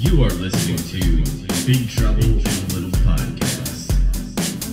You 0.00 0.22
are 0.22 0.30
listening 0.30 0.76
to 0.76 1.66
Big 1.66 1.88
Trouble 1.88 2.22
in 2.22 2.68
Little 2.68 2.90
Podcasts. 3.02 3.90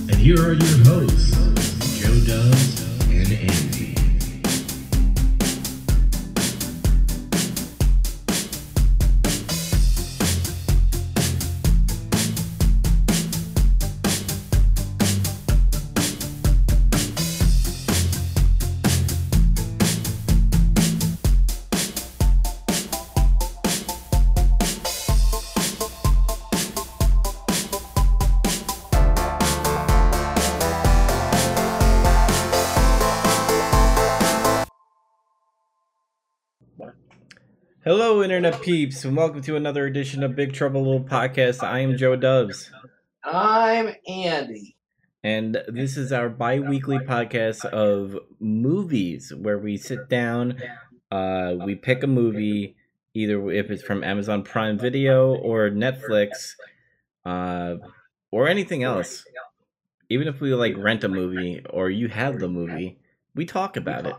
And 0.08 0.16
here 0.18 0.40
are 0.40 0.54
your 0.54 0.86
hosts, 0.86 2.00
Joe 2.00 2.14
Dubs 2.28 2.84
and 3.10 3.32
Andy. 3.34 3.95
Internet 38.36 38.62
peeps, 38.64 39.06
and 39.06 39.16
welcome 39.16 39.42
to 39.44 39.56
another 39.56 39.86
edition 39.86 40.22
of 40.22 40.36
Big 40.36 40.52
Trouble 40.52 40.84
Little 40.84 41.06
Podcast. 41.06 41.64
I 41.64 41.80
am 41.80 41.96
Joe 41.96 42.18
Dubs, 42.18 42.70
I'm 43.24 43.96
Andy. 44.06 44.76
and 45.24 45.64
this 45.70 45.96
is 45.96 46.12
our 46.12 46.28
bi 46.28 46.60
weekly 46.60 46.98
podcast 46.98 47.64
of 47.64 48.20
movies 48.42 49.34
where 49.34 49.58
we 49.58 49.78
sit 49.78 50.10
down, 50.10 50.62
uh, 51.12 51.54
we 51.64 51.76
pick 51.76 52.04
a 52.04 52.08
movie, 52.08 52.76
either 53.14 53.50
if 53.52 53.72
it's 53.72 53.82
from 53.82 54.04
Amazon 54.04 54.44
Prime 54.44 54.78
Video 54.78 55.34
or 55.34 55.70
Netflix, 55.70 56.56
uh, 57.24 57.76
or 58.32 58.50
anything 58.50 58.84
else. 58.84 59.24
Even 60.10 60.28
if 60.28 60.42
we 60.42 60.54
like 60.54 60.76
rent 60.76 61.06
a 61.06 61.08
movie 61.08 61.66
or 61.70 61.90
you 61.90 62.10
have 62.10 62.40
the 62.40 62.50
movie, 62.50 63.00
we 63.34 63.46
talk 63.46 63.78
about 63.78 64.06
it. 64.06 64.16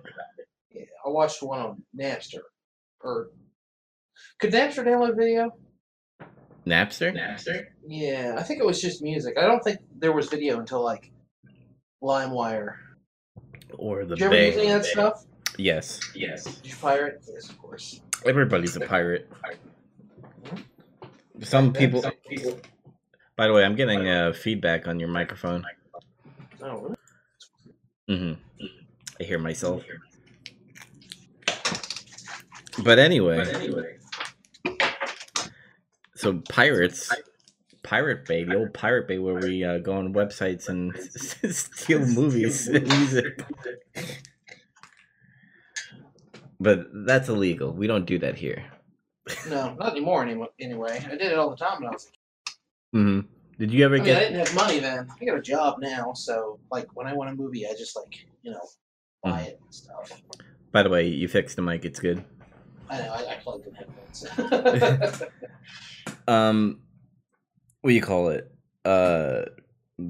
I 1.05 1.11
watched 1.11 1.42
one 1.42 1.61
on 1.61 1.83
Napster. 1.94 2.41
Or 3.00 3.28
could 4.39 4.53
Napster 4.53 4.84
download 4.84 5.17
video? 5.17 5.51
Napster? 6.67 7.15
Napster? 7.15 7.67
Yeah, 7.87 8.37
I 8.39 8.43
think 8.43 8.61
it 8.61 8.67
was 8.67 8.81
just 8.81 9.03
music. 9.03 9.39
I 9.39 9.47
don't 9.47 9.62
think 9.62 9.78
there 9.98 10.12
was 10.12 10.28
video 10.28 10.59
until 10.59 10.83
like 10.83 11.11
LimeWire. 12.03 12.75
Or 13.78 14.05
the 14.05 14.17
Did 14.17 14.20
you 14.20 14.27
ever 14.27 14.37
use 14.37 14.56
any 14.56 14.70
of 14.70 14.83
that 14.83 14.89
stuff? 14.89 15.25
Yes. 15.56 16.01
Yes. 16.15 16.45
Did 16.45 16.67
you 16.67 16.77
pirate? 16.77 17.23
Yes, 17.33 17.48
of 17.48 17.59
course. 17.59 18.01
Everybody's 18.25 18.77
a 18.77 18.81
pirate. 18.81 19.31
Some 21.43 21.73
people. 21.73 22.03
By 23.37 23.47
the 23.47 23.53
way, 23.53 23.65
I'm 23.65 23.77
getting 23.77 24.09
uh, 24.09 24.33
feedback 24.33 24.89
on 24.89 24.98
your 24.98 25.11
microphone. 25.11 25.65
Oh, 26.62 26.95
hmm 28.09 28.15
really? 28.15 28.37
I 29.21 29.25
hear 29.25 29.39
myself. 29.39 29.83
But 32.83 32.98
anyway. 32.98 33.37
But 33.37 33.48
anyway, 33.55 33.97
so 36.17 36.42
pirates, 36.48 37.12
Pirate 37.83 38.27
Bay, 38.27 38.45
the 38.45 38.56
old 38.56 38.75
Pirate 38.75 39.06
Bay, 39.06 39.19
where 39.19 39.34
we 39.34 39.62
uh, 39.64 39.78
go 39.78 39.92
on 39.92 40.12
websites 40.12 40.69
and 40.69 40.97
steal 41.55 42.00
movies 42.00 42.67
and 42.69 42.86
music. 42.98 43.45
But 46.59 46.89
that's 47.06 47.28
illegal. 47.28 47.72
We 47.72 47.87
don't 47.87 48.06
do 48.06 48.19
that 48.19 48.37
here. 48.37 48.64
No, 49.48 49.75
not 49.75 49.92
anymore. 49.92 50.22
Anymore. 50.25 50.48
Anyway, 50.61 50.98
I 51.06 51.11
did 51.11 51.33
it 51.33 51.39
all 51.39 51.50
the 51.50 51.56
time 51.56 51.83
when 51.83 51.91
I 51.91 51.92
was. 51.92 52.06
a 52.06 52.97
hmm 52.97 53.20
Did 53.59 53.72
you 53.72 53.84
ever 53.84 53.97
I 53.97 54.00
mean, 54.00 54.17
I 54.17 54.20
didn't 54.20 54.39
have 54.39 54.55
money 54.55 54.78
then. 54.78 55.09
I 55.20 55.25
got 55.25 55.37
a 55.39 55.42
job 55.42 55.77
now, 55.81 56.12
so 56.14 56.59
like 56.70 56.89
when 56.94 57.06
I 57.06 57.14
want 57.14 57.31
a 57.31 57.34
movie, 57.34 57.67
I 57.67 57.75
just 57.75 57.94
like 57.97 58.27
you 58.43 58.53
know 58.53 58.60
buy 59.22 59.43
it 59.43 59.60
and 59.62 59.75
stuff. 59.75 60.22
By 60.72 60.83
the 60.83 60.91
way, 60.91 61.06
you 61.09 61.28
fixed 61.28 61.56
the 61.56 61.62
mic. 61.62 61.84
It's 61.84 62.00
good. 62.00 62.25
I 62.88 62.98
know. 62.98 63.12
I, 63.12 63.32
I 63.32 63.34
plugged 63.36 63.66
in 63.66 63.74
headphones. 63.74 65.22
um 66.28 66.80
what 67.80 67.91
do 67.91 67.94
you 67.94 68.02
call 68.02 68.28
it 68.30 68.50
uh 68.84 69.42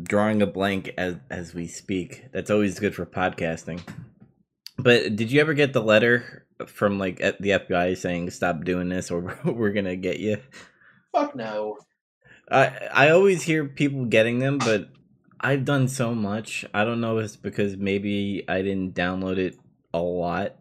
drawing 0.02 0.42
a 0.42 0.46
blank 0.46 0.92
as 0.98 1.16
as 1.30 1.54
we 1.54 1.66
speak 1.66 2.26
that's 2.32 2.50
always 2.50 2.78
good 2.78 2.94
for 2.94 3.06
podcasting 3.06 3.80
but 4.78 5.14
did 5.16 5.30
you 5.30 5.40
ever 5.40 5.54
get 5.54 5.72
the 5.72 5.82
letter 5.82 6.46
from 6.66 6.98
like 6.98 7.20
at 7.20 7.40
the 7.40 7.50
fbi 7.50 7.96
saying 7.96 8.30
stop 8.30 8.64
doing 8.64 8.88
this 8.88 9.10
or 9.10 9.38
we're 9.44 9.72
gonna 9.72 9.96
get 9.96 10.18
you 10.18 10.38
Fuck 11.12 11.36
no. 11.36 11.78
i 12.50 12.88
i 12.92 13.10
always 13.10 13.42
hear 13.42 13.66
people 13.66 14.06
getting 14.06 14.38
them 14.38 14.58
but 14.58 14.88
i've 15.40 15.64
done 15.64 15.86
so 15.86 16.14
much 16.14 16.64
i 16.74 16.84
don't 16.84 17.00
know 17.00 17.18
if 17.18 17.26
it's 17.26 17.36
because 17.36 17.76
maybe 17.76 18.44
i 18.48 18.62
didn't 18.62 18.94
download 18.94 19.38
it 19.38 19.56
a 19.94 20.00
lot 20.00 20.56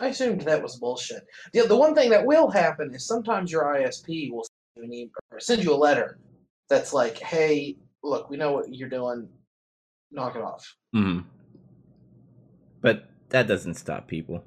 I 0.00 0.08
assumed 0.08 0.42
that 0.42 0.62
was 0.62 0.76
bullshit. 0.76 1.22
The, 1.52 1.62
the 1.62 1.76
one 1.76 1.94
thing 1.94 2.10
that 2.10 2.24
will 2.26 2.50
happen 2.50 2.94
is 2.94 3.06
sometimes 3.06 3.50
your 3.50 3.64
ISP 3.64 4.30
will 4.30 4.44
send 4.44 4.76
you, 4.76 4.82
an 4.84 4.92
e- 4.92 5.10
or 5.30 5.40
send 5.40 5.64
you 5.64 5.72
a 5.72 5.76
letter 5.76 6.18
that's 6.68 6.92
like, 6.92 7.18
hey, 7.18 7.76
look, 8.02 8.28
we 8.30 8.36
know 8.36 8.52
what 8.52 8.74
you're 8.74 8.88
doing. 8.88 9.28
Knock 10.12 10.36
it 10.36 10.42
off. 10.42 10.74
hmm 10.92 11.20
but 12.82 13.08
that 13.30 13.48
doesn't 13.48 13.74
stop 13.74 14.06
people 14.06 14.44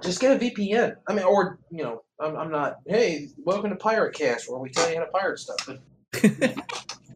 Just 0.00 0.20
get 0.20 0.36
a 0.36 0.44
VPN. 0.44 0.96
I 1.08 1.14
mean, 1.14 1.24
or, 1.24 1.58
you 1.70 1.82
know, 1.84 2.02
I'm, 2.18 2.36
I'm 2.36 2.50
not, 2.50 2.78
hey, 2.86 3.28
welcome 3.44 3.70
to 3.70 3.76
Pirate 3.76 4.14
Cast 4.14 4.50
where 4.50 4.58
we 4.58 4.70
tell 4.70 4.88
you 4.90 4.96
how 4.98 5.04
to 5.04 5.10
pirate 5.10 5.38
stuff. 5.38 5.58
But 5.66 5.80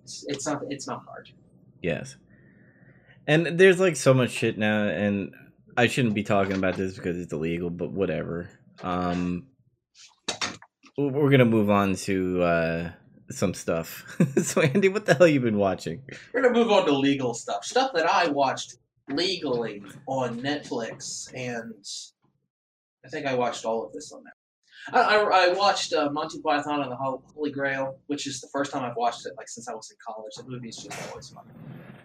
it's, 0.04 0.24
it's, 0.28 0.46
not, 0.46 0.62
it's 0.68 0.86
not 0.86 1.02
hard. 1.06 1.30
Yes. 1.82 2.16
And 3.26 3.58
there's 3.58 3.80
like 3.80 3.96
so 3.96 4.12
much 4.14 4.30
shit 4.30 4.58
now 4.58 4.84
and 4.84 5.34
I 5.76 5.86
shouldn't 5.86 6.14
be 6.14 6.22
talking 6.22 6.56
about 6.56 6.76
this 6.76 6.94
because 6.94 7.18
it's 7.18 7.32
illegal, 7.32 7.70
but 7.70 7.90
whatever. 7.90 8.50
Um 8.82 9.48
we're 10.96 11.30
to 11.30 11.44
move 11.44 11.70
on 11.70 11.96
to 11.96 12.42
uh 12.42 12.90
some 13.30 13.54
stuff. 13.54 14.04
so 14.42 14.60
Andy, 14.60 14.88
what 14.88 15.06
the 15.06 15.14
hell 15.14 15.26
you 15.26 15.40
been 15.40 15.58
watching? 15.58 16.02
We're 16.32 16.42
to 16.42 16.50
move 16.50 16.70
on 16.70 16.86
to 16.86 16.92
legal 16.92 17.34
stuff. 17.34 17.64
Stuff 17.64 17.92
that 17.94 18.06
I 18.06 18.28
watched 18.28 18.76
legally 19.08 19.82
on 20.06 20.40
Netflix, 20.40 21.32
and 21.34 21.84
I 23.04 23.08
think 23.08 23.26
I 23.26 23.34
watched 23.34 23.64
all 23.64 23.84
of 23.84 23.92
this 23.92 24.12
on 24.12 24.22
there. 24.24 24.32
I, 24.92 25.16
I, 25.16 25.46
I 25.46 25.52
watched 25.54 25.92
uh, 25.92 26.10
Monty 26.10 26.40
Python 26.42 26.82
and 26.82 26.92
the 26.92 26.96
Holy 26.96 27.50
Grail, 27.50 27.98
which 28.06 28.26
is 28.26 28.40
the 28.40 28.48
first 28.52 28.70
time 28.70 28.82
I've 28.82 28.96
watched 28.96 29.26
it 29.26 29.32
like 29.36 29.48
since 29.48 29.68
I 29.68 29.74
was 29.74 29.90
in 29.90 29.96
college. 30.06 30.34
The 30.36 30.44
movie's 30.44 30.76
just 30.76 31.10
always 31.10 31.30
fun. 31.30 31.44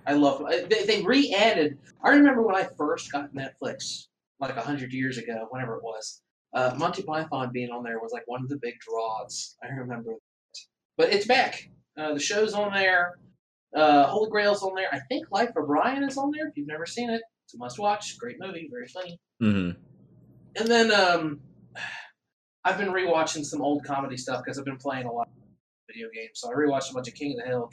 I 0.05 0.13
love 0.13 0.43
I- 0.45 0.63
they, 0.63 0.85
they 0.85 1.01
re-added. 1.03 1.77
I 2.03 2.09
remember 2.09 2.41
when 2.41 2.55
I 2.55 2.67
first 2.77 3.11
got 3.11 3.33
Netflix, 3.33 4.07
like 4.39 4.55
a 4.55 4.61
hundred 4.61 4.93
years 4.93 5.17
ago, 5.17 5.47
whenever 5.49 5.75
it 5.77 5.83
was. 5.83 6.21
Uh, 6.53 6.73
Monty 6.77 7.03
Python 7.03 7.51
being 7.53 7.69
on 7.69 7.83
there 7.83 7.99
was 7.99 8.11
like 8.11 8.23
one 8.25 8.41
of 8.41 8.49
the 8.49 8.57
big 8.57 8.73
draws. 8.79 9.55
I 9.63 9.67
remember, 9.67 10.11
that. 10.13 10.59
but 10.97 11.13
it's 11.13 11.27
back. 11.27 11.69
Uh, 11.97 12.13
the 12.13 12.19
show's 12.19 12.53
on 12.53 12.73
there. 12.73 13.19
Uh, 13.75 14.07
Holy 14.07 14.29
Grail's 14.31 14.63
on 14.63 14.73
there. 14.73 14.87
I 14.91 14.99
think 15.09 15.27
Life 15.31 15.51
of 15.55 15.67
Brian 15.67 16.03
is 16.03 16.17
on 16.17 16.31
there. 16.31 16.47
If 16.47 16.57
you've 16.57 16.67
never 16.67 16.87
seen 16.87 17.09
it, 17.11 17.21
it's 17.45 17.53
a 17.53 17.57
must-watch. 17.57 18.17
Great 18.17 18.37
movie, 18.39 18.67
very 18.71 18.87
funny. 18.87 19.19
Mhm. 19.43 19.75
And 20.55 20.67
then 20.67 20.91
um, 20.91 21.39
I've 22.65 22.77
been 22.79 22.89
rewatching 22.89 23.45
some 23.45 23.61
old 23.61 23.83
comedy 23.83 24.17
stuff 24.17 24.43
because 24.43 24.57
I've 24.57 24.65
been 24.65 24.77
playing 24.77 25.05
a 25.05 25.11
lot 25.11 25.27
of 25.27 25.33
video 25.87 26.07
games. 26.13 26.31
So 26.35 26.49
I 26.49 26.55
rewatched 26.55 26.89
a 26.89 26.93
bunch 26.93 27.07
of 27.09 27.13
King 27.13 27.33
of 27.33 27.45
the 27.45 27.49
Hill. 27.49 27.69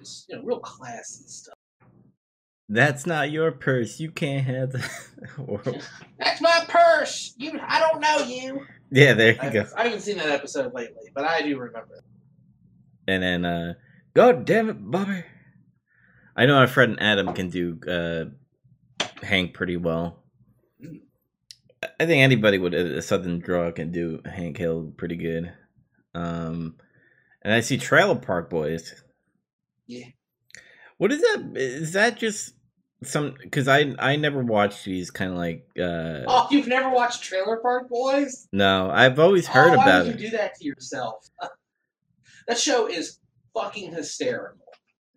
It's 0.00 0.26
you 0.28 0.36
know 0.36 0.42
real 0.42 0.60
classy 0.60 1.24
stuff. 1.26 1.54
That's 2.68 3.06
not 3.06 3.30
your 3.30 3.52
purse. 3.52 4.00
You 4.00 4.10
can't 4.10 4.44
have 4.44 4.72
the 4.72 4.84
That's 6.18 6.40
my 6.40 6.64
purse. 6.68 7.34
You, 7.38 7.60
I 7.64 7.78
don't 7.78 8.00
know 8.00 8.18
you. 8.26 8.66
Yeah, 8.90 9.14
there 9.14 9.36
I 9.40 9.46
you 9.46 9.52
go. 9.52 9.58
haven't, 9.60 9.78
I 9.78 9.84
haven't 9.84 10.00
seen 10.00 10.16
that 10.18 10.30
episode 10.30 10.74
lately, 10.74 11.10
but 11.14 11.24
I 11.24 11.42
do 11.42 11.58
remember. 11.58 12.02
And 13.06 13.22
then 13.22 13.44
uh 13.44 13.74
God 14.14 14.44
damn 14.44 14.68
it, 14.68 14.90
Bobby. 14.90 15.22
I 16.36 16.46
know 16.46 16.56
our 16.56 16.66
friend 16.66 16.98
Adam 17.00 17.32
can 17.34 17.50
do 17.50 17.78
uh 17.88 18.24
Hank 19.24 19.54
pretty 19.54 19.76
well. 19.76 20.24
I 22.00 22.06
think 22.06 22.22
anybody 22.22 22.58
with 22.58 22.74
a, 22.74 22.98
a 22.98 23.02
southern 23.02 23.38
draw 23.38 23.70
can 23.70 23.92
do 23.92 24.20
Hank 24.24 24.56
Hill 24.56 24.92
pretty 24.96 25.16
good. 25.16 25.52
Um 26.14 26.76
and 27.42 27.54
I 27.54 27.60
see 27.60 27.78
Trailer 27.78 28.16
Park 28.16 28.50
Boys. 28.50 29.02
Yeah. 29.86 30.06
What 30.98 31.12
is 31.12 31.20
that? 31.20 31.52
Is 31.54 31.92
that 31.92 32.16
just 32.16 32.54
some 33.02 33.34
cuz 33.50 33.68
I 33.68 33.94
I 33.98 34.16
never 34.16 34.42
watched 34.42 34.84
these 34.84 35.10
kind 35.10 35.30
of 35.30 35.36
like 35.36 35.66
uh 35.78 36.24
Oh, 36.26 36.48
you've 36.50 36.66
never 36.66 36.88
watched 36.90 37.22
Trailer 37.22 37.58
Park 37.58 37.88
Boys? 37.88 38.48
no, 38.52 38.90
I've 38.90 39.18
always 39.18 39.46
heard 39.46 39.74
oh, 39.74 39.76
why 39.76 39.82
about 39.82 40.06
would 40.06 40.14
it. 40.14 40.20
you 40.20 40.30
do 40.30 40.36
that 40.36 40.54
to 40.56 40.64
yourself? 40.64 41.28
that 42.48 42.58
show 42.58 42.86
is 42.86 43.18
fucking 43.54 43.92
hysterical. 43.92 44.66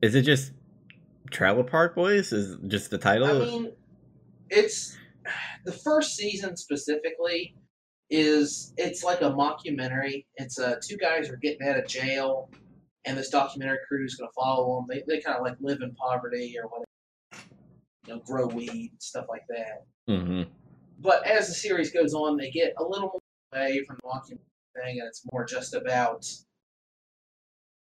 Is 0.01 0.15
it 0.15 0.23
just 0.23 0.51
Trailer 1.31 1.63
Park 1.63 1.95
Boys? 1.95 2.31
Is 2.33 2.57
just 2.67 2.89
the 2.89 2.97
title? 2.97 3.27
I 3.27 3.45
mean, 3.45 3.71
it's 4.49 4.97
the 5.65 5.71
first 5.71 6.15
season 6.15 6.57
specifically 6.57 7.55
is 8.09 8.73
it's 8.77 9.03
like 9.03 9.21
a 9.21 9.29
mockumentary. 9.31 10.25
It's 10.35 10.59
uh, 10.59 10.75
two 10.83 10.97
guys 10.97 11.29
are 11.29 11.37
getting 11.37 11.67
out 11.67 11.77
of 11.77 11.87
jail, 11.87 12.49
and 13.09 13.17
this 13.17 13.29
documentary 13.29 13.79
crew 13.87 14.05
is 14.05 14.15
going 14.15 14.29
to 14.29 14.33
follow 14.33 14.75
them. 14.75 14.85
They, 14.87 15.03
they 15.07 15.19
kind 15.19 15.35
of 15.35 15.43
like 15.43 15.55
live 15.59 15.81
in 15.81 15.95
poverty 15.95 16.55
or 16.61 16.69
whatever, 16.69 16.85
you 18.05 18.13
know, 18.13 18.19
grow 18.19 18.45
weed 18.45 18.91
stuff 18.99 19.25
like 19.27 19.45
that. 19.49 19.85
hmm 20.07 20.43
But 20.99 21.25
as 21.25 21.47
the 21.47 21.55
series 21.55 21.91
goes 21.91 22.13
on, 22.13 22.37
they 22.37 22.51
get 22.51 22.73
a 22.77 22.83
little 22.83 23.09
more 23.09 23.19
away 23.51 23.83
from 23.85 23.97
the 24.03 24.07
mockumentary 24.07 24.83
thing, 24.85 24.99
and 24.99 25.07
it's 25.07 25.23
more 25.31 25.43
just 25.43 25.73
about 25.73 26.31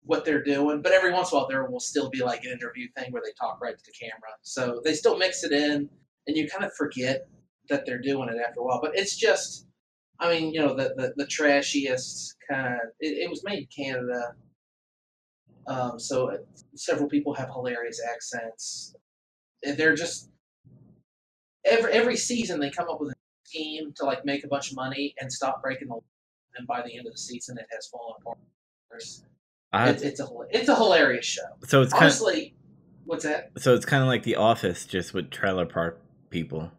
what 0.03 0.25
they're 0.25 0.43
doing. 0.43 0.81
But 0.81 0.93
every 0.93 1.13
once 1.13 1.31
in 1.31 1.37
a 1.37 1.41
while, 1.41 1.47
there 1.47 1.63
will 1.65 1.79
still 1.79 2.09
be 2.09 2.23
like 2.23 2.43
an 2.43 2.51
interview 2.51 2.87
thing 2.97 3.11
where 3.11 3.21
they 3.23 3.33
talk 3.39 3.61
right 3.61 3.77
to 3.77 3.83
the 3.85 3.91
camera. 3.91 4.31
So 4.41 4.81
they 4.83 4.93
still 4.95 5.15
mix 5.15 5.43
it 5.43 5.51
in, 5.51 5.87
and 6.25 6.35
you 6.35 6.49
kind 6.49 6.65
of 6.65 6.73
forget 6.73 7.27
that 7.69 7.85
they're 7.85 8.01
doing 8.01 8.29
it 8.29 8.41
after 8.45 8.61
a 8.61 8.63
while. 8.63 8.81
But 8.81 8.97
it's 8.97 9.15
just, 9.15 9.67
I 10.19 10.33
mean, 10.33 10.51
you 10.53 10.59
know, 10.59 10.73
the 10.73 10.95
the, 10.97 11.13
the 11.17 11.27
trashiest 11.27 12.33
kind 12.49 12.73
of. 12.73 12.79
It, 12.99 13.19
it 13.25 13.29
was 13.29 13.43
made 13.43 13.59
in 13.59 13.67
Canada, 13.85 14.33
um, 15.67 15.99
so 15.99 16.29
it, 16.29 16.47
several 16.75 17.07
people 17.09 17.33
have 17.33 17.49
hilarious 17.49 18.01
accents. 18.13 18.95
They're 19.63 19.95
just 19.95 20.29
every 21.65 21.91
every 21.93 22.17
season 22.17 22.59
they 22.59 22.69
come 22.69 22.89
up 22.89 22.99
with 22.99 23.11
a 23.11 23.15
scheme 23.45 23.93
to 23.97 24.05
like 24.05 24.25
make 24.25 24.43
a 24.43 24.47
bunch 24.47 24.71
of 24.71 24.75
money 24.75 25.13
and 25.19 25.31
stop 25.31 25.61
breaking 25.61 25.87
the 25.87 25.95
law. 25.95 26.03
And 26.55 26.67
by 26.67 26.81
the 26.83 26.95
end 26.95 27.07
of 27.07 27.13
the 27.13 27.17
season, 27.17 27.57
it 27.57 27.65
has 27.71 27.87
fallen 27.87 28.13
apart. 28.21 28.37
I, 29.71 29.89
It's, 29.89 30.03
it's 30.03 30.19
a 30.19 30.27
it's 30.51 30.69
a 30.69 30.75
hilarious 30.75 31.25
show. 31.25 31.41
so 31.65 31.81
it's 31.81 31.91
kind 31.91 32.03
of, 32.05 32.11
Honestly, 32.11 32.53
what's 33.05 33.23
that? 33.23 33.51
so 33.57 33.73
it's 33.73 33.85
kind 33.85 34.03
of 34.03 34.07
like 34.07 34.21
The 34.23 34.35
Office, 34.35 34.85
just 34.85 35.13
with 35.15 35.31
trailer 35.31 35.65
park 35.65 35.99
people. 36.29 36.69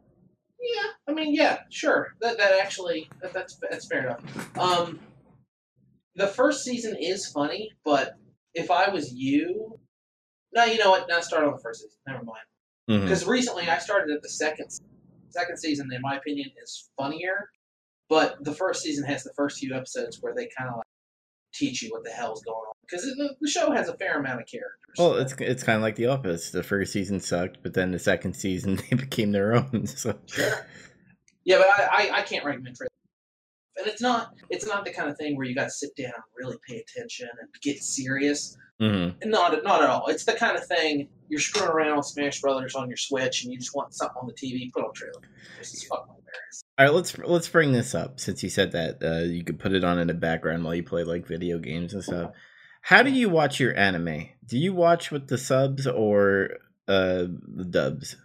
Yeah, 0.61 0.91
I 1.09 1.13
mean, 1.13 1.35
yeah, 1.35 1.61
sure. 1.71 2.15
That 2.21 2.39
that 2.39 2.61
actually 2.63 3.11
that, 3.21 3.33
that's 3.33 3.59
that's 3.69 3.87
fair 3.87 4.07
enough. 4.07 4.57
Um, 4.59 5.01
the 6.15 6.29
first 6.29 6.63
season 6.63 6.97
is 7.01 7.27
funny, 7.27 7.71
but 7.85 8.17
if 8.55 8.71
I 8.71 8.89
was 8.89 9.13
you, 9.13 9.79
no, 10.55 10.65
you 10.65 10.79
know 10.79 10.91
what? 10.91 11.09
Now 11.09 11.21
start 11.21 11.45
on 11.45 11.53
the 11.53 11.59
first 11.59 11.83
season. 11.83 11.99
Never 12.07 12.25
mind. 12.25 12.39
Mm-hmm. 12.89 13.05
Because 13.05 13.27
recently 13.27 13.69
I 13.69 13.79
started 13.79 14.15
at 14.15 14.23
the 14.23 14.29
second 14.29 14.69
second 15.31 15.59
season. 15.59 15.91
In 15.93 16.01
my 16.03 16.17
opinion, 16.17 16.51
is 16.63 16.91
funnier, 16.97 17.51
but 18.09 18.37
the 18.45 18.53
first 18.53 18.83
season 18.83 19.05
has 19.05 19.25
the 19.25 19.33
first 19.35 19.59
few 19.59 19.75
episodes 19.75 20.19
where 20.21 20.35
they 20.35 20.49
kind 20.57 20.71
of 20.71 20.77
like 20.77 20.85
teach 21.53 21.83
you 21.83 21.91
what 21.91 22.05
the 22.05 22.11
hell's 22.11 22.43
going 22.43 22.57
on. 22.57 22.73
Because 22.83 23.03
the, 23.03 23.35
the 23.41 23.49
show 23.49 23.71
has 23.73 23.89
a 23.89 23.97
fair 23.97 24.19
amount 24.19 24.41
of 24.41 24.47
characters. 24.47 24.95
Well, 24.99 25.15
it's 25.15 25.35
it's 25.39 25.63
kind 25.63 25.77
of 25.77 25.83
like 25.83 25.97
The 25.97 26.07
Office. 26.07 26.51
The 26.51 26.63
first 26.63 26.93
season 26.93 27.21
sucked, 27.21 27.59
but 27.63 27.75
then 27.75 27.91
the 27.91 27.99
second 27.99 28.35
season 28.35 28.77
they 28.91 28.97
became 28.97 29.33
their 29.33 29.55
own. 29.55 29.87
So 29.87 30.15
Sure. 30.27 30.67
Yeah, 31.45 31.59
but 31.59 31.67
I, 31.67 31.89
I, 31.91 32.19
I 32.19 32.23
can't 32.23 32.45
recommend 32.45 32.79
for 32.79 32.87
and 33.77 33.87
it's 33.87 34.01
not 34.01 34.35
it's 34.51 34.67
not 34.67 34.85
the 34.85 34.93
kind 34.93 35.09
of 35.09 35.17
thing 35.17 35.37
where 35.37 35.47
you 35.47 35.55
got 35.55 35.65
to 35.65 35.71
sit 35.71 35.95
down 35.97 36.13
and 36.15 36.25
really 36.37 36.57
pay 36.67 36.79
attention 36.79 37.29
and 37.41 37.49
get 37.63 37.83
serious. 37.83 38.57
hmm 38.81 39.09
Not 39.25 39.63
not 39.65 39.83
at 39.83 39.91
all. 39.91 40.07
It's 40.09 40.25
the 40.25 40.35
kind 40.35 40.57
of 40.57 40.67
thing 40.67 41.09
you're 41.29 41.41
screwing 41.41 41.71
around 41.71 41.97
with 41.97 42.07
Smash 42.07 42.41
Brothers 42.41 42.75
on 42.75 42.89
your 42.89 42.97
Switch 42.97 43.45
and 43.45 43.53
you 43.53 43.59
just 43.59 43.75
want 43.75 43.95
something 43.95 44.17
on 44.21 44.27
the 44.27 44.35
TV. 44.35 44.73
Put 44.73 44.85
on 44.85 44.93
trailer. 44.95 45.21
This 45.59 45.75
is 45.75 45.85
fucking 45.85 46.07
hilarious. 46.07 46.65
All 46.79 46.87
right, 46.87 46.95
let's 46.95 47.19
let's 47.19 47.49
bring 47.49 47.73
this 47.73 47.95
up 47.95 48.21
since 48.21 48.43
you 48.43 48.49
said 48.49 48.73
that 48.73 49.03
uh, 49.03 49.25
you 49.25 49.45
could 49.45 49.59
put 49.59 49.73
it 49.73 49.85
on 49.85 49.99
in 49.99 50.09
the 50.09 50.15
background 50.15 50.65
while 50.65 50.75
you 50.75 50.83
play 50.83 51.05
like 51.05 51.27
video 51.27 51.59
games 51.59 51.95
and 51.95 52.03
stuff. 52.03 52.33
How 52.83 53.03
do 53.03 53.11
you 53.11 53.31
watch 53.31 53.61
your 53.61 53.75
anime? 53.79 54.29
Do 54.47 54.59
you 54.59 54.75
watch 54.75 55.11
with 55.11 55.29
the 55.29 55.39
subs 55.39 55.87
or 55.87 56.51
uh, 56.87 57.25
the 57.47 57.67
dubs? 57.69 58.17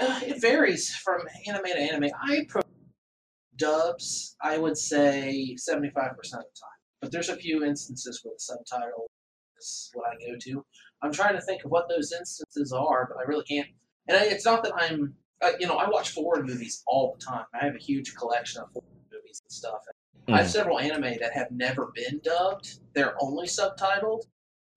Uh, 0.00 0.20
it 0.22 0.40
varies 0.40 0.94
from 0.94 1.22
anime 1.46 1.64
to 1.64 1.78
anime. 1.78 2.10
I 2.22 2.46
pro 2.48 2.62
dubs. 3.56 4.36
I 4.42 4.58
would 4.58 4.76
say 4.76 5.56
seventy 5.56 5.90
five 5.90 6.16
percent 6.16 6.42
of 6.42 6.46
the 6.54 6.60
time, 6.60 6.78
but 7.00 7.12
there's 7.12 7.28
a 7.28 7.36
few 7.36 7.64
instances 7.64 8.20
where 8.22 8.34
the 8.34 8.40
subtitle 8.40 9.10
is 9.58 9.90
what 9.94 10.06
I 10.08 10.14
go 10.26 10.36
to. 10.38 10.64
I'm 11.02 11.12
trying 11.12 11.34
to 11.34 11.40
think 11.40 11.64
of 11.64 11.70
what 11.70 11.88
those 11.88 12.12
instances 12.12 12.72
are, 12.72 13.06
but 13.08 13.18
I 13.18 13.22
really 13.28 13.44
can't. 13.44 13.68
And 14.08 14.16
I- 14.16 14.24
it's 14.26 14.44
not 14.44 14.62
that 14.64 14.72
I'm, 14.74 15.14
uh, 15.40 15.52
you 15.60 15.66
know, 15.66 15.76
I 15.76 15.88
watch 15.88 16.10
foreign 16.10 16.46
movies 16.46 16.82
all 16.86 17.14
the 17.18 17.24
time. 17.24 17.46
I 17.54 17.64
have 17.64 17.74
a 17.74 17.78
huge 17.78 18.14
collection 18.14 18.62
of 18.62 18.72
foreign 18.72 18.88
movies 19.12 19.40
and 19.44 19.52
stuff. 19.52 19.84
I 20.28 20.38
have 20.38 20.46
Mhm. 20.46 20.50
several 20.50 20.78
anime 20.78 21.18
that 21.20 21.32
have 21.34 21.50
never 21.50 21.92
been 21.94 22.20
dubbed; 22.20 22.80
they're 22.94 23.16
only 23.22 23.46
subtitled. 23.46 24.22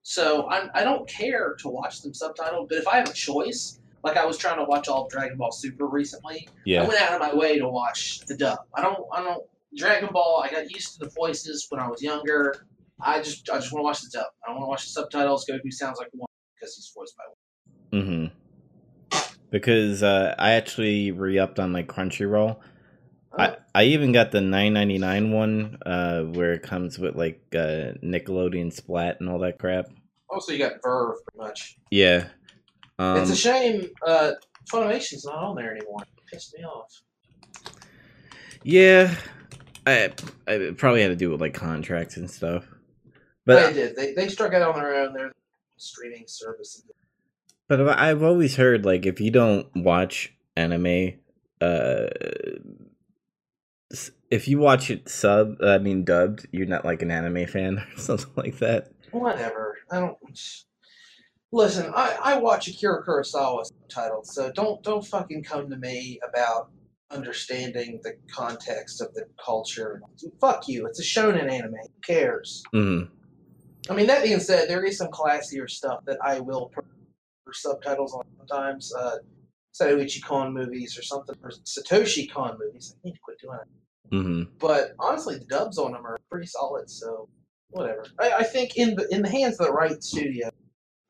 So 0.03 0.47
I'm, 0.49 0.69
I 0.73 0.83
don't 0.83 1.07
care 1.07 1.55
to 1.55 1.69
watch 1.69 2.01
them 2.01 2.11
subtitled. 2.13 2.69
But 2.69 2.77
if 2.79 2.87
I 2.87 2.97
have 2.97 3.09
a 3.09 3.13
choice, 3.13 3.79
like 4.05 4.17
I 4.17 4.25
was 4.25 4.37
trying 4.37 4.57
to 4.57 4.63
watch 4.63 4.87
all 4.87 5.05
of 5.05 5.11
Dragon 5.11 5.35
Ball 5.35 5.51
Super 5.51 5.87
recently, 5.87 6.47
Yeah. 6.63 6.83
I 6.83 6.87
went 6.87 7.01
out 7.01 7.13
of 7.13 7.19
my 7.19 7.33
way 7.33 7.57
to 7.57 7.67
watch 7.67 8.19
the 8.27 8.37
dub. 8.37 8.59
I 8.75 8.81
don't, 8.81 8.99
I 9.11 9.23
don't. 9.23 9.43
Dragon 9.75 10.09
Ball. 10.13 10.43
I 10.45 10.51
got 10.51 10.69
used 10.71 10.93
to 10.93 11.05
the 11.05 11.11
voices 11.11 11.65
when 11.69 11.81
I 11.81 11.89
was 11.89 12.01
younger. 12.01 12.67
I 13.01 13.21
just, 13.21 13.49
I 13.49 13.55
just 13.55 13.73
want 13.73 13.81
to 13.81 13.83
watch 13.83 14.01
the 14.03 14.09
dub. 14.13 14.27
I 14.43 14.47
don't 14.47 14.57
want 14.57 14.65
to 14.65 14.69
watch 14.69 14.83
the 14.83 14.91
subtitles. 14.91 15.45
Goku 15.49 15.73
sounds 15.73 15.97
like 15.97 16.09
one 16.13 16.27
because 16.53 16.75
he's 16.75 16.91
voiced 16.95 17.15
by 17.17 17.23
one. 17.89 18.05
Mm 18.05 18.31
hmm 19.11 19.37
Because 19.49 20.03
uh, 20.03 20.35
I 20.37 20.51
actually 20.51 21.11
re-upped 21.11 21.59
on 21.59 21.71
my 21.71 21.81
Crunchyroll. 21.83 22.57
I, 23.37 23.57
I 23.73 23.83
even 23.85 24.13
got 24.13 24.31
the 24.31 24.39
nine 24.39 24.71
ninety 24.73 24.97
nine 24.97 25.31
one 25.31 25.77
uh, 25.85 26.21
where 26.21 26.53
it 26.53 26.63
comes 26.63 26.97
with 26.97 27.17
like 27.17 27.41
uh, 27.53 27.99
Nickelodeon 28.01 28.71
Splat 28.71 29.19
and 29.19 29.29
all 29.29 29.39
that 29.39 29.59
crap. 29.59 29.87
Also, 30.29 30.53
you 30.53 30.59
got 30.59 30.79
VRV, 30.81 31.15
pretty 31.25 31.37
much. 31.37 31.77
Yeah. 31.91 32.27
Um, 32.97 33.17
it's 33.17 33.31
a 33.31 33.35
shame. 33.35 33.89
Uh, 34.05 34.31
Funimation's 34.71 35.25
not 35.25 35.35
on 35.35 35.55
there 35.55 35.75
anymore. 35.75 36.01
It 36.01 36.23
pissed 36.31 36.55
me 36.57 36.63
off. 36.63 37.01
yeah. 38.63 39.15
I 39.87 40.11
I 40.47 40.73
probably 40.77 41.01
had 41.01 41.09
to 41.09 41.15
do 41.15 41.29
with 41.29 41.41
like 41.41 41.53
contracts 41.53 42.17
and 42.17 42.29
stuff. 42.29 42.65
But 43.45 43.67
they 43.67 43.73
did. 43.73 43.95
They, 43.95 44.13
they 44.13 44.29
struck 44.29 44.53
out 44.53 44.75
on 44.75 44.75
their 44.75 44.95
own. 44.95 45.13
They're 45.13 45.31
streaming 45.77 46.23
service. 46.27 46.83
But 47.67 47.87
I've 47.99 48.23
always 48.23 48.55
heard 48.55 48.85
like 48.85 49.05
if 49.05 49.19
you 49.19 49.31
don't 49.31 49.67
watch 49.75 50.33
anime, 50.55 51.13
uh, 51.61 52.07
if 54.31 54.47
you 54.47 54.59
watch 54.59 54.89
it 54.89 55.09
sub, 55.09 55.61
I 55.61 55.77
mean 55.77 56.03
dubbed, 56.03 56.47
you're 56.51 56.65
not 56.67 56.85
like 56.85 57.01
an 57.01 57.11
anime 57.11 57.45
fan 57.47 57.77
or 57.95 57.99
something 57.99 58.33
like 58.35 58.57
that. 58.59 58.91
Whatever. 59.11 59.77
I 59.91 59.99
don't. 59.99 60.17
Listen, 61.55 61.93
I, 61.95 62.17
I 62.21 62.37
watch 62.39 62.67
Akira 62.67 63.01
Kurosawa 63.05 63.63
subtitled, 63.63 64.25
so 64.25 64.51
don't 64.51 64.83
don't 64.83 65.05
fucking 65.05 65.43
come 65.43 65.69
to 65.69 65.77
me 65.77 66.19
about 66.29 66.69
understanding 67.11 68.01
the 68.03 68.15
context 68.29 69.01
of 69.01 69.13
the 69.13 69.23
culture. 69.43 70.01
Fuck 70.41 70.67
you. 70.67 70.85
It's 70.85 70.99
a 70.99 71.03
shonen 71.03 71.49
anime. 71.49 71.75
Who 71.81 72.01
cares? 72.05 72.61
hmm 72.73 73.03
I 73.89 73.93
mean, 73.95 74.07
that 74.07 74.23
being 74.23 74.41
said, 74.41 74.69
there 74.69 74.83
is 74.83 74.97
some 74.97 75.09
classier 75.09 75.69
stuff 75.69 76.01
that 76.07 76.17
I 76.25 76.41
will 76.41 76.67
prefer 76.73 76.87
subtitles 77.53 78.13
on 78.13 78.23
sometimes. 78.37 78.93
Uh, 78.93 79.17
Satoichi 79.79 80.23
Kon 80.23 80.53
movies 80.53 80.97
or 80.97 81.03
something, 81.03 81.35
or 81.43 81.51
Satoshi 81.51 82.29
Kon 82.31 82.57
movies. 82.59 82.95
I 82.97 83.07
need 83.07 83.13
to 83.13 83.19
quit 83.23 83.39
doing 83.41 83.57
that. 83.59 84.17
hmm 84.17 84.43
But 84.59 84.91
honestly, 84.99 85.37
the 85.37 85.45
dubs 85.45 85.77
on 85.77 85.93
them 85.93 86.05
are 86.05 86.19
pretty 86.29 86.47
solid. 86.47 86.89
So 86.89 87.29
whatever. 87.69 88.05
I, 88.19 88.31
I 88.39 88.43
think 88.43 88.77
in 88.77 88.95
the 88.95 89.07
in 89.13 89.21
the 89.21 89.29
hands 89.29 89.59
of 89.59 89.67
the 89.67 89.73
right 89.73 90.03
studio, 90.03 90.49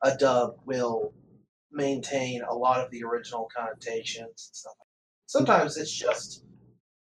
a 0.02 0.16
dub 0.16 0.56
will 0.64 1.12
maintain 1.72 2.42
a 2.42 2.54
lot 2.54 2.80
of 2.80 2.90
the 2.90 3.02
original 3.04 3.48
connotations 3.54 4.48
and 4.48 4.56
stuff. 4.56 4.74
Sometimes 5.26 5.76
it's 5.76 5.92
just 5.92 6.44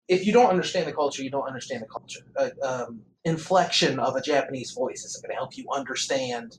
if 0.07 0.25
you 0.25 0.33
don't 0.33 0.49
understand 0.49 0.87
the 0.87 0.93
culture, 0.93 1.23
you 1.23 1.31
don't 1.31 1.47
understand 1.47 1.81
the 1.81 1.87
culture. 1.87 2.25
Uh, 2.37 2.49
um, 2.65 3.01
inflection 3.25 3.99
of 3.99 4.15
a 4.15 4.21
Japanese 4.21 4.71
voice 4.71 5.03
isn't 5.05 5.23
going 5.23 5.31
to 5.31 5.35
help 5.35 5.57
you 5.57 5.65
understand 5.73 6.57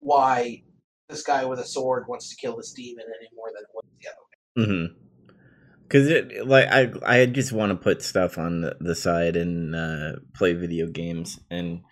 why 0.00 0.62
this 1.08 1.22
guy 1.22 1.44
with 1.44 1.60
a 1.60 1.64
sword 1.64 2.04
wants 2.08 2.28
to 2.30 2.36
kill 2.36 2.56
this 2.56 2.72
demon 2.72 3.04
any 3.04 3.28
more 3.34 3.48
than 3.54 3.64
what 3.72 3.84
the 4.00 4.08
other. 4.08 4.68
Mm-hmm. 4.68 4.98
Cause 5.88 6.08
it 6.08 6.46
like 6.46 6.68
I 6.68 6.90
I 7.04 7.26
just 7.26 7.52
want 7.52 7.70
to 7.70 7.76
put 7.76 8.02
stuff 8.02 8.38
on 8.38 8.62
the, 8.62 8.76
the 8.80 8.94
side 8.94 9.36
and 9.36 9.76
uh, 9.76 10.12
play 10.34 10.54
video 10.54 10.86
games, 10.86 11.38
and 11.50 11.82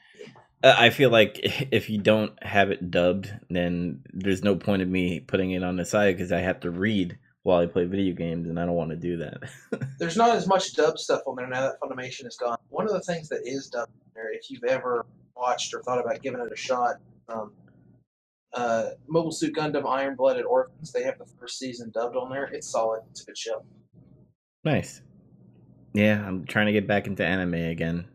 I 0.62 0.90
feel 0.90 1.11
like 1.11 1.40
if 1.71 1.90
you 1.90 1.99
don't 1.99 2.33
have 2.43 2.71
it 2.71 2.90
dubbed, 2.90 3.33
then 3.49 4.02
there's 4.12 4.43
no 4.43 4.57
point 4.57 4.83
of 4.83 4.88
me 4.88 5.21
putting 5.21 5.52
it 5.52 5.62
on 5.62 5.76
the 5.76 5.85
side 5.85 6.17
because 6.17 6.33
I 6.33 6.40
have 6.40 6.61
to 6.61 6.71
read 6.71 7.19
while 7.43 7.61
I 7.61 7.67
play 7.67 7.87
video 7.87 8.14
games, 8.14 8.49
and 8.49 8.61
I 8.61 8.67
don't 8.67 8.75
want 8.75 8.90
to 8.90 8.97
do 8.97 9.17
that. 9.17 9.40
there's 9.99 10.17
not 10.17 10.37
as 10.37 10.47
much 10.47 10.75
dub 10.75 10.99
stuff 10.99 11.23
on 11.26 11.37
there 11.37 11.49
now 11.49 11.62
that 11.62 11.81
Funimation 11.81 12.26
is 12.26 12.37
gone. 12.37 12.59
One 12.69 12.87
of 12.87 12.93
the 12.93 13.00
things 13.00 13.31
that 13.31 13.40
is 13.47 13.69
dubbed 13.69 13.93
there, 14.14 14.31
if 14.33 14.50
you've 14.50 14.64
ever 14.64 15.07
watched 15.35 15.73
or 15.73 15.83
thought 15.83 15.99
about 15.99 16.21
giving 16.23 16.40
it 16.40 16.52
a 16.52 16.57
shot, 16.57 16.97
um, 17.31 17.52
uh, 18.52 18.90
Mobile 19.09 19.33
Suit 19.33 19.55
Gundam 19.55 19.88
Iron 19.88 20.17
Blooded 20.17 20.45
Orphans, 20.45 20.93
they 20.93 21.02
have 21.02 21.19
the 21.19 21.25
first 21.25 21.59
season 21.59 21.90
dubbed 21.95 22.17
on 22.17 22.31
there. 22.31 22.45
It's 22.45 22.69
solid. 22.69 23.02
It's 23.11 23.23
a 23.23 23.25
good 23.25 23.38
show. 23.38 23.62
Nice. 24.64 25.00
Yeah, 25.95 26.23
I'm 26.26 26.45
trying 26.45 26.67
to 26.67 26.73
get 26.73 26.87
back 26.87 27.07
into 27.07 27.25
anime 27.25 27.55
again. 27.55 28.07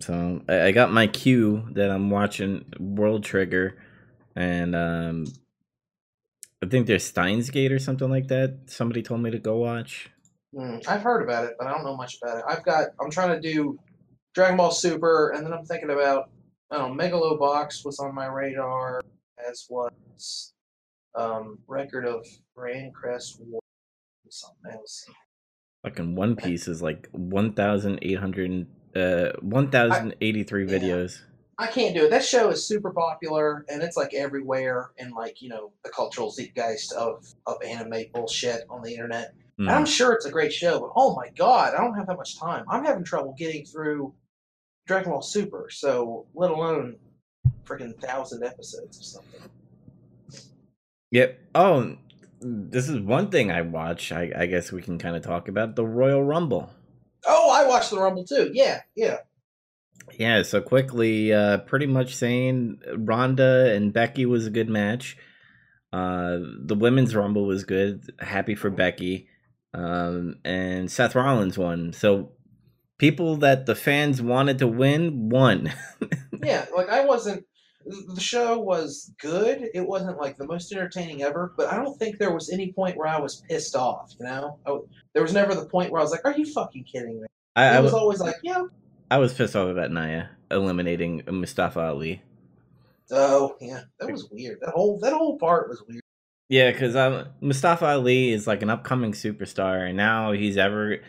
So 0.00 0.42
I, 0.48 0.66
I 0.66 0.72
got 0.72 0.92
my 0.92 1.06
cue 1.06 1.66
that 1.72 1.90
I'm 1.90 2.10
watching 2.10 2.64
World 2.78 3.24
Trigger, 3.24 3.76
and 4.36 4.74
um, 4.74 5.26
I 6.62 6.66
think 6.66 6.86
there's 6.86 7.04
Steins 7.04 7.50
Gate 7.50 7.72
or 7.72 7.78
something 7.78 8.10
like 8.10 8.28
that. 8.28 8.58
Somebody 8.66 9.02
told 9.02 9.20
me 9.20 9.30
to 9.30 9.38
go 9.38 9.56
watch. 9.56 10.10
Mm, 10.54 10.86
I've 10.88 11.02
heard 11.02 11.22
about 11.22 11.44
it, 11.44 11.54
but 11.58 11.66
I 11.66 11.72
don't 11.72 11.84
know 11.84 11.96
much 11.96 12.18
about 12.22 12.38
it. 12.38 12.44
I've 12.48 12.64
got. 12.64 12.88
I'm 13.00 13.10
trying 13.10 13.40
to 13.40 13.40
do 13.40 13.78
Dragon 14.34 14.56
Ball 14.56 14.70
Super, 14.70 15.30
and 15.30 15.44
then 15.44 15.52
I'm 15.52 15.64
thinking 15.64 15.90
about. 15.90 16.30
I 16.70 16.76
don't 16.76 16.96
know. 16.96 17.02
Megalobox 17.02 17.84
was 17.84 17.98
on 17.98 18.14
my 18.14 18.26
radar, 18.26 19.00
as 19.48 19.66
was 19.70 20.52
um, 21.14 21.58
Record 21.66 22.04
of 22.06 22.26
Grancrest 22.56 23.40
War. 23.40 23.60
Something 24.28 24.72
else. 24.72 25.06
Fucking 25.82 26.14
One 26.14 26.36
Piece 26.36 26.68
is 26.68 26.82
like 26.82 27.08
one 27.12 27.54
thousand 27.54 28.00
eight 28.02 28.18
hundred, 28.18 28.66
uh, 28.98 29.32
one 29.40 29.70
thousand 29.70 30.16
eighty-three 30.20 30.66
yeah. 30.70 30.78
videos. 30.78 31.20
I 31.60 31.66
can't 31.66 31.94
do 31.94 32.04
it. 32.04 32.10
That 32.10 32.24
show 32.24 32.50
is 32.50 32.66
super 32.66 32.92
popular, 32.92 33.64
and 33.68 33.82
it's 33.82 33.96
like 33.96 34.14
everywhere 34.14 34.90
in 34.96 35.10
like 35.10 35.42
you 35.42 35.48
know 35.48 35.72
the 35.84 35.90
cultural 35.90 36.30
zeitgeist 36.30 36.92
of 36.92 37.26
of 37.46 37.56
anime 37.62 38.04
bullshit 38.12 38.62
on 38.70 38.82
the 38.82 38.92
internet. 38.94 39.34
And 39.58 39.68
I'm 39.70 39.84
Mm. 39.84 39.88
sure 39.88 40.12
it's 40.12 40.24
a 40.24 40.30
great 40.30 40.52
show, 40.52 40.78
but 40.78 40.90
oh 40.94 41.16
my 41.16 41.30
god, 41.36 41.74
I 41.74 41.78
don't 41.78 41.94
have 41.94 42.06
that 42.06 42.16
much 42.16 42.38
time. 42.38 42.64
I'm 42.68 42.84
having 42.84 43.02
trouble 43.02 43.34
getting 43.36 43.64
through 43.64 44.14
Dragon 44.86 45.10
Ball 45.10 45.20
Super, 45.20 45.68
so 45.68 46.26
let 46.34 46.52
alone 46.52 46.94
freaking 47.64 48.00
thousand 48.00 48.44
episodes 48.44 49.00
or 49.00 49.02
something. 49.02 49.40
Yep. 51.10 51.40
Oh, 51.56 51.96
this 52.40 52.88
is 52.88 53.00
one 53.00 53.30
thing 53.30 53.50
I 53.50 53.62
watch. 53.62 54.12
I, 54.12 54.30
I 54.36 54.46
guess 54.46 54.70
we 54.70 54.80
can 54.80 54.96
kind 54.96 55.16
of 55.16 55.22
talk 55.22 55.48
about 55.48 55.74
the 55.74 55.84
Royal 55.84 56.22
Rumble. 56.22 56.70
Oh, 57.26 57.50
I 57.50 57.66
watched 57.66 57.90
the 57.90 57.98
Rumble 57.98 58.24
too. 58.24 58.50
Yeah, 58.52 58.80
yeah. 58.94 59.18
Yeah, 60.18 60.42
so 60.42 60.60
quickly, 60.60 61.32
uh, 61.32 61.58
pretty 61.58 61.86
much 61.86 62.16
saying 62.16 62.80
Ronda 62.96 63.72
and 63.74 63.92
Becky 63.92 64.26
was 64.26 64.46
a 64.46 64.50
good 64.50 64.68
match. 64.68 65.16
Uh, 65.92 66.38
the 66.64 66.74
women's 66.74 67.14
rumble 67.14 67.46
was 67.46 67.64
good. 67.64 68.12
Happy 68.18 68.54
for 68.54 68.70
Becky. 68.70 69.28
Um, 69.74 70.36
and 70.44 70.90
Seth 70.90 71.14
Rollins 71.14 71.56
won. 71.58 71.92
So 71.92 72.32
people 72.98 73.36
that 73.38 73.66
the 73.66 73.74
fans 73.74 74.20
wanted 74.20 74.58
to 74.58 74.66
win 74.66 75.28
won. 75.28 75.72
Yeah, 76.40 76.66
like 76.74 76.88
I 76.88 77.04
wasn't. 77.04 77.44
The 77.88 78.20
show 78.20 78.58
was 78.58 79.12
good. 79.18 79.70
It 79.72 79.86
wasn't 79.86 80.18
like 80.18 80.36
the 80.36 80.46
most 80.46 80.72
entertaining 80.72 81.22
ever, 81.22 81.54
but 81.56 81.72
I 81.72 81.76
don't 81.76 81.98
think 81.98 82.18
there 82.18 82.32
was 82.32 82.50
any 82.50 82.72
point 82.72 82.96
where 82.96 83.08
I 83.08 83.18
was 83.18 83.42
pissed 83.48 83.74
off. 83.74 84.12
You 84.18 84.26
know, 84.26 84.58
I, 84.66 84.78
there 85.14 85.22
was 85.22 85.32
never 85.32 85.54
the 85.54 85.66
point 85.66 85.90
where 85.90 86.00
I 86.00 86.04
was 86.04 86.10
like, 86.10 86.24
"Are 86.24 86.36
you 86.36 86.44
fucking 86.52 86.84
kidding 86.84 87.20
me?" 87.20 87.26
I, 87.56 87.76
I 87.76 87.80
was 87.80 87.92
was 87.92 88.00
always 88.00 88.20
like, 88.20 88.36
"Yeah, 88.42 88.64
I 89.10 89.18
was 89.18 89.32
pissed 89.32 89.56
off 89.56 89.68
about 89.68 89.90
Nia 89.90 90.30
eliminating 90.50 91.22
Mustafa 91.30 91.80
Ali. 91.80 92.22
oh 93.10 93.56
yeah, 93.60 93.82
that 93.98 94.10
was 94.10 94.28
weird. 94.30 94.58
That 94.60 94.70
whole 94.70 94.98
that 95.00 95.12
whole 95.12 95.38
part 95.38 95.68
was 95.68 95.82
weird." 95.88 96.02
Yeah, 96.48 96.70
because 96.70 96.96
um, 96.96 97.26
Mustafa 97.40 97.86
Ali 97.86 98.32
is 98.32 98.46
like 98.46 98.62
an 98.62 98.70
upcoming 98.70 99.12
superstar, 99.12 99.86
and 99.86 99.96
now 99.96 100.32
he's 100.32 100.56
ever 100.56 101.00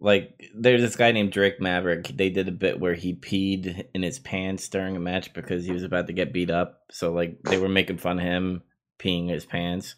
like 0.00 0.50
there's 0.54 0.80
this 0.80 0.96
guy 0.96 1.12
named 1.12 1.32
Drake 1.32 1.60
Maverick. 1.60 2.08
They 2.16 2.30
did 2.30 2.48
a 2.48 2.52
bit 2.52 2.78
where 2.80 2.94
he 2.94 3.14
peed 3.14 3.86
in 3.94 4.02
his 4.02 4.18
pants 4.18 4.68
during 4.68 4.96
a 4.96 5.00
match 5.00 5.32
because 5.32 5.64
he 5.64 5.72
was 5.72 5.82
about 5.82 6.06
to 6.06 6.12
get 6.12 6.32
beat 6.32 6.50
up. 6.50 6.82
So 6.90 7.12
like 7.12 7.42
they 7.42 7.58
were 7.58 7.68
making 7.68 7.98
fun 7.98 8.18
of 8.18 8.24
him 8.24 8.62
peeing 8.98 9.28
his 9.30 9.44
pants, 9.44 9.94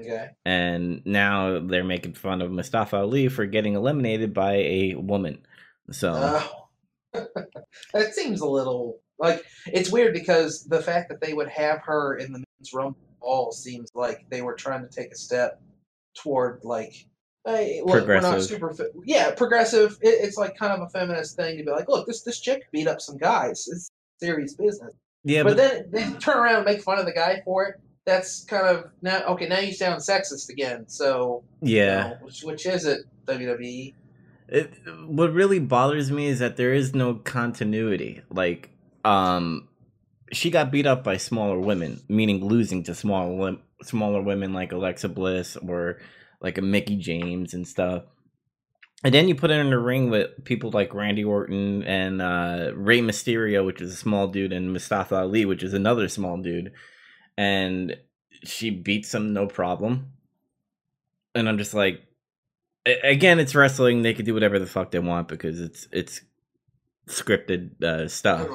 Okay. 0.00 0.30
and 0.44 1.02
now 1.04 1.60
they're 1.60 1.84
making 1.84 2.14
fun 2.14 2.42
of 2.42 2.50
Mustafa 2.50 2.96
Ali 2.96 3.28
for 3.28 3.46
getting 3.46 3.74
eliminated 3.74 4.32
by 4.34 4.54
a 4.54 4.94
woman. 4.94 5.44
So 5.90 6.12
Oh. 6.14 6.58
that 7.92 8.14
seems 8.14 8.40
a 8.40 8.46
little 8.46 9.00
like 9.18 9.44
it's 9.66 9.90
weird 9.92 10.14
because 10.14 10.64
the 10.64 10.82
fact 10.82 11.08
that 11.10 11.20
they 11.20 11.34
would 11.34 11.48
have 11.48 11.80
her 11.84 12.16
in 12.16 12.32
the 12.32 12.38
men's 12.38 12.72
rumble 12.72 12.98
all 13.20 13.52
seems 13.52 13.90
like 13.94 14.24
they 14.30 14.42
were 14.42 14.54
trying 14.54 14.82
to 14.82 14.88
take 14.88 15.12
a 15.12 15.16
step 15.16 15.60
toward 16.14 16.60
like 16.64 17.06
we're 17.44 17.98
not 17.98 18.06
Progressive. 18.06 18.44
super 18.44 18.74
yeah 19.04 19.32
progressive 19.32 19.98
it, 20.00 20.14
it's 20.22 20.36
like 20.36 20.56
kind 20.56 20.72
of 20.72 20.80
a 20.80 20.88
feminist 20.90 21.36
thing 21.36 21.58
to 21.58 21.64
be 21.64 21.70
like 21.70 21.88
look 21.88 22.06
this 22.06 22.22
this 22.22 22.40
chick 22.40 22.62
beat 22.70 22.86
up 22.86 23.00
some 23.00 23.16
guys 23.18 23.68
it's 23.68 23.90
serious 24.20 24.54
business 24.54 24.92
yeah, 25.24 25.42
but 25.42 25.56
but, 25.56 25.56
then 25.56 25.90
they 25.90 26.10
turn 26.20 26.36
around 26.36 26.56
and 26.56 26.64
make 26.64 26.82
fun 26.82 26.98
of 26.98 27.06
the 27.06 27.12
guy 27.12 27.42
for 27.44 27.66
it 27.66 27.80
that's 28.04 28.44
kind 28.44 28.66
of 28.66 28.84
now 29.02 29.22
okay 29.24 29.48
now 29.48 29.58
you 29.58 29.72
sound 29.72 30.00
sexist 30.00 30.50
again 30.50 30.84
so 30.88 31.42
you 31.60 31.76
yeah. 31.76 32.08
know, 32.08 32.16
which, 32.22 32.42
which 32.42 32.66
is 32.66 32.86
it? 32.86 33.06
WWE 33.26 33.94
It, 34.48 34.72
what 35.06 35.32
really 35.32 35.58
bothers 35.58 36.10
me 36.10 36.26
is 36.26 36.40
that 36.40 36.56
there 36.56 36.72
is 36.72 36.94
no 36.94 37.14
continuity. 37.14 38.22
Like, 38.30 38.70
um, 39.04 39.68
she 40.32 40.50
got 40.50 40.70
beat 40.70 40.86
up 40.86 41.04
by 41.04 41.16
smaller 41.16 41.58
women, 41.58 42.02
meaning 42.08 42.44
losing 42.44 42.82
to 42.84 42.94
smaller 42.94 43.56
smaller 43.82 44.22
women 44.22 44.52
like 44.52 44.72
Alexa 44.72 45.08
Bliss 45.08 45.56
or 45.56 45.98
like 46.42 46.58
a 46.58 46.62
Mickie 46.62 46.96
James 46.96 47.54
and 47.54 47.66
stuff. 47.66 48.04
And 49.04 49.12
then 49.14 49.26
you 49.26 49.34
put 49.34 49.50
it 49.50 49.58
in 49.58 49.70
the 49.70 49.78
ring 49.78 50.10
with 50.10 50.44
people 50.44 50.70
like 50.70 50.94
Randy 50.94 51.24
Orton 51.24 51.82
and 51.82 52.22
uh, 52.22 52.72
Rey 52.74 53.00
Mysterio, 53.00 53.64
which 53.64 53.80
is 53.80 53.92
a 53.92 53.96
small 53.96 54.28
dude, 54.28 54.52
and 54.52 54.72
Mustafa 54.72 55.16
Ali, 55.16 55.44
which 55.44 55.62
is 55.62 55.74
another 55.74 56.08
small 56.08 56.36
dude, 56.36 56.72
and 57.36 57.96
she 58.44 58.70
beats 58.70 59.10
them 59.10 59.32
no 59.32 59.46
problem. 59.46 60.12
And 61.34 61.48
I'm 61.48 61.58
just 61.58 61.74
like, 61.74 62.02
again, 62.86 63.40
it's 63.40 63.54
wrestling. 63.54 64.02
They 64.02 64.14
can 64.14 64.24
do 64.24 64.34
whatever 64.34 64.58
the 64.58 64.66
fuck 64.66 64.92
they 64.92 64.98
want 65.00 65.26
because 65.28 65.60
it's 65.60 65.88
it's 65.90 66.20
scripted 67.08 67.82
uh, 67.82 68.06
stuff. 68.06 68.48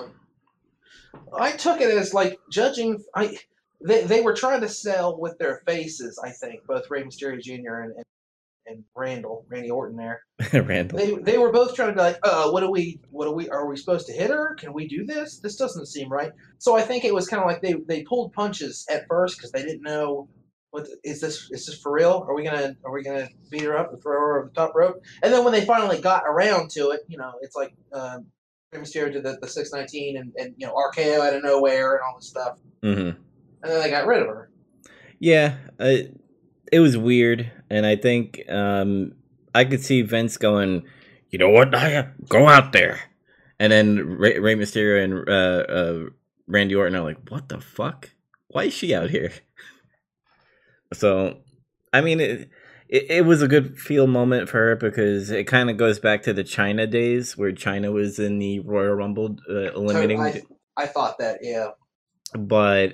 I 1.38 1.52
took 1.52 1.82
it 1.82 1.90
as 1.90 2.14
like 2.14 2.40
judging. 2.50 3.04
I 3.16 3.38
they 3.86 4.04
they 4.04 4.22
were 4.22 4.34
trying 4.34 4.62
to 4.62 4.70
sell 4.70 5.20
with 5.20 5.38
their 5.38 5.62
faces. 5.66 6.20
I 6.24 6.32
think 6.32 6.66
both 6.66 6.90
Rey 6.90 7.04
Mysterio 7.04 7.42
Jr. 7.42 7.82
and, 7.82 7.94
and 7.96 8.04
and 8.68 8.84
Randall 8.96 9.46
Randy 9.50 9.70
Orton 9.70 9.98
there. 9.98 10.24
Randall. 10.54 11.00
They 11.00 11.16
they 11.16 11.38
were 11.38 11.52
both 11.52 11.76
trying 11.76 11.90
to 11.90 11.96
be 11.96 12.02
like, 12.02 12.20
uh, 12.24 12.50
what 12.50 12.62
do 12.62 12.70
we 12.70 13.00
what 13.10 13.26
do 13.26 13.32
we 13.32 13.50
are 13.50 13.68
we 13.68 13.78
supposed 13.78 14.08
to 14.08 14.14
hit 14.14 14.30
her? 14.30 14.56
Can 14.56 14.74
we 14.74 14.88
do 14.88 15.06
this? 15.06 15.40
This 15.40 15.56
doesn't 15.56 15.88
seem 15.88 16.10
right. 16.10 16.32
So 16.58 16.76
I 16.76 16.82
think 16.82 17.06
it 17.06 17.14
was 17.14 17.28
kind 17.28 17.42
of 17.42 17.48
like 17.48 17.62
they 17.62 17.76
they 17.88 18.04
pulled 18.04 18.34
punches 18.34 18.86
at 18.90 19.08
first 19.08 19.38
because 19.38 19.52
they 19.52 19.64
didn't 19.64 19.84
know. 19.84 20.28
What 20.72 20.88
is 21.04 21.22
this? 21.22 21.50
Is 21.52 21.66
this 21.66 21.80
for 21.80 21.94
real? 21.94 22.26
Are 22.28 22.36
we 22.36 22.44
gonna 22.44 22.76
Are 22.84 22.92
we 22.92 23.02
gonna 23.02 23.30
beat 23.50 23.62
her 23.62 23.78
up 23.78 23.94
and 23.94 24.04
throw 24.04 24.14
her 24.14 24.40
over 24.40 24.50
the 24.50 24.54
top 24.54 24.76
rope? 24.76 25.02
And 25.24 25.34
then 25.34 25.44
when 25.44 25.54
they 25.54 25.66
finally 25.66 26.02
got 26.02 26.24
around 26.26 26.72
to 26.72 26.90
it, 26.90 27.02
you 27.08 27.18
know, 27.18 27.32
it's 27.42 27.56
like 27.56 27.74
um, 27.94 28.26
Rey 28.74 28.82
Mysterio 28.82 29.14
did 29.14 29.24
the, 29.24 29.38
the 29.42 29.48
six 29.48 29.72
nineteen 29.72 30.18
and, 30.18 30.34
and 30.38 30.54
you 30.58 30.68
know 30.68 30.74
RKO 30.74 31.26
out 31.26 31.34
of 31.34 31.44
nowhere 31.44 31.94
and 31.94 32.02
all 32.04 32.18
this 32.20 32.28
stuff, 32.28 32.58
hmm 32.84 33.12
and 33.64 33.72
then 33.72 33.82
they 33.82 33.90
got 33.90 34.08
rid 34.08 34.22
of 34.22 34.28
her. 34.28 34.50
Yeah, 35.20 35.58
uh, 35.80 35.98
it 36.72 36.80
was 36.80 36.98
weird, 36.98 37.52
and 37.70 37.86
I 37.86 37.96
think 37.96 38.42
um, 38.50 39.14
I 39.54 39.66
could 39.66 39.82
see 39.82 40.02
Vince 40.02 40.38
going, 40.38 40.84
"You 41.30 41.40
know 41.40 41.50
what? 41.50 41.72
Nia? 41.72 42.14
Go 42.28 42.48
out 42.48 42.72
there," 42.72 43.00
and 43.60 43.72
then 43.72 44.18
Rey, 44.18 44.40
Rey 44.40 44.56
Mysterio 44.56 45.04
and 45.04 45.30
uh, 45.30 45.72
uh, 45.72 46.10
Randy 46.48 46.76
Orton 46.76 46.96
are 46.96 47.04
like, 47.04 47.30
"What 47.30 47.50
the 47.50 47.60
fuck? 47.60 48.12
Why 48.48 48.66
is 48.66 48.74
she 48.74 48.94
out 48.94 49.10
here?" 49.10 49.32
So, 50.94 51.40
I 51.92 52.00
mean, 52.00 52.22
it 52.22 52.50
it, 52.90 53.06
it 53.10 53.26
was 53.26 53.42
a 53.42 53.48
good 53.48 53.78
feel 53.78 54.08
moment 54.08 54.50
for 54.50 54.58
her 54.58 54.76
because 54.76 55.30
it 55.30 55.46
kind 55.46 55.70
of 55.70 55.78
goes 55.78 56.00
back 56.00 56.24
to 56.24 56.34
the 56.34 56.44
Chyna 56.44 56.90
days 56.90 57.38
where 57.38 57.52
Chyna 57.52 57.92
was 57.92 58.20
in 58.20 58.40
the 58.40 58.60
Royal 58.60 58.94
Rumble 58.94 59.38
uh, 59.50 59.74
eliminating. 59.74 60.22
I, 60.22 60.42
I 60.78 60.86
thought 60.86 61.18
that, 61.20 61.40
yeah. 61.42 61.72
but 62.34 62.94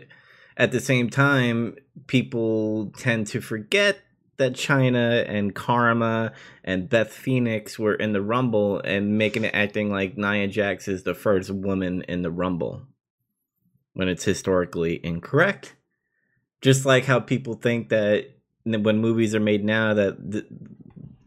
at 0.57 0.71
the 0.71 0.79
same 0.79 1.09
time 1.09 1.75
people 2.07 2.91
tend 2.97 3.27
to 3.27 3.41
forget 3.41 3.99
that 4.37 4.53
Chyna 4.53 5.27
and 5.29 5.53
Karma 5.53 6.33
and 6.63 6.89
Beth 6.89 7.11
Phoenix 7.11 7.77
were 7.77 7.93
in 7.93 8.13
the 8.13 8.21
Rumble 8.21 8.79
and 8.79 9.17
making 9.17 9.43
it 9.43 9.53
acting 9.53 9.91
like 9.91 10.17
Nia 10.17 10.47
Jax 10.47 10.87
is 10.87 11.03
the 11.03 11.13
first 11.13 11.51
woman 11.51 12.03
in 12.07 12.23
the 12.23 12.31
Rumble 12.31 12.87
when 13.93 14.07
it's 14.07 14.23
historically 14.23 14.99
incorrect. 15.05 15.75
Just 16.61 16.85
like 16.85 17.05
how 17.05 17.19
people 17.19 17.53
think 17.53 17.89
that 17.89 18.31
when 18.63 18.99
movies 18.99 19.35
are 19.35 19.39
made 19.39 19.63
now 19.63 19.93
that 19.93 20.31
th- 20.31 20.45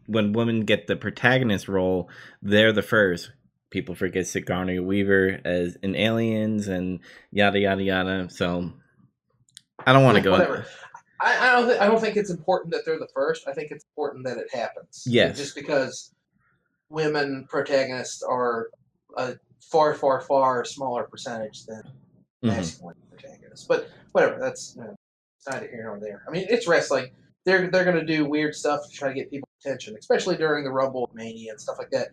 when 0.07 0.33
women 0.33 0.61
get 0.61 0.87
the 0.87 0.95
protagonist 0.95 1.67
role, 1.67 2.09
they're 2.41 2.73
the 2.73 2.81
first. 2.81 3.31
People 3.69 3.95
forget 3.95 4.25
Sigourney 4.25 4.79
Weaver 4.79 5.39
as 5.45 5.77
in 5.83 5.95
Aliens 5.95 6.67
and 6.67 6.99
yada 7.31 7.59
yada 7.59 7.83
yada. 7.83 8.29
So 8.29 8.73
I 9.87 9.93
don't 9.93 10.03
want 10.03 10.15
to 10.15 10.19
Yeah, 10.19 10.23
go. 10.25 10.31
whatever. 10.31 10.65
I, 11.19 11.49
I 11.49 11.51
don't. 11.53 11.67
Th- 11.67 11.79
I 11.79 11.87
don't 11.87 11.99
think 11.99 12.15
it's 12.17 12.29
important 12.29 12.71
that 12.73 12.85
they're 12.85 12.99
the 12.99 13.07
first. 13.13 13.47
I 13.47 13.53
think 13.53 13.71
it's 13.71 13.85
important 13.85 14.25
that 14.25 14.37
it 14.37 14.53
happens. 14.53 15.03
Yes. 15.07 15.35
Just 15.37 15.55
because 15.55 16.13
women 16.89 17.45
protagonists 17.49 18.21
are 18.21 18.69
a 19.17 19.35
far, 19.61 19.93
far, 19.95 20.21
far 20.21 20.63
smaller 20.65 21.03
percentage 21.05 21.65
than 21.65 21.81
Mhm. 22.43 22.47
masculine 22.49 22.95
protagonists. 23.09 23.65
But 23.65 23.89
whatever. 24.11 24.39
That's 24.39 24.75
you 24.75 24.83
know, 24.83 24.95
neither 25.49 25.67
here 25.67 25.83
nor 25.85 25.99
there. 25.99 26.23
I 26.27 26.31
mean, 26.31 26.45
it's 26.49 26.67
wrestling. 26.67 27.11
They're 27.45 27.71
they're 27.71 27.85
gonna 27.85 28.05
do 28.05 28.25
weird 28.25 28.53
stuff 28.55 28.81
to 28.89 28.91
try 28.95 29.07
to 29.07 29.13
get 29.15 29.31
people's 29.31 29.49
attention, 29.65 29.95
especially 29.97 30.35
during 30.35 30.63
the 30.65 30.71
Rumble 30.71 31.09
Mania 31.13 31.51
and 31.51 31.59
stuff 31.61 31.77
like 31.79 31.89
that. 31.91 32.09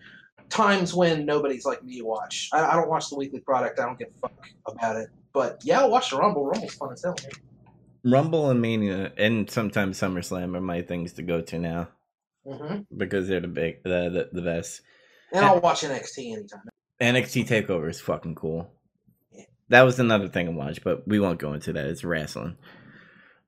Times 0.48 0.94
when 0.94 1.26
nobody's 1.26 1.66
like 1.66 1.82
me 1.84 2.00
watch. 2.02 2.48
I, 2.52 2.64
I 2.64 2.74
don't 2.76 2.88
watch 2.88 3.10
the 3.10 3.16
weekly 3.16 3.40
product. 3.40 3.80
I 3.80 3.84
don't 3.84 3.98
give 3.98 4.08
a 4.16 4.28
fuck 4.28 4.46
about 4.66 4.96
it. 4.96 5.08
But 5.32 5.60
yeah, 5.64 5.80
I'll 5.80 5.90
watch 5.90 6.10
the 6.10 6.16
Rumble. 6.18 6.46
Rumble's 6.46 6.74
fun 6.74 6.92
as 6.92 7.02
hell. 7.02 7.16
man. 7.22 7.32
Rumble 8.04 8.50
and 8.50 8.60
Mania 8.60 9.12
and 9.16 9.48
sometimes 9.50 9.98
SummerSlam 9.98 10.56
are 10.56 10.60
my 10.60 10.82
things 10.82 11.14
to 11.14 11.22
go 11.22 11.40
to 11.40 11.58
now. 11.58 11.88
hmm 12.46 12.80
because 12.96 13.28
they're 13.28 13.40
the 13.40 13.48
big 13.48 13.82
the 13.82 14.10
the, 14.10 14.28
the 14.32 14.42
best. 14.42 14.82
And 15.32 15.44
I'll 15.44 15.60
watch 15.60 15.82
NXT 15.82 16.32
anytime. 16.32 16.62
NXT 17.00 17.48
Takeover 17.48 17.88
is 17.90 18.00
fucking 18.00 18.34
cool. 18.36 18.70
Yeah. 19.32 19.44
That 19.70 19.82
was 19.82 19.98
another 19.98 20.28
thing 20.28 20.46
I 20.48 20.52
watched, 20.52 20.84
but 20.84 21.08
we 21.08 21.18
won't 21.18 21.40
go 21.40 21.54
into 21.54 21.72
that. 21.72 21.86
It's 21.86 22.04
wrestling. 22.04 22.56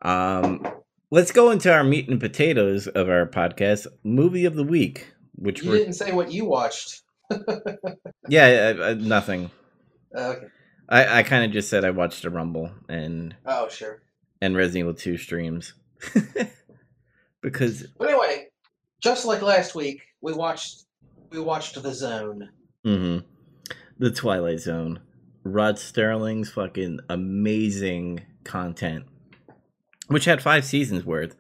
Um, 0.02 0.66
let's 1.10 1.30
go 1.30 1.50
into 1.50 1.72
our 1.72 1.84
meat 1.84 2.08
and 2.08 2.18
potatoes 2.20 2.86
of 2.88 3.08
our 3.08 3.26
podcast, 3.26 3.86
movie 4.02 4.44
of 4.46 4.54
the 4.56 4.64
week, 4.64 5.12
which 5.36 5.62
You 5.62 5.70
we're 5.70 5.78
didn't 5.78 5.94
say 5.94 6.12
what 6.12 6.32
you 6.32 6.44
watched. 6.46 7.02
yeah, 8.28 8.75
uh, 8.78 8.82
uh, 8.82 8.94
nothing. 8.98 9.50
Okay. 10.14 10.46
I 10.88 11.18
I 11.18 11.22
kind 11.25 11.44
of 11.44 11.50
just 11.52 11.68
said 11.68 11.84
I 11.84 11.90
watched 11.90 12.25
a 12.25 12.30
Rumble 12.30 12.70
and 12.88 13.34
Oh, 13.44 13.68
sure. 13.68 14.02
And 14.40 14.56
Resident 14.56 14.80
Evil 14.80 14.94
Two 14.94 15.16
streams 15.16 15.74
because 17.40 17.86
But 17.98 18.10
anyway, 18.10 18.48
just 19.00 19.24
like 19.24 19.42
last 19.42 19.74
week, 19.74 20.02
we 20.20 20.32
watched 20.32 20.84
we 21.30 21.40
watched 21.40 21.82
The 21.82 21.92
Zone. 21.92 22.50
hmm 22.84 23.18
the 23.98 24.10
Twilight 24.10 24.60
Zone, 24.60 25.00
Rod 25.42 25.76
Serling's 25.76 26.50
fucking 26.50 27.00
amazing 27.08 28.20
content, 28.44 29.06
which 30.08 30.26
had 30.26 30.42
five 30.42 30.64
seasons 30.64 31.04
worth, 31.04 31.34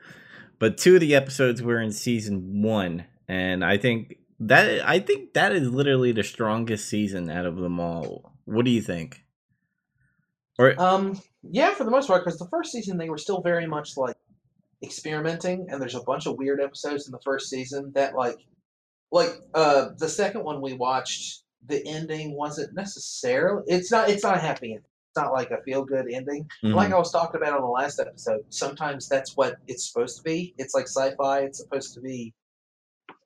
but 0.58 0.78
two 0.78 0.94
of 0.94 1.00
the 1.00 1.14
episodes 1.14 1.62
were 1.62 1.80
in 1.80 1.92
season 1.92 2.62
one, 2.62 3.04
and 3.28 3.64
I 3.64 3.76
think 3.76 4.16
that 4.40 4.86
I 4.88 5.00
think 5.00 5.34
that 5.34 5.52
is 5.52 5.68
literally 5.68 6.12
the 6.12 6.22
strongest 6.22 6.88
season 6.88 7.30
out 7.30 7.46
of 7.46 7.56
them 7.56 7.78
all. 7.78 8.32
What 8.46 8.64
do 8.64 8.70
you 8.70 8.82
think? 8.82 9.22
Or 10.58 10.80
Um, 10.80 11.20
yeah, 11.42 11.74
for 11.74 11.84
the 11.84 11.90
most 11.90 12.06
part, 12.06 12.24
because 12.24 12.38
the 12.38 12.48
first 12.48 12.72
season 12.72 12.96
they 12.96 13.10
were 13.10 13.18
still 13.18 13.42
very 13.42 13.66
much 13.66 13.96
like 13.96 14.16
experimenting, 14.82 15.66
and 15.70 15.80
there's 15.80 15.94
a 15.94 16.02
bunch 16.02 16.26
of 16.26 16.36
weird 16.36 16.60
episodes 16.60 17.06
in 17.06 17.12
the 17.12 17.20
first 17.20 17.50
season 17.50 17.92
that 17.94 18.14
like, 18.14 18.38
like 19.12 19.40
uh, 19.54 19.90
the 19.98 20.08
second 20.08 20.44
one 20.44 20.60
we 20.60 20.72
watched, 20.72 21.42
the 21.66 21.86
ending 21.86 22.34
wasn't 22.34 22.74
necessarily. 22.74 23.64
It's 23.66 23.90
not. 23.90 24.08
It's 24.08 24.22
not 24.22 24.36
a 24.36 24.40
happy 24.40 24.68
ending. 24.68 24.84
It's 25.10 25.22
not 25.22 25.32
like 25.32 25.50
a 25.50 25.62
feel 25.62 25.84
good 25.84 26.10
ending. 26.10 26.48
Like 26.74 26.92
I 26.92 26.98
was 26.98 27.12
talking 27.12 27.40
about 27.40 27.54
on 27.54 27.62
the 27.62 27.68
last 27.68 28.00
episode, 28.00 28.44
sometimes 28.48 29.08
that's 29.08 29.36
what 29.36 29.56
it's 29.66 29.88
supposed 29.90 30.16
to 30.18 30.22
be. 30.22 30.54
It's 30.58 30.74
like 30.74 30.86
sci-fi. 30.86 31.40
It's 31.40 31.58
supposed 31.58 31.94
to 31.94 32.00
be. 32.00 32.34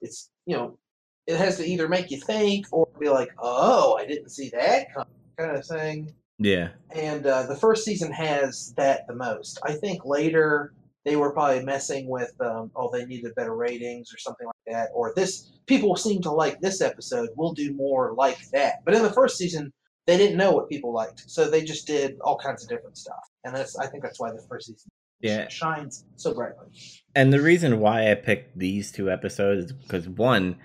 It's 0.00 0.30
you 0.46 0.56
know, 0.56 0.78
it 1.26 1.36
has 1.36 1.58
to 1.58 1.64
either 1.64 1.88
make 1.88 2.10
you 2.10 2.18
think 2.20 2.66
or 2.72 2.88
be 2.98 3.08
like, 3.08 3.30
oh, 3.38 3.96
I 4.00 4.06
didn't 4.06 4.30
see 4.30 4.50
that 4.50 4.92
coming, 4.92 5.08
kind 5.38 5.56
of 5.56 5.64
thing 5.64 6.12
yeah, 6.40 6.70
and 6.94 7.26
uh, 7.26 7.44
the 7.44 7.54
first 7.54 7.84
season 7.84 8.10
has 8.12 8.72
that 8.76 9.06
the 9.06 9.14
most. 9.14 9.60
I 9.62 9.74
think 9.74 10.04
later 10.04 10.72
they 11.04 11.16
were 11.16 11.32
probably 11.32 11.64
messing 11.64 12.08
with, 12.08 12.32
um, 12.40 12.70
oh, 12.74 12.90
they 12.92 13.06
needed 13.06 13.34
better 13.34 13.54
ratings 13.54 14.12
or 14.12 14.18
something 14.18 14.46
like 14.46 14.74
that, 14.74 14.88
or 14.94 15.12
this 15.14 15.52
people 15.66 15.94
seem 15.96 16.20
to 16.22 16.30
like 16.30 16.60
this 16.60 16.80
episode. 16.80 17.28
We'll 17.36 17.52
do 17.52 17.72
more 17.74 18.14
like 18.14 18.38
that. 18.52 18.84
But 18.84 18.94
in 18.94 19.02
the 19.02 19.12
first 19.12 19.38
season, 19.38 19.72
they 20.06 20.16
didn't 20.16 20.36
know 20.36 20.52
what 20.52 20.68
people 20.68 20.92
liked, 20.92 21.24
so 21.30 21.48
they 21.48 21.62
just 21.62 21.86
did 21.86 22.18
all 22.22 22.38
kinds 22.38 22.62
of 22.62 22.68
different 22.68 22.96
stuff, 22.96 23.22
and 23.44 23.54
that's 23.54 23.76
I 23.76 23.86
think 23.86 24.02
that's 24.02 24.18
why 24.18 24.30
the 24.32 24.44
first 24.48 24.66
season 24.66 24.90
yeah. 25.20 25.48
shines 25.48 26.04
so 26.16 26.34
brightly. 26.34 26.68
And 27.14 27.32
the 27.32 27.40
reason 27.40 27.80
why 27.80 28.10
I 28.10 28.14
picked 28.14 28.58
these 28.58 28.90
two 28.90 29.10
episodes 29.10 29.66
is 29.66 29.72
because 29.72 30.08
one, 30.08 30.56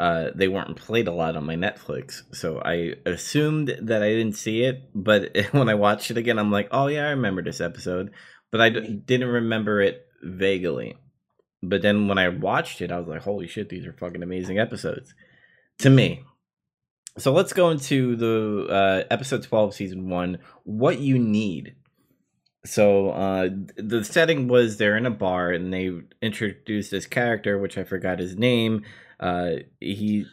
uh, 0.00 0.30
they 0.34 0.48
weren't 0.48 0.76
played 0.76 1.08
a 1.08 1.12
lot 1.12 1.36
on 1.36 1.44
my 1.44 1.56
Netflix, 1.56 2.22
so 2.34 2.58
I 2.64 2.94
assumed 3.04 3.76
that 3.82 4.02
I 4.02 4.08
didn't 4.08 4.32
see 4.32 4.62
it. 4.62 4.88
But 4.94 5.36
when 5.52 5.68
I 5.68 5.74
watched 5.74 6.10
it 6.10 6.16
again, 6.16 6.38
I'm 6.38 6.50
like, 6.50 6.68
oh 6.70 6.86
yeah, 6.86 7.06
I 7.06 7.10
remember 7.10 7.42
this 7.42 7.60
episode, 7.60 8.10
but 8.50 8.62
I 8.62 8.70
d- 8.70 9.02
didn't 9.04 9.28
remember 9.28 9.82
it 9.82 10.06
vaguely. 10.22 10.96
But 11.62 11.82
then 11.82 12.08
when 12.08 12.16
I 12.16 12.30
watched 12.30 12.80
it, 12.80 12.90
I 12.90 12.98
was 12.98 13.08
like, 13.08 13.20
holy 13.20 13.46
shit, 13.46 13.68
these 13.68 13.84
are 13.84 13.92
fucking 13.92 14.22
amazing 14.22 14.58
episodes 14.58 15.12
to 15.80 15.90
me. 15.90 16.24
So 17.18 17.34
let's 17.34 17.52
go 17.52 17.68
into 17.68 18.16
the 18.16 18.72
uh, 18.72 19.04
episode 19.10 19.42
12, 19.42 19.74
season 19.74 20.08
one. 20.08 20.38
What 20.64 21.00
you 21.00 21.18
need 21.18 21.74
so 22.64 23.10
uh 23.10 23.48
the 23.76 24.04
setting 24.04 24.48
was 24.48 24.76
they're 24.76 24.96
in 24.96 25.06
a 25.06 25.10
bar 25.10 25.50
and 25.50 25.72
they 25.72 25.90
introduced 26.20 26.90
this 26.90 27.06
character 27.06 27.58
which 27.58 27.78
i 27.78 27.84
forgot 27.84 28.18
his 28.18 28.36
name 28.36 28.84
uh 29.20 29.52
he 29.80 30.26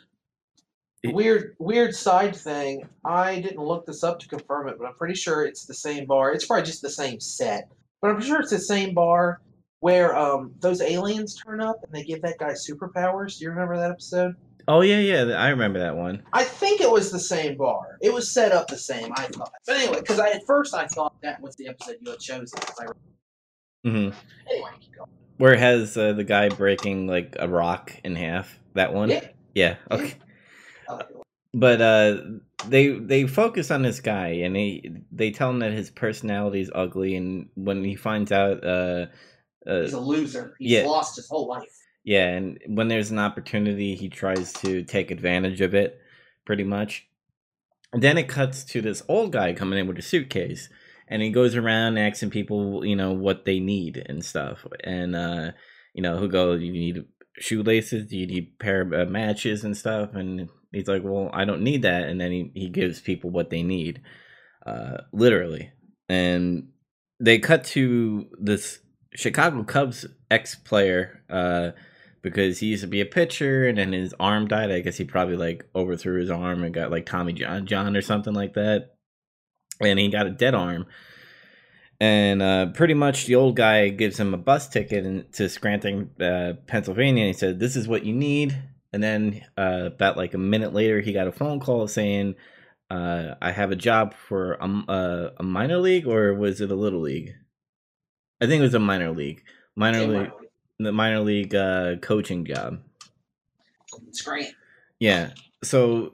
Weird, 1.06 1.56
weird 1.60 1.96
side 1.96 2.36
thing. 2.36 2.88
I 3.06 3.40
didn't 3.40 3.64
look 3.64 3.86
this 3.86 4.04
up 4.04 4.20
to 4.20 4.28
confirm 4.28 4.68
it, 4.68 4.78
but 4.78 4.88
I'm 4.88 4.96
pretty 4.96 5.14
sure 5.14 5.46
it's 5.46 5.66
the 5.66 5.74
same 5.74 6.06
bar. 6.06 6.34
It's 6.34 6.46
probably 6.46 6.66
just 6.66 6.82
the 6.82 6.90
same 6.90 7.20
set, 7.20 7.72
but 8.02 8.12
I'm 8.12 8.22
sure 8.22 8.42
it's 8.42 8.50
the 8.50 8.60
same 8.60 8.94
bar 8.94 9.42
where 9.80 10.18
um 10.18 10.54
those 10.60 10.82
aliens 10.82 11.36
turn 11.36 11.62
up 11.62 11.78
and 11.84 11.94
they 11.94 12.04
give 12.04 12.22
that 12.24 12.40
guy 12.40 12.52
superpowers. 12.52 13.38
Do 13.38 13.46
you 13.46 13.52
remember 13.52 13.78
that 13.78 13.92
episode? 13.92 14.36
Oh 14.68 14.82
yeah 14.82 15.00
yeah 15.00 15.24
i 15.36 15.50
remember 15.50 15.80
that 15.80 15.96
one 15.96 16.22
I 16.34 16.44
think 16.44 16.82
it 16.82 16.90
was 16.92 17.12
the 17.12 17.20
same 17.20 17.58
bar. 17.58 17.98
It 18.02 18.14
was 18.14 18.30
set 18.32 18.52
up 18.52 18.68
the 18.68 18.78
same. 18.78 19.12
I 19.16 19.26
thought, 19.28 19.52
but 19.66 19.78
anyway, 19.78 20.00
because 20.00 20.20
I 20.20 20.30
at 20.32 20.46
first 20.46 20.74
I 20.76 20.88
thought 20.88 21.16
that 21.22 21.42
was 21.42 21.56
the 21.56 21.68
episode 21.70 21.98
you 22.02 22.12
had 22.12 22.20
chosen. 22.20 22.60
I, 22.80 22.86
hmm 23.84 24.10
anyway, 24.50 24.70
keep 24.80 24.96
going. 24.96 25.10
where 25.38 25.54
it 25.54 25.60
has 25.60 25.96
uh, 25.98 26.14
the 26.14 26.24
guy 26.24 26.50
breaking 26.50 27.08
like 27.08 27.36
a 27.40 27.48
rock 27.48 27.94
in 28.04 28.16
half 28.16 28.60
that 28.74 28.94
one 28.94 29.10
Yeah. 29.10 29.28
yeah 29.56 29.76
okay 29.92 30.16
Uh, 30.88 31.04
but 31.54 31.82
uh 31.82 32.18
they 32.68 32.90
they 32.90 33.26
focus 33.28 33.72
on 33.72 33.82
this 33.82 34.00
guy 34.00 34.28
and 34.46 34.56
they 34.56 34.92
they 35.12 35.32
tell 35.32 35.50
him 35.50 35.60
that 35.60 35.72
his 35.74 35.90
personality 35.92 36.62
is 36.62 36.72
ugly 36.74 37.16
and 37.16 37.50
when 37.56 37.84
he 37.84 37.96
finds 37.96 38.32
out 38.32 38.64
uh 38.64 39.06
uh, 39.68 39.82
he's 39.82 39.94
a 39.94 40.00
loser. 40.00 40.56
He's 40.60 40.72
yeah. 40.72 40.86
lost 40.86 41.18
his 41.18 41.28
whole 41.28 41.48
life. 41.48 41.77
Yeah, 42.08 42.28
and 42.30 42.58
when 42.68 42.88
there's 42.88 43.12
an 43.12 43.20
opportunity, 43.20 43.94
he 43.94 44.08
tries 44.08 44.54
to 44.62 44.82
take 44.84 45.12
advantage 45.12 45.60
of 45.60 45.76
it, 45.76 46.00
pretty 46.46 46.64
much. 46.64 47.06
And 47.92 48.02
then 48.02 48.18
it 48.18 48.30
cuts 48.30 48.64
to 48.64 48.82
this 48.82 49.04
old 49.10 49.34
guy 49.34 49.52
coming 49.52 49.78
in 49.78 49.88
with 49.88 50.00
a 50.00 50.02
suitcase, 50.02 50.70
and 51.10 51.22
he 51.22 51.32
goes 51.32 51.54
around 51.54 51.98
asking 51.98 52.30
people, 52.30 52.86
you 52.86 52.96
know, 52.96 53.12
what 53.12 53.44
they 53.44 53.60
need 53.60 54.02
and 54.08 54.24
stuff. 54.24 54.66
And 54.86 55.18
uh, 55.18 55.52
you 55.94 56.02
know, 56.02 56.18
who 56.18 56.30
go, 56.30 56.54
you 56.54 56.72
need 56.72 57.04
shoelaces? 57.40 58.08
Do 58.08 58.18
you 58.18 58.26
need 58.26 58.54
a 58.54 58.64
pair 58.64 58.82
of 58.84 58.94
uh, 58.94 59.12
matches 59.12 59.66
and 59.66 59.76
stuff? 59.76 60.12
And 60.14 60.48
he's 60.72 60.88
like, 60.88 61.04
well, 61.04 61.30
I 61.34 61.44
don't 61.44 61.62
need 61.62 61.82
that. 61.82 62.04
And 62.04 62.22
then 62.22 62.32
he 62.32 62.52
he 62.54 62.70
gives 62.70 63.02
people 63.02 63.32
what 63.32 63.50
they 63.50 63.64
need, 63.64 64.02
uh, 64.66 65.00
literally. 65.12 65.74
And 66.08 66.70
they 67.20 67.40
cut 67.40 67.66
to 67.66 68.28
this 68.40 68.80
Chicago 69.14 69.66
Cubs 69.66 70.06
ex 70.32 70.56
player, 70.56 71.22
uh, 71.30 71.72
because 72.22 72.60
he 72.60 72.68
used 72.68 72.84
to 72.84 72.88
be 72.88 73.02
a 73.02 73.06
pitcher 73.06 73.68
and 73.68 73.78
then 73.78 73.94
his 73.94 74.14
arm 74.20 74.48
died. 74.48 74.72
I 74.72 74.80
guess 74.82 74.98
he 74.98 75.06
probably 75.06 75.38
like 75.38 75.66
overthrew 75.76 76.20
his 76.20 76.32
arm 76.32 76.64
and 76.64 76.74
got 76.74 76.92
like 76.92 77.06
Tommy 77.06 77.34
John 77.34 77.66
John 77.66 77.96
or 77.96 78.02
something 78.02 78.34
like 78.34 78.54
that. 78.54 78.96
And 79.80 80.00
he 80.00 80.10
got 80.10 80.28
a 80.28 80.32
dead 80.32 80.56
arm. 80.56 80.88
And 82.00 82.42
uh, 82.42 82.68
pretty 82.68 82.94
much 82.94 83.26
the 83.26 83.36
old 83.36 83.56
guy 83.56 83.90
gives 83.90 84.20
him 84.20 84.34
a 84.34 84.38
bus 84.38 84.70
ticket 84.70 85.06
in, 85.06 85.26
to 85.34 85.50
Scranton, 85.50 86.12
uh, 86.22 86.54
Pennsylvania. 86.68 87.24
And 87.24 87.34
he 87.34 87.40
said, 87.40 87.60
This 87.60 87.76
is 87.76 87.88
what 87.88 88.06
you 88.06 88.14
need. 88.14 88.58
And 88.94 89.04
then 89.04 89.42
uh, 89.58 89.84
about 89.88 90.18
like 90.18 90.34
a 90.34 90.40
minute 90.40 90.74
later, 90.74 91.02
he 91.02 91.14
got 91.14 91.28
a 91.28 91.32
phone 91.32 91.60
call 91.60 91.88
saying, 91.88 92.36
uh, 92.90 93.36
I 93.42 93.52
have 93.52 93.72
a 93.72 93.76
job 93.76 94.14
for 94.14 94.54
a, 94.54 94.66
a, 94.66 95.32
a 95.38 95.44
minor 95.44 95.78
league, 95.78 96.08
or 96.08 96.34
was 96.34 96.62
it 96.62 96.72
a 96.72 96.76
little 96.76 97.02
league? 97.02 97.34
I 98.40 98.46
think 98.46 98.60
it 98.60 98.64
was 98.64 98.74
a 98.74 98.80
minor 98.80 99.12
league. 99.12 99.44
Minor 99.76 100.08
league, 100.08 100.32
way. 100.32 100.47
The 100.80 100.92
minor 100.92 101.20
league 101.20 101.56
uh, 101.56 101.96
coaching 101.98 102.46
job. 102.46 102.80
It's 104.08 104.22
great. 104.22 104.54
Yeah. 105.00 105.32
So 105.64 106.14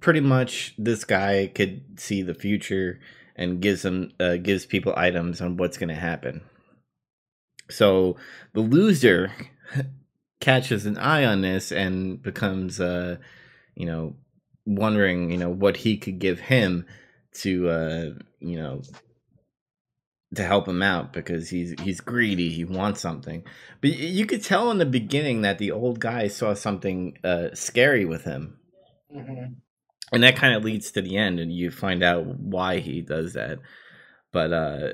pretty 0.00 0.20
much 0.20 0.74
this 0.78 1.04
guy 1.04 1.50
could 1.54 2.00
see 2.00 2.22
the 2.22 2.34
future 2.34 3.00
and 3.36 3.60
gives 3.60 3.82
them 3.82 4.12
uh, 4.18 4.36
gives 4.36 4.66
people 4.66 4.94
items 4.96 5.40
on 5.40 5.56
what's 5.56 5.76
going 5.76 5.90
to 5.90 5.94
happen. 5.94 6.42
So 7.68 8.16
the 8.54 8.60
loser 8.60 9.32
catches 10.40 10.86
an 10.86 10.96
eye 10.98 11.24
on 11.24 11.40
this 11.40 11.72
and 11.72 12.22
becomes 12.22 12.80
uh 12.80 13.16
you 13.74 13.86
know 13.86 14.16
wondering, 14.66 15.30
you 15.30 15.38
know, 15.38 15.48
what 15.48 15.78
he 15.78 15.96
could 15.96 16.18
give 16.18 16.40
him 16.40 16.84
to 17.34 17.68
uh, 17.68 18.10
you 18.40 18.56
know, 18.56 18.82
to 20.34 20.42
help 20.42 20.66
him 20.66 20.82
out 20.82 21.12
because 21.12 21.48
he's 21.48 21.74
he's 21.80 22.00
greedy. 22.00 22.50
He 22.50 22.64
wants 22.64 23.00
something, 23.00 23.44
but 23.80 23.90
you 23.90 24.26
could 24.26 24.42
tell 24.42 24.70
in 24.70 24.78
the 24.78 24.86
beginning 24.86 25.42
that 25.42 25.58
the 25.58 25.70
old 25.70 26.00
guy 26.00 26.28
saw 26.28 26.54
something 26.54 27.18
uh, 27.24 27.48
scary 27.54 28.04
with 28.04 28.24
him, 28.24 28.58
hmm 29.12 29.44
and 30.12 30.22
that 30.22 30.36
kind 30.36 30.54
of 30.54 30.64
leads 30.64 30.90
to 30.92 31.02
the 31.02 31.16
end, 31.16 31.40
and 31.40 31.52
you 31.52 31.70
find 31.70 32.02
out 32.02 32.26
why 32.26 32.78
he 32.78 33.00
does 33.00 33.32
that. 33.32 33.58
But 34.32 34.52
uh, 34.52 34.88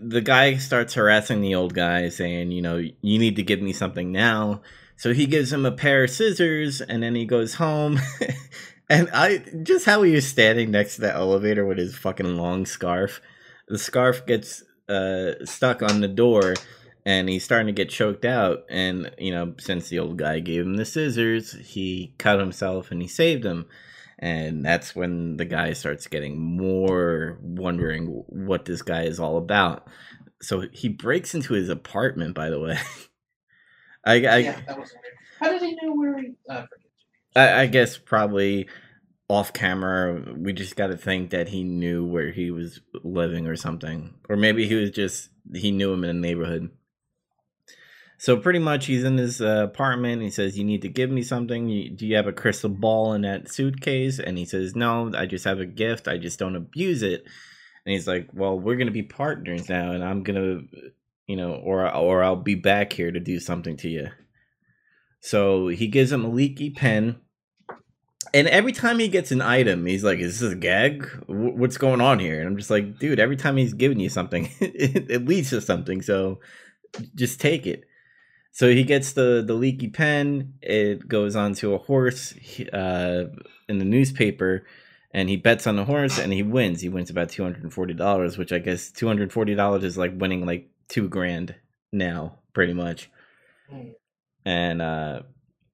the 0.00 0.20
guy 0.20 0.56
starts 0.56 0.94
harassing 0.94 1.40
the 1.40 1.54
old 1.54 1.74
guy, 1.74 2.08
saying, 2.08 2.50
"You 2.50 2.62
know, 2.62 2.76
you 2.76 3.18
need 3.18 3.36
to 3.36 3.42
give 3.42 3.60
me 3.60 3.72
something 3.72 4.10
now." 4.10 4.62
So 4.96 5.12
he 5.12 5.26
gives 5.26 5.52
him 5.52 5.66
a 5.66 5.72
pair 5.72 6.04
of 6.04 6.10
scissors, 6.10 6.80
and 6.80 7.02
then 7.02 7.14
he 7.14 7.26
goes 7.26 7.54
home. 7.54 8.00
and 8.88 9.08
I 9.12 9.38
just 9.62 9.86
how 9.86 10.02
he 10.02 10.12
was 10.12 10.26
standing 10.26 10.70
next 10.70 10.96
to 10.96 11.02
the 11.02 11.12
elevator 11.14 11.66
with 11.66 11.78
his 11.78 11.96
fucking 11.96 12.36
long 12.36 12.66
scarf. 12.66 13.20
The 13.68 13.78
scarf 13.78 14.24
gets 14.26 14.64
uh, 14.88 15.44
stuck 15.44 15.82
on 15.82 16.00
the 16.00 16.08
door, 16.08 16.54
and 17.04 17.28
he's 17.28 17.44
starting 17.44 17.66
to 17.66 17.72
get 17.72 17.90
choked 17.90 18.24
out. 18.24 18.64
And 18.68 19.10
you 19.18 19.32
know, 19.32 19.54
since 19.58 19.88
the 19.88 19.98
old 19.98 20.16
guy 20.18 20.40
gave 20.40 20.62
him 20.62 20.76
the 20.76 20.84
scissors, 20.84 21.52
he 21.52 22.14
cut 22.18 22.38
himself 22.38 22.90
and 22.90 23.00
he 23.00 23.08
saved 23.08 23.44
him. 23.44 23.66
And 24.18 24.64
that's 24.64 24.96
when 24.96 25.36
the 25.36 25.44
guy 25.44 25.74
starts 25.74 26.06
getting 26.06 26.38
more 26.38 27.38
wondering 27.42 28.24
what 28.28 28.64
this 28.64 28.80
guy 28.80 29.02
is 29.02 29.20
all 29.20 29.36
about. 29.36 29.86
So 30.40 30.64
he 30.72 30.88
breaks 30.88 31.34
into 31.34 31.52
his 31.52 31.68
apartment. 31.68 32.34
By 32.34 32.48
the 32.48 32.60
way, 32.60 32.78
I, 34.04 34.12
I 34.14 34.36
yeah, 34.38 34.60
that 34.66 34.78
was 34.78 34.92
weird. 34.92 35.16
How 35.38 35.50
did 35.50 35.62
he 35.62 35.78
know 35.82 35.92
where 35.94 36.18
he? 36.18 36.32
Uh. 36.48 36.64
I, 37.34 37.62
I 37.62 37.66
guess 37.66 37.98
probably 37.98 38.68
off 39.28 39.52
camera 39.52 40.22
we 40.36 40.52
just 40.52 40.76
got 40.76 40.88
to 40.88 40.96
think 40.96 41.30
that 41.30 41.48
he 41.48 41.64
knew 41.64 42.04
where 42.04 42.30
he 42.30 42.50
was 42.50 42.80
living 43.02 43.46
or 43.46 43.56
something. 43.56 44.14
Or 44.28 44.36
maybe 44.36 44.68
he 44.68 44.74
was 44.74 44.90
just 44.90 45.30
he 45.54 45.70
knew 45.72 45.92
him 45.92 46.04
in 46.04 46.20
the 46.20 46.28
neighborhood. 46.28 46.70
So 48.18 48.36
pretty 48.38 48.60
much 48.60 48.86
he's 48.86 49.04
in 49.04 49.18
his 49.18 49.42
uh, 49.42 49.64
apartment. 49.64 50.22
He 50.22 50.30
says 50.30 50.56
you 50.56 50.64
need 50.64 50.82
to 50.82 50.88
give 50.88 51.10
me 51.10 51.22
something. 51.22 51.68
You, 51.68 51.90
do 51.90 52.06
you 52.06 52.16
have 52.16 52.26
a 52.26 52.32
crystal 52.32 52.70
ball 52.70 53.12
in 53.12 53.22
that 53.22 53.50
suitcase? 53.50 54.18
And 54.18 54.38
he 54.38 54.44
says 54.44 54.76
no 54.76 55.12
i 55.16 55.26
just 55.26 55.44
have 55.44 55.60
a 55.60 55.66
gift. 55.66 56.08
I 56.08 56.18
just 56.18 56.38
don't 56.38 56.56
abuse 56.56 57.02
it. 57.02 57.24
And 57.84 57.92
he's 57.92 58.06
like 58.06 58.28
well 58.32 58.58
we're 58.58 58.76
gonna 58.76 58.90
be 58.92 59.02
partners 59.02 59.68
now 59.68 59.92
and 59.92 60.04
i'm 60.04 60.22
gonna 60.22 60.60
you 61.26 61.36
know 61.36 61.54
or 61.54 61.92
or 61.92 62.22
i'll 62.22 62.36
be 62.36 62.54
back 62.54 62.92
here 62.92 63.10
to 63.10 63.20
do 63.20 63.40
something 63.40 63.76
to 63.78 63.88
you. 63.88 64.08
So 65.18 65.66
he 65.66 65.88
gives 65.88 66.12
him 66.12 66.24
a 66.24 66.28
leaky 66.28 66.70
pen 66.70 67.16
and 68.36 68.48
every 68.48 68.72
time 68.72 68.98
he 68.98 69.08
gets 69.08 69.32
an 69.32 69.40
item, 69.40 69.86
he's 69.86 70.04
like, 70.04 70.18
"Is 70.18 70.40
this 70.40 70.52
a 70.52 70.56
gag? 70.56 71.08
What's 71.26 71.78
going 71.78 72.02
on 72.02 72.18
here?" 72.18 72.38
And 72.38 72.46
I'm 72.46 72.58
just 72.58 72.68
like, 72.68 72.98
"Dude, 72.98 73.18
every 73.18 73.36
time 73.36 73.56
he's 73.56 73.72
giving 73.72 73.98
you 73.98 74.10
something, 74.10 74.50
it 74.60 75.24
leads 75.24 75.48
to 75.50 75.62
something. 75.62 76.02
So 76.02 76.40
just 77.14 77.40
take 77.40 77.66
it." 77.66 77.84
So 78.52 78.68
he 78.68 78.84
gets 78.84 79.14
the 79.14 79.42
the 79.46 79.54
leaky 79.54 79.88
pen. 79.88 80.52
It 80.60 81.08
goes 81.08 81.34
onto 81.34 81.72
a 81.72 81.78
horse 81.78 82.34
uh, 82.74 83.24
in 83.70 83.78
the 83.78 83.86
newspaper, 83.86 84.66
and 85.12 85.30
he 85.30 85.36
bets 85.36 85.66
on 85.66 85.76
the 85.76 85.86
horse, 85.86 86.18
and 86.18 86.30
he 86.30 86.42
wins. 86.42 86.82
He 86.82 86.90
wins 86.90 87.08
about 87.08 87.30
two 87.30 87.42
hundred 87.42 87.62
and 87.62 87.72
forty 87.72 87.94
dollars, 87.94 88.36
which 88.36 88.52
I 88.52 88.58
guess 88.58 88.90
two 88.90 89.06
hundred 89.06 89.32
forty 89.32 89.54
dollars 89.54 89.82
is 89.82 89.96
like 89.96 90.12
winning 90.14 90.44
like 90.44 90.68
two 90.88 91.08
grand 91.08 91.54
now, 91.90 92.36
pretty 92.52 92.74
much. 92.74 93.10
Hmm. 93.70 93.92
And 94.44 94.82
uh, 94.82 95.22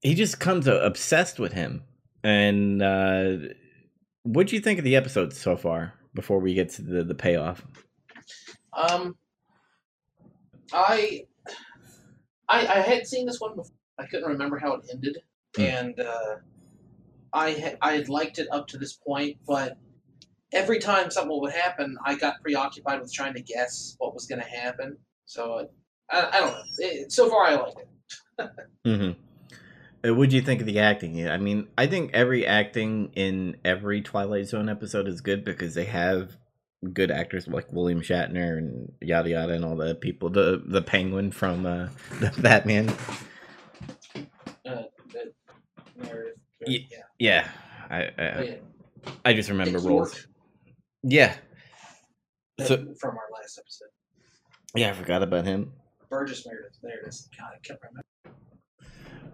he 0.00 0.14
just 0.14 0.38
comes 0.38 0.68
obsessed 0.68 1.40
with 1.40 1.54
him 1.54 1.82
and 2.22 2.82
uh, 2.82 3.34
what 4.22 4.46
do 4.46 4.56
you 4.56 4.62
think 4.62 4.78
of 4.78 4.84
the 4.84 4.96
episode 4.96 5.32
so 5.32 5.56
far? 5.56 5.94
Before 6.14 6.38
we 6.40 6.52
get 6.54 6.68
to 6.70 6.82
the 6.82 7.02
the 7.04 7.14
payoff, 7.14 7.64
Um, 8.74 9.16
I, 10.72 11.24
I, 12.48 12.66
I 12.66 12.80
had 12.80 13.06
seen 13.06 13.26
this 13.26 13.40
one 13.40 13.56
before. 13.56 13.72
I 13.98 14.06
couldn't 14.06 14.28
remember 14.28 14.58
how 14.58 14.74
it 14.74 14.82
ended, 14.92 15.18
Hmm. 15.56 15.62
and 15.62 16.00
uh, 16.00 16.36
I 17.32 17.50
had 17.50 17.78
I 17.80 17.92
had 17.92 18.08
liked 18.08 18.38
it 18.38 18.48
up 18.50 18.68
to 18.68 18.78
this 18.78 18.92
point, 18.94 19.38
but 19.46 19.78
every 20.52 20.78
time 20.78 21.10
something 21.10 21.40
would 21.40 21.52
happen, 21.52 21.96
I 22.04 22.14
got 22.14 22.40
preoccupied 22.42 23.00
with 23.00 23.12
trying 23.12 23.34
to 23.34 23.42
guess 23.42 23.96
what 23.98 24.12
was 24.14 24.26
going 24.26 24.40
to 24.42 24.48
happen. 24.48 24.96
So 25.24 25.68
I, 26.10 26.28
I 26.32 26.40
don't 26.40 26.52
know. 26.52 26.62
It, 26.78 27.12
so 27.12 27.30
far, 27.30 27.44
I 27.44 27.54
like 27.54 27.74
it. 27.78 27.88
mm-hmm. 28.86 29.20
Uh, 30.06 30.14
what 30.14 30.30
do 30.30 30.36
you 30.36 30.42
think 30.42 30.60
of 30.60 30.66
the 30.66 30.78
acting? 30.80 31.28
I 31.28 31.36
mean, 31.38 31.68
I 31.78 31.86
think 31.86 32.10
every 32.12 32.46
acting 32.46 33.10
in 33.14 33.56
every 33.64 34.00
Twilight 34.02 34.46
Zone 34.46 34.68
episode 34.68 35.08
is 35.08 35.20
good 35.20 35.44
because 35.44 35.74
they 35.74 35.84
have 35.86 36.36
good 36.92 37.10
actors 37.12 37.46
like 37.46 37.72
William 37.72 38.00
Shatner 38.00 38.58
and 38.58 38.92
yada 39.00 39.30
yada 39.30 39.52
and 39.54 39.64
all 39.64 39.76
the 39.76 39.94
people. 39.94 40.30
The 40.30 40.62
the 40.66 40.82
Penguin 40.82 41.30
from 41.30 41.66
uh, 41.66 41.88
the 42.20 42.32
Batman. 42.40 42.88
Uh, 44.66 44.82
the 45.12 45.32
narrative, 45.96 46.36
yeah. 46.66 46.86
Yeah, 47.18 47.48
I 47.90 48.02
Oh, 48.04 48.08
I, 48.18 48.42
yeah. 48.42 48.54
I 49.24 49.32
just 49.34 49.48
remember 49.50 49.78
roles. 49.78 50.26
Yeah, 51.02 51.36
uh, 52.60 52.64
So- 52.64 52.94
from 53.00 53.16
our 53.16 53.28
last 53.34 53.58
episode. 53.58 53.88
yeah, 54.76 54.90
I 54.90 54.92
forgot 54.92 55.22
about 55.22 55.44
him. 55.44 55.72
Burgess 56.08 56.46
Meredith. 56.46 56.78
There 56.82 57.00
it 57.00 57.08
is. 57.08 57.28
God, 57.38 57.50
I 57.54 57.58
can't 57.66 57.80
remember. 57.82 58.01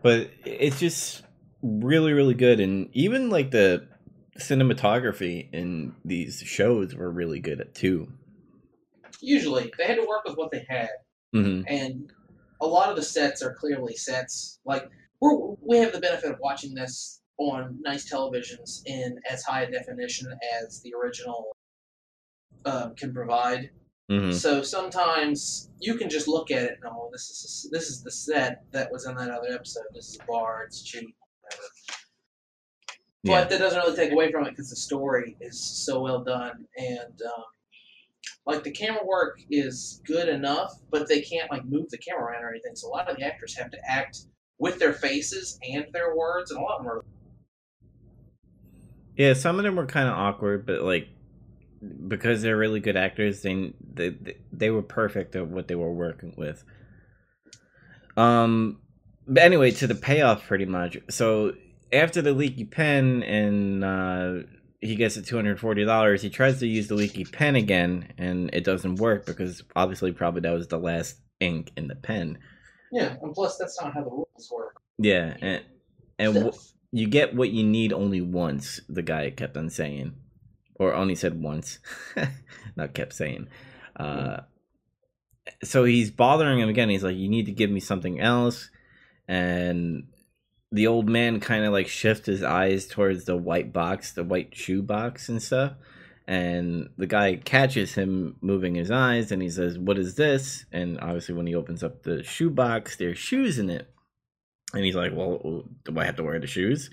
But 0.03 0.31
it's 0.45 0.79
just 0.79 1.23
really 1.63 2.13
really 2.13 2.35
good 2.35 2.61
and 2.61 2.89
even 2.93 3.31
like 3.31 3.51
the 3.51 3.87
cinematography 4.39 5.49
in 5.53 5.95
these 6.05 6.41
shows 6.47 6.95
were 6.95 7.11
really 7.11 7.41
good 7.41 7.61
at 7.61 7.75
too 7.75 8.09
Usually, 9.21 9.73
they 9.77 9.85
had 9.85 9.97
to 9.97 10.07
work 10.07 10.25
with 10.25 10.37
what 10.37 10.51
they 10.51 10.65
had. 10.69 10.91
hmm 11.33 11.63
and 11.67 12.13
a 12.61 12.67
lot 12.67 12.91
of 12.91 12.97
the 12.97 13.03
sets 13.03 13.43
are 13.43 13.55
clearly 13.55 13.95
sets. 13.95 14.59
Like 14.65 14.89
we're, 15.21 15.55
we 15.61 15.79
have 15.79 15.93
the 15.93 16.01
benefit 16.01 16.33
of 16.33 16.39
watching 16.41 16.75
this 16.75 17.21
on 17.39 17.79
nice 17.83 18.11
televisions 18.11 18.83
in 18.85 19.19
as 19.31 19.45
high 19.45 19.63
a 19.63 19.71
definition 19.71 20.27
as 20.61 20.81
the 20.83 20.93
original 20.95 21.57
um, 22.65 22.95
can 22.97 23.15
provide. 23.15 23.71
Hmm 24.09 24.31
So 24.33 24.63
sometimes 24.63 25.71
you 25.81 25.95
can 25.97 26.09
just 26.09 26.29
look 26.29 26.51
at 26.51 26.63
it 26.63 26.79
and 26.83 26.93
oh, 26.93 27.09
this 27.13 27.23
is 27.31 27.69
this 27.71 27.89
is 27.91 28.03
the 28.03 28.11
set 28.11 28.63
that 28.73 28.91
was 28.91 29.07
in 29.07 29.15
that 29.17 29.31
other 29.31 29.53
episode. 29.53 29.85
This 29.95 30.09
is 30.09 30.19
a 30.23 30.27
bar. 30.27 30.65
It's 30.67 30.83
cheap. 30.83 31.15
Whatever. 31.43 31.63
yeah 33.23 33.41
But 33.41 33.51
that 33.51 33.59
doesn't 33.59 33.79
really 33.81 33.97
take 33.97 34.13
away 34.13 34.31
from 34.33 34.47
it 34.47 34.51
because 34.51 34.71
the 34.71 34.77
story 34.77 35.37
is 35.41 35.61
so 35.61 36.01
well 36.01 36.23
done 36.25 36.67
and 36.77 37.23
um, 37.27 37.45
like 38.47 38.63
the 38.65 38.71
camera 38.71 39.05
work 39.05 39.41
is 39.51 40.01
good 40.07 40.29
enough, 40.29 40.73
but 40.91 41.07
they 41.09 41.21
can't 41.21 41.51
like 41.51 41.65
move 41.67 41.89
the 41.91 41.99
camera 41.99 42.25
around 42.33 42.45
or 42.45 42.51
anything. 42.51 42.75
So 42.77 42.89
a 42.89 42.91
lot 42.91 43.11
of 43.11 43.17
the 43.17 43.25
actors 43.25 43.55
have 43.59 43.71
to 43.73 43.79
act 43.87 44.21
with 44.59 44.79
their 44.79 44.93
faces 44.95 45.59
and 45.71 45.87
their 45.93 46.17
words, 46.17 46.51
and 46.51 46.59
a 46.59 46.63
lot 46.63 46.79
of 46.79 46.85
them 46.85 46.93
are. 46.93 47.05
yeah 49.17 49.33
some 49.35 49.59
of 49.59 49.65
them 49.65 49.77
were 49.77 49.87
kind 49.87 50.09
of 50.09 50.15
awkward 50.15 50.65
but 50.65 50.83
like 50.83 51.09
because 52.09 52.43
they're 52.43 52.57
really 52.57 52.81
good 52.81 52.97
actors 52.97 53.43
they, 53.43 53.73
they 53.95 54.17
they 54.53 54.71
were 54.71 54.83
perfect 54.83 55.37
at 55.37 55.47
what 55.49 55.69
they 55.69 55.75
were 55.75 55.93
working 55.93 56.35
with. 56.37 56.65
Um 58.17 58.81
but 59.27 59.43
anyway 59.43 59.71
to 59.73 59.87
the 59.87 59.95
payoff 59.95 60.47
pretty 60.47 60.65
much. 60.65 60.99
So 61.11 61.53
after 61.93 62.23
the 62.23 62.33
leaky 62.33 62.65
pen 62.65 63.23
and 63.23 63.85
uh 63.85 64.35
he 64.81 64.95
gets 64.95 65.17
the 65.17 65.23
$240 65.23 66.21
he 66.21 66.31
tries 66.31 66.61
to 66.61 66.67
use 66.67 66.87
the 66.89 66.95
leaky 66.95 67.25
pen 67.25 67.57
again 67.57 68.13
and 68.17 68.51
it 68.53 68.63
doesn't 68.65 68.97
work 68.97 69.27
because 69.27 69.63
obviously 69.75 70.13
probably 70.13 70.41
that 70.43 70.53
was 70.53 70.69
the 70.69 70.79
last 70.79 71.17
ink 71.41 71.73
in 71.77 71.89
the 71.89 71.97
pen. 71.97 72.39
Yeah, 72.93 73.17
and 73.21 73.35
plus 73.35 73.57
that's 73.59 73.81
not 73.81 73.93
how 73.93 74.03
the 74.03 74.11
rules 74.11 74.51
work. 74.53 74.77
yeah 74.99 75.37
and 75.41 75.63
and 76.19 76.35
w- 76.35 76.53
you 76.91 77.07
get 77.07 77.35
what 77.35 77.51
you 77.51 77.63
need 77.65 77.93
only 77.93 78.21
once 78.21 78.81
the 78.89 79.03
guy 79.03 79.31
kept 79.31 79.57
on 79.57 79.69
saying 79.69 80.15
or 80.79 80.95
only 80.95 81.15
said 81.15 81.43
once. 81.43 81.79
Not 82.77 82.95
kept 82.95 83.13
saying. 83.13 83.49
Uh 83.97 84.41
so 85.63 85.85
he's 85.85 86.11
bothering 86.11 86.61
him 86.61 86.69
again. 86.69 86.89
He's 86.89 87.05
like 87.05 87.17
you 87.17 87.29
need 87.29 87.47
to 87.47 87.53
give 87.53 87.71
me 87.71 87.81
something 87.81 88.21
else. 88.21 88.71
And 89.27 90.09
the 90.71 90.87
old 90.87 91.09
man 91.09 91.41
kind 91.41 91.65
of 91.65 91.73
like 91.73 91.89
shifts 91.89 92.27
his 92.27 92.43
eyes 92.43 92.87
towards 92.87 93.25
the 93.25 93.37
white 93.37 93.73
box 93.73 94.13
the 94.13 94.25
white 94.25 94.55
shoe 94.55 94.83
box 94.83 95.29
and 95.29 95.43
stuff. 95.43 95.73
And 96.27 96.91
the 96.99 97.07
guy 97.07 97.37
catches 97.37 97.95
him 97.95 98.37
moving 98.43 98.75
his 98.75 98.91
eyes 98.91 99.33
and 99.33 99.41
he 99.41 99.49
says 99.49 99.79
what 99.79 99.99
is 99.99 100.15
this? 100.15 100.67
And 100.73 101.01
obviously 101.01 101.35
when 101.35 101.47
he 101.47 101.55
opens 101.55 101.83
up 101.83 102.03
the 102.03 102.23
shoe 102.23 102.51
box 102.51 102.97
there's 102.97 103.19
shoes 103.19 103.59
in 103.59 103.71
it. 103.71 103.91
And 104.75 104.85
he's 104.85 104.95
like, 104.95 105.13
"Well, 105.15 105.65
do 105.85 105.99
I 105.99 106.05
have 106.05 106.17
to 106.17 106.23
wear 106.23 106.39
the 106.39 106.47
shoes?" 106.47 106.91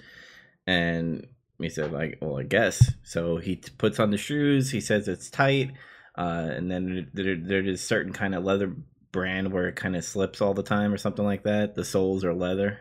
And 0.65 1.27
he 1.59 1.69
said, 1.69 1.91
"Like, 1.91 2.17
well, 2.21 2.37
I 2.37 2.43
guess." 2.43 2.93
So 3.03 3.37
he 3.37 3.57
t- 3.57 3.71
puts 3.77 3.99
on 3.99 4.11
the 4.11 4.17
shoes. 4.17 4.71
He 4.71 4.81
says 4.81 5.07
it's 5.07 5.29
tight, 5.29 5.71
uh, 6.17 6.49
and 6.51 6.69
then 6.69 7.09
there, 7.13 7.35
there's 7.35 7.67
a 7.67 7.77
certain 7.77 8.13
kind 8.13 8.35
of 8.35 8.43
leather 8.43 8.75
brand 9.11 9.53
where 9.53 9.67
it 9.67 9.75
kind 9.75 9.95
of 9.95 10.03
slips 10.03 10.41
all 10.41 10.53
the 10.53 10.63
time, 10.63 10.93
or 10.93 10.97
something 10.97 11.25
like 11.25 11.43
that. 11.43 11.75
The 11.75 11.85
soles 11.85 12.25
are 12.25 12.33
leather, 12.33 12.79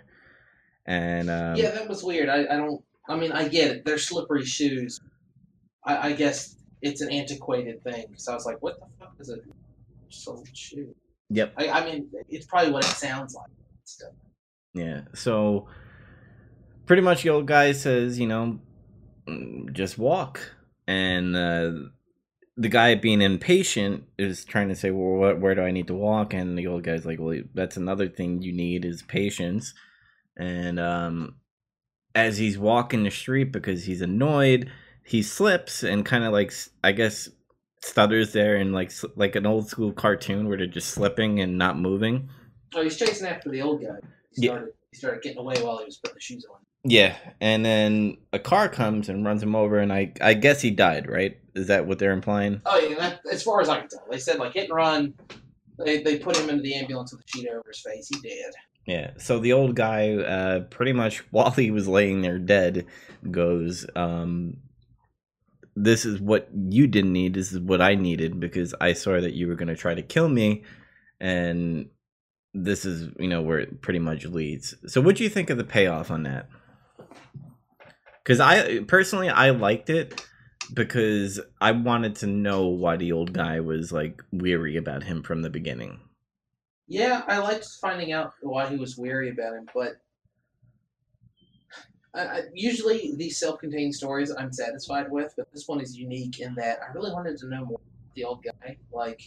and 0.86 1.30
um, 1.30 1.56
yeah, 1.56 1.70
that 1.70 1.88
was 1.88 2.02
weird. 2.02 2.28
I, 2.28 2.42
I 2.42 2.56
don't. 2.56 2.82
I 3.08 3.16
mean, 3.16 3.32
I 3.32 3.48
get 3.48 3.70
it. 3.70 3.84
They're 3.84 3.98
slippery 3.98 4.44
shoes. 4.44 5.00
I, 5.84 6.08
I 6.08 6.12
guess 6.12 6.56
it's 6.82 7.00
an 7.00 7.10
antiquated 7.10 7.82
thing. 7.84 8.06
So 8.16 8.32
I 8.32 8.34
was 8.34 8.46
like, 8.46 8.62
what 8.62 8.78
the 8.80 8.86
fuck 8.98 9.14
is 9.20 9.30
a 9.30 9.38
soled 10.08 10.48
shoe? 10.54 10.94
Yep. 11.30 11.54
I, 11.56 11.68
I 11.68 11.84
mean, 11.84 12.08
it's 12.28 12.46
probably 12.46 12.72
what 12.72 12.84
it 12.84 12.88
sounds 12.88 13.34
like. 13.34 13.50
Yeah. 14.72 15.02
So 15.14 15.68
pretty 16.86 17.02
much 17.02 17.22
the 17.22 17.30
old 17.30 17.46
guy 17.46 17.72
says, 17.72 18.18
you 18.18 18.26
know, 18.26 18.44
"Mm, 18.44 18.58
just 19.72 19.98
walk. 19.98 20.40
And 20.86 21.34
uh, 21.34 21.72
the 22.56 22.68
guy 22.68 22.94
being 22.94 23.22
impatient 23.22 24.04
is 24.18 24.44
trying 24.44 24.68
to 24.68 24.74
say, 24.76 24.90
well, 24.90 25.16
what, 25.18 25.40
where 25.40 25.54
do 25.54 25.62
I 25.62 25.70
need 25.70 25.86
to 25.88 25.94
walk? 25.94 26.34
And 26.34 26.58
the 26.58 26.66
old 26.66 26.84
guy's 26.84 27.06
like, 27.06 27.18
well, 27.20 27.40
that's 27.54 27.76
another 27.76 28.08
thing 28.08 28.42
you 28.42 28.52
need 28.52 28.84
is 28.84 29.02
patience. 29.02 29.74
And 30.36 30.78
um, 30.78 31.36
as 32.14 32.38
he's 32.38 32.58
walking 32.58 33.04
the 33.04 33.10
street 33.10 33.52
because 33.52 33.84
he's 33.84 34.02
annoyed, 34.02 34.70
he 35.04 35.22
slips 35.22 35.82
and 35.82 36.04
kind 36.04 36.24
of 36.24 36.32
like, 36.32 36.52
I 36.82 36.92
guess, 36.92 37.28
stutters 37.82 38.32
there 38.32 38.56
and 38.56 38.72
like 38.72 38.90
like 39.14 39.36
an 39.36 39.44
old 39.44 39.68
school 39.68 39.92
cartoon 39.92 40.48
where 40.48 40.56
they're 40.56 40.66
just 40.66 40.90
slipping 40.90 41.40
and 41.40 41.58
not 41.58 41.78
moving. 41.78 42.30
Oh, 42.74 42.82
he's 42.82 42.96
chasing 42.96 43.26
after 43.26 43.50
the 43.50 43.60
old 43.60 43.82
guy. 43.82 43.96
He 44.32 44.46
Yeah. 44.46 44.62
he 44.90 44.96
started 44.96 45.22
getting 45.22 45.38
away 45.38 45.62
while 45.62 45.78
he 45.78 45.84
was 45.84 45.98
putting 45.98 46.14
the 46.14 46.20
shoes 46.20 46.46
on. 46.50 46.63
Yeah, 46.84 47.16
and 47.40 47.64
then 47.64 48.18
a 48.32 48.38
car 48.38 48.68
comes 48.68 49.08
and 49.08 49.24
runs 49.24 49.42
him 49.42 49.56
over, 49.56 49.78
and 49.78 49.92
I 49.92 50.12
I 50.20 50.34
guess 50.34 50.60
he 50.60 50.70
died. 50.70 51.08
Right? 51.08 51.38
Is 51.54 51.68
that 51.68 51.86
what 51.86 51.98
they're 51.98 52.12
implying? 52.12 52.60
Oh, 52.66 52.78
yeah, 52.78 52.96
that, 52.96 53.20
as 53.30 53.42
far 53.42 53.60
as 53.60 53.68
I 53.68 53.80
can 53.80 53.88
tell. 53.88 54.04
They 54.10 54.18
said, 54.18 54.38
like, 54.38 54.54
hit 54.54 54.68
and 54.68 54.74
run. 54.74 55.14
They, 55.78 56.02
they 56.02 56.18
put 56.18 56.36
him 56.36 56.50
into 56.50 56.62
the 56.62 56.74
ambulance 56.74 57.12
with 57.12 57.22
a 57.22 57.24
sheet 57.28 57.48
over 57.48 57.64
his 57.68 57.80
face. 57.80 58.08
He 58.08 58.28
did. 58.28 58.54
Yeah. 58.86 59.12
So 59.18 59.38
the 59.38 59.52
old 59.52 59.76
guy, 59.76 60.14
uh, 60.14 60.60
pretty 60.60 60.92
much 60.92 61.18
while 61.30 61.50
he 61.50 61.70
was 61.70 61.88
laying 61.88 62.22
there 62.22 62.38
dead, 62.38 62.86
goes, 63.30 63.86
um, 63.94 64.58
"This 65.76 66.04
is 66.04 66.20
what 66.20 66.48
you 66.52 66.86
didn't 66.86 67.12
need. 67.12 67.34
This 67.34 67.52
is 67.52 67.60
what 67.60 67.80
I 67.80 67.94
needed 67.94 68.40
because 68.40 68.74
I 68.80 68.92
saw 68.92 69.20
that 69.20 69.34
you 69.34 69.46
were 69.48 69.56
going 69.56 69.68
to 69.68 69.76
try 69.76 69.94
to 69.94 70.02
kill 70.02 70.28
me, 70.28 70.64
and 71.20 71.88
this 72.52 72.84
is 72.84 73.10
you 73.18 73.28
know 73.28 73.42
where 73.42 73.60
it 73.60 73.80
pretty 73.80 74.00
much 74.00 74.26
leads." 74.26 74.74
So, 74.86 75.00
what 75.00 75.16
do 75.16 75.24
you 75.24 75.30
think 75.30 75.50
of 75.50 75.56
the 75.56 75.64
payoff 75.64 76.10
on 76.10 76.24
that? 76.24 76.48
Because 78.22 78.40
I 78.40 78.80
personally 78.84 79.28
I 79.28 79.50
liked 79.50 79.90
it 79.90 80.26
because 80.72 81.40
I 81.60 81.72
wanted 81.72 82.16
to 82.16 82.26
know 82.26 82.68
why 82.68 82.96
the 82.96 83.12
old 83.12 83.32
guy 83.32 83.60
was 83.60 83.92
like 83.92 84.22
weary 84.32 84.76
about 84.76 85.02
him 85.02 85.22
from 85.22 85.42
the 85.42 85.50
beginning. 85.50 86.00
Yeah, 86.86 87.22
I 87.26 87.38
liked 87.38 87.66
finding 87.80 88.12
out 88.12 88.32
why 88.40 88.66
he 88.68 88.76
was 88.76 88.96
weary 88.96 89.30
about 89.30 89.54
him, 89.54 89.66
but 89.74 90.00
usually 92.54 93.14
these 93.16 93.38
self-contained 93.38 93.94
stories 93.94 94.30
I'm 94.30 94.52
satisfied 94.52 95.10
with, 95.10 95.34
but 95.36 95.50
this 95.52 95.66
one 95.66 95.80
is 95.80 95.96
unique 95.96 96.40
in 96.40 96.54
that 96.54 96.78
I 96.82 96.92
really 96.92 97.10
wanted 97.10 97.36
to 97.38 97.46
know 97.48 97.64
more 97.64 97.80
about 97.80 98.14
the 98.14 98.24
old 98.24 98.44
guy. 98.44 98.76
Like, 98.92 99.22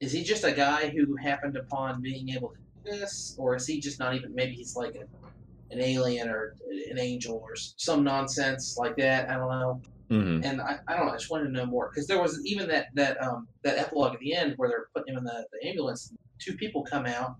is 0.00 0.12
he 0.12 0.22
just 0.22 0.44
a 0.44 0.52
guy 0.52 0.88
who 0.88 1.16
happened 1.16 1.56
upon 1.56 2.00
being 2.00 2.28
able 2.30 2.50
to 2.50 2.56
do 2.84 2.98
this, 2.98 3.34
or 3.38 3.56
is 3.56 3.66
he 3.66 3.80
just 3.80 3.98
not 3.98 4.14
even? 4.14 4.34
Maybe 4.34 4.52
he's 4.52 4.76
like 4.76 4.94
a, 4.94 5.04
an 5.72 5.80
alien 5.80 6.28
or 6.28 6.54
an 6.90 6.98
angel 6.98 7.36
or 7.36 7.54
some 7.56 8.04
nonsense 8.04 8.76
like 8.78 8.96
that. 8.98 9.30
I 9.30 9.36
don't 9.36 9.50
know 9.50 9.82
hmm 10.10 10.40
and 10.44 10.60
I, 10.60 10.78
I 10.88 10.96
don't 10.96 11.06
know. 11.06 11.12
I 11.12 11.16
just 11.16 11.30
wanted 11.30 11.46
to 11.46 11.52
know 11.52 11.66
more 11.66 11.90
because 11.92 12.06
there 12.06 12.20
was 12.20 12.40
even 12.44 12.68
that 12.68 12.86
that 12.94 13.22
um 13.22 13.48
that 13.64 13.78
epilogue 13.78 14.14
at 14.14 14.20
the 14.20 14.34
end 14.34 14.54
where 14.56 14.68
they're 14.68 14.86
putting 14.94 15.14
him 15.14 15.18
in 15.18 15.24
the, 15.24 15.46
the 15.52 15.68
ambulance. 15.68 16.12
Two 16.40 16.54
people 16.56 16.84
come 16.84 17.06
out, 17.06 17.36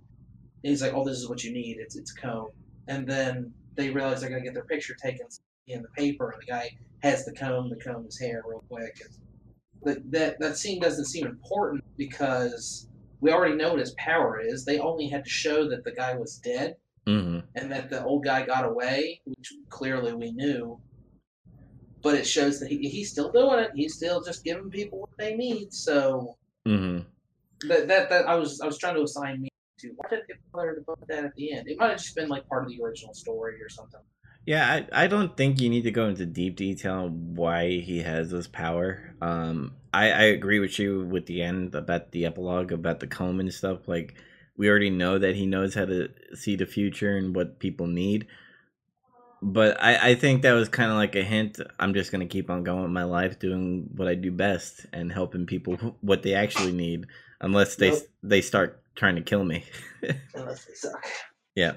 and 0.65 0.71
he's 0.71 0.83
like, 0.83 0.95
"Oh, 0.95 1.05
this 1.05 1.19
is 1.19 1.29
what 1.29 1.45
you 1.45 1.53
need. 1.53 1.79
It's 1.81 1.97
it's 1.97 2.13
a 2.17 2.27
comb." 2.27 2.49
And 2.89 3.07
then 3.09 3.55
they 3.77 3.91
realize 3.91 4.21
they're 4.21 4.31
gonna 4.31 4.43
get 4.43 4.55
their 4.55 4.65
picture 4.67 4.95
taken 5.03 5.27
in 5.69 5.83
the 5.83 5.89
paper, 5.97 6.31
and 6.31 6.41
the 6.47 6.53
guy 6.53 6.71
has 7.03 7.25
the 7.25 7.35
comb 7.35 7.71
to 7.71 7.77
comb 7.85 8.05
his 8.05 8.19
hair 8.21 8.43
real 8.47 8.65
quick. 8.71 8.95
And 9.03 9.11
that 9.85 10.13
that 10.13 10.37
that 10.41 10.57
scene 10.57 10.81
doesn't 10.81 11.07
seem 11.07 11.27
important 11.27 11.83
because 11.99 12.89
we 13.21 13.33
already 13.33 13.57
know 13.57 13.71
what 13.71 13.81
his 13.81 13.95
power 13.99 14.41
is. 14.41 14.65
They 14.65 14.79
only 14.79 15.09
had 15.09 15.25
to 15.25 15.31
show 15.31 15.69
that 15.69 15.85
the 15.85 15.93
guy 15.93 16.15
was 16.15 16.41
dead 16.45 16.77
hmm 17.07 17.41
and 17.55 17.71
that 17.71 17.91
the 17.91 18.03
old 18.05 18.25
guy 18.25 18.47
got 18.47 18.65
away, 18.65 19.21
which 19.25 19.53
clearly 19.69 20.15
we 20.15 20.33
knew. 20.33 20.81
But 22.03 22.15
it 22.15 22.27
shows 22.27 22.59
that 22.61 22.69
he, 22.69 22.89
he's 22.89 23.11
still 23.11 23.31
doing 23.31 23.61
it. 23.61 23.71
He's 23.75 23.95
still 23.95 24.23
just 24.23 24.43
giving 24.45 24.71
people 24.71 25.01
what 25.01 25.11
they 25.19 25.37
need. 25.37 25.73
So 25.73 26.37
hmm 26.67 27.01
that 27.69 27.89
that, 27.89 28.11
that 28.11 28.29
I 28.29 28.35
was 28.35 28.61
I 28.61 28.67
was 28.67 28.79
trying 28.79 28.97
to 28.97 29.03
assign 29.03 29.43
me 29.43 29.49
to. 29.81 29.93
Why 29.97 30.09
did 30.11 30.21
they 30.29 30.35
bother 30.53 30.75
to 30.75 30.81
put 30.83 30.99
that 31.09 31.25
at 31.25 31.35
the 31.37 31.53
end? 31.53 31.69
It 31.69 31.79
might 31.79 31.91
have 31.91 31.99
just 31.99 32.15
been 32.17 32.29
like 32.29 32.49
part 32.49 32.65
of 32.65 32.71
the 32.71 32.83
original 32.83 33.15
story 33.15 33.55
or 33.63 33.69
something. 33.69 34.01
Yeah, 34.45 34.87
I, 34.93 35.05
I 35.05 35.07
don't 35.07 35.37
think 35.37 35.61
you 35.61 35.71
need 35.71 35.83
to 35.83 35.93
go 35.93 36.09
into 36.09 36.27
deep 36.27 36.57
detail 36.57 36.95
on 36.95 37.37
why 37.37 37.79
he 37.79 38.03
has 38.03 38.31
this 38.33 38.49
power. 38.49 39.15
Um, 39.21 39.77
I, 39.95 40.11
I 40.11 40.23
agree 40.23 40.59
with 40.59 40.81
you 40.81 41.05
with 41.05 41.27
the 41.27 41.43
end 41.43 41.77
about 41.77 42.11
the 42.11 42.27
epilogue 42.27 42.73
about 42.73 42.99
the 42.99 43.07
comb 43.07 43.39
and 43.39 43.55
stuff. 43.55 43.87
Like, 43.87 44.17
we 44.57 44.69
already 44.69 44.91
know 44.91 45.19
that 45.19 45.35
he 45.37 45.47
knows 45.47 45.75
how 45.75 45.85
to 45.87 46.09
see 46.35 46.57
the 46.57 46.67
future 46.67 47.17
and 47.17 47.35
what 47.35 47.59
people 47.59 47.87
need. 47.87 48.27
But 49.45 49.83
I, 49.83 50.11
I 50.11 50.15
think 50.15 50.43
that 50.43 50.53
was 50.53 50.69
kind 50.69 50.91
of 50.91 50.97
like 50.97 51.17
a 51.17 51.25
hint. 51.25 51.59
I'm 51.81 51.95
just 51.95 52.13
going 52.13 52.21
to 52.21 52.33
keep 52.33 52.49
on 52.49 52.63
going 52.63 52.83
with 52.83 52.93
my 52.93 53.05
life, 53.05 53.41
doing 53.41 53.89
what 53.97 54.07
I 54.07 54.15
do 54.15 54.31
best 54.31 54.87
and 54.93 55.11
helping 55.11 55.47
people 55.47 55.97
what 56.01 56.23
they 56.23 56.35
actually 56.35 56.73
need, 56.73 57.07
unless 57.41 57.75
they 57.77 57.91
Yep. 57.91 58.03
they 58.23 58.41
start 58.41 58.83
trying 58.95 59.17
to 59.17 59.23
kill 59.23 59.43
me. 59.43 59.65
Unless 60.35 60.67
they 60.67 60.75
suck. 60.75 61.05
Yeah. 61.57 61.73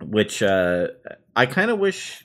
Which 0.00 0.42
uh 0.42 0.88
I 1.36 1.46
kind 1.46 1.70
of 1.70 1.78
wish 1.78 2.24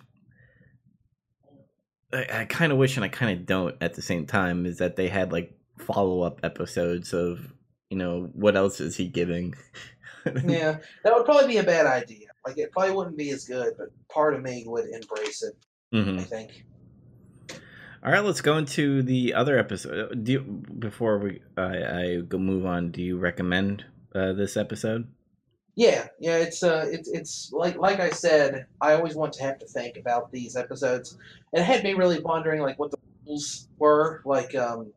I, 2.14 2.42
I 2.42 2.46
kind 2.46 2.72
of 2.72 2.78
wish 2.78 2.96
and 2.96 3.04
I 3.04 3.10
kind 3.10 3.38
of 3.38 3.46
don't 3.46 3.76
at 3.82 3.96
the 3.96 4.02
same 4.02 4.26
time 4.26 4.66
is 4.66 4.78
that 4.78 4.96
they 4.96 5.08
had 5.10 5.32
like 5.32 5.58
follow-up 5.80 6.40
episodes 6.44 7.14
of, 7.14 7.54
you 7.90 7.98
know, 7.98 8.30
what 8.34 8.56
else 8.56 8.80
is 8.80 8.96
he 8.96 9.08
giving? 9.08 9.56
Yeah, 10.46 10.80
that 11.06 11.14
would 11.14 11.24
probably 11.24 11.48
be 11.48 11.58
a 11.58 11.64
bad 11.64 11.86
idea. 11.86 12.28
Like 12.46 12.58
it 12.58 12.74
probably 12.74 12.92
wouldn't 12.94 13.16
be 13.16 13.30
as 13.30 13.46
good, 13.46 13.76
but 13.78 13.88
part 14.10 14.34
of 14.34 14.42
me 14.42 14.66
would 14.68 14.90
embrace 14.90 15.42
it. 15.42 15.56
Mhm. 15.94 16.20
I 16.20 16.24
think. 16.24 16.66
All 18.04 18.12
right, 18.12 18.24
let's 18.24 18.42
go 18.42 18.58
into 18.58 19.02
the 19.04 19.34
other 19.34 19.58
episode. 19.58 20.24
Do 20.26 20.32
you, 20.34 20.40
before 20.42 21.18
we 21.20 21.42
I, 21.56 22.02
I 22.02 22.22
go 22.28 22.38
move 22.38 22.66
on, 22.66 22.92
do 22.92 23.02
you 23.02 23.18
recommend 23.18 23.86
uh, 24.14 24.34
this 24.34 24.58
episode? 24.58 25.08
Yeah, 25.76 26.08
yeah, 26.20 26.38
it's 26.38 26.64
uh, 26.64 26.88
it's 26.92 27.10
it's 27.10 27.52
like 27.54 27.78
like 27.78 28.00
I 28.00 28.10
said, 28.10 28.66
I 28.82 28.94
always 28.94 29.16
want 29.16 29.34
to 29.34 29.44
have 29.44 29.60
to 29.60 29.66
think 29.66 29.98
about 29.98 30.32
these 30.32 30.56
episodes, 30.56 31.18
and 31.54 31.62
it 31.62 31.66
had 31.66 31.84
me 31.84 31.94
really 31.94 32.20
wondering 32.20 32.62
like 32.62 32.80
what 32.80 32.92
the 32.92 32.98
rules 33.26 33.68
were. 33.78 34.22
Like, 34.26 34.56
um, 34.56 34.92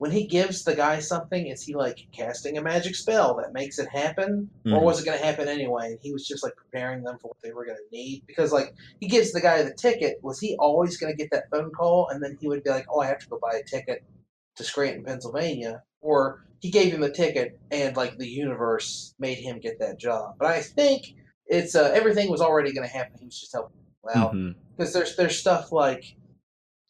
when 0.00 0.10
he 0.10 0.26
gives 0.26 0.64
the 0.64 0.74
guy 0.74 0.98
something, 0.98 1.46
is 1.48 1.62
he 1.62 1.74
like 1.74 2.06
casting 2.10 2.56
a 2.56 2.62
magic 2.62 2.94
spell 2.94 3.34
that 3.36 3.52
makes 3.52 3.78
it 3.78 3.86
happen, 3.90 4.48
or 4.64 4.80
Mhm. 4.80 4.82
was 4.82 5.02
it 5.02 5.04
going 5.04 5.18
to 5.18 5.24
happen 5.24 5.46
anyway? 5.46 5.88
And 5.90 5.98
he 6.00 6.10
was 6.10 6.26
just 6.26 6.42
like 6.42 6.56
preparing 6.56 7.02
them 7.04 7.18
for 7.20 7.28
what 7.28 7.36
they 7.42 7.52
were 7.52 7.66
going 7.66 7.76
to 7.76 7.94
need 7.96 8.22
because 8.26 8.50
like 8.50 8.74
he 8.98 9.06
gives 9.08 9.30
the 9.32 9.42
guy 9.42 9.62
the 9.62 9.74
ticket. 9.74 10.18
Was 10.22 10.40
he 10.40 10.56
always 10.58 10.96
going 10.96 11.12
to 11.12 11.16
get 11.22 11.30
that 11.32 11.50
phone 11.50 11.70
call, 11.70 12.08
and 12.08 12.22
then 12.24 12.38
he 12.40 12.48
would 12.48 12.64
be 12.64 12.70
like, 12.70 12.86
"Oh, 12.88 13.00
I 13.00 13.08
have 13.08 13.18
to 13.18 13.28
go 13.28 13.38
buy 13.42 13.58
a 13.58 13.62
ticket 13.62 14.02
to 14.56 14.64
Scranton, 14.64 15.04
Pennsylvania," 15.04 15.82
or 16.00 16.46
he 16.60 16.70
gave 16.70 16.94
him 16.94 17.02
the 17.02 17.12
ticket 17.12 17.58
and 17.70 17.94
like 17.94 18.16
the 18.16 18.26
universe 18.28 19.14
made 19.18 19.36
him 19.36 19.58
get 19.60 19.78
that 19.80 19.98
job. 19.98 20.36
But 20.38 20.48
I 20.48 20.62
think 20.62 21.14
it's 21.46 21.74
uh, 21.74 21.90
everything 21.94 22.30
was 22.30 22.40
already 22.40 22.72
going 22.72 22.88
to 22.88 22.92
happen. 22.94 23.18
He 23.18 23.26
was 23.26 23.38
just 23.38 23.52
helping 23.52 23.76
out 24.14 24.32
Mhm. 24.32 24.54
because 24.78 24.94
there's 24.94 25.14
there's 25.16 25.38
stuff 25.38 25.72
like 25.72 26.16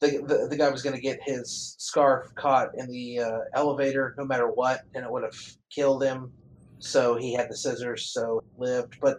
the 0.00 0.46
the, 0.48 0.56
guy 0.56 0.68
was 0.70 0.82
going 0.82 0.96
to 0.96 1.02
get 1.02 1.20
his 1.22 1.76
scarf 1.78 2.34
caught 2.34 2.70
in 2.76 2.90
the 2.90 3.20
uh, 3.20 3.38
elevator 3.54 4.14
no 4.18 4.24
matter 4.24 4.48
what, 4.48 4.82
and 4.94 5.04
it 5.04 5.10
would 5.10 5.22
have 5.22 5.36
killed 5.70 6.02
him. 6.02 6.32
So 6.78 7.16
he 7.16 7.34
had 7.34 7.50
the 7.50 7.56
scissors, 7.56 8.10
so 8.12 8.42
he 8.42 8.64
lived. 8.64 8.98
But 9.00 9.18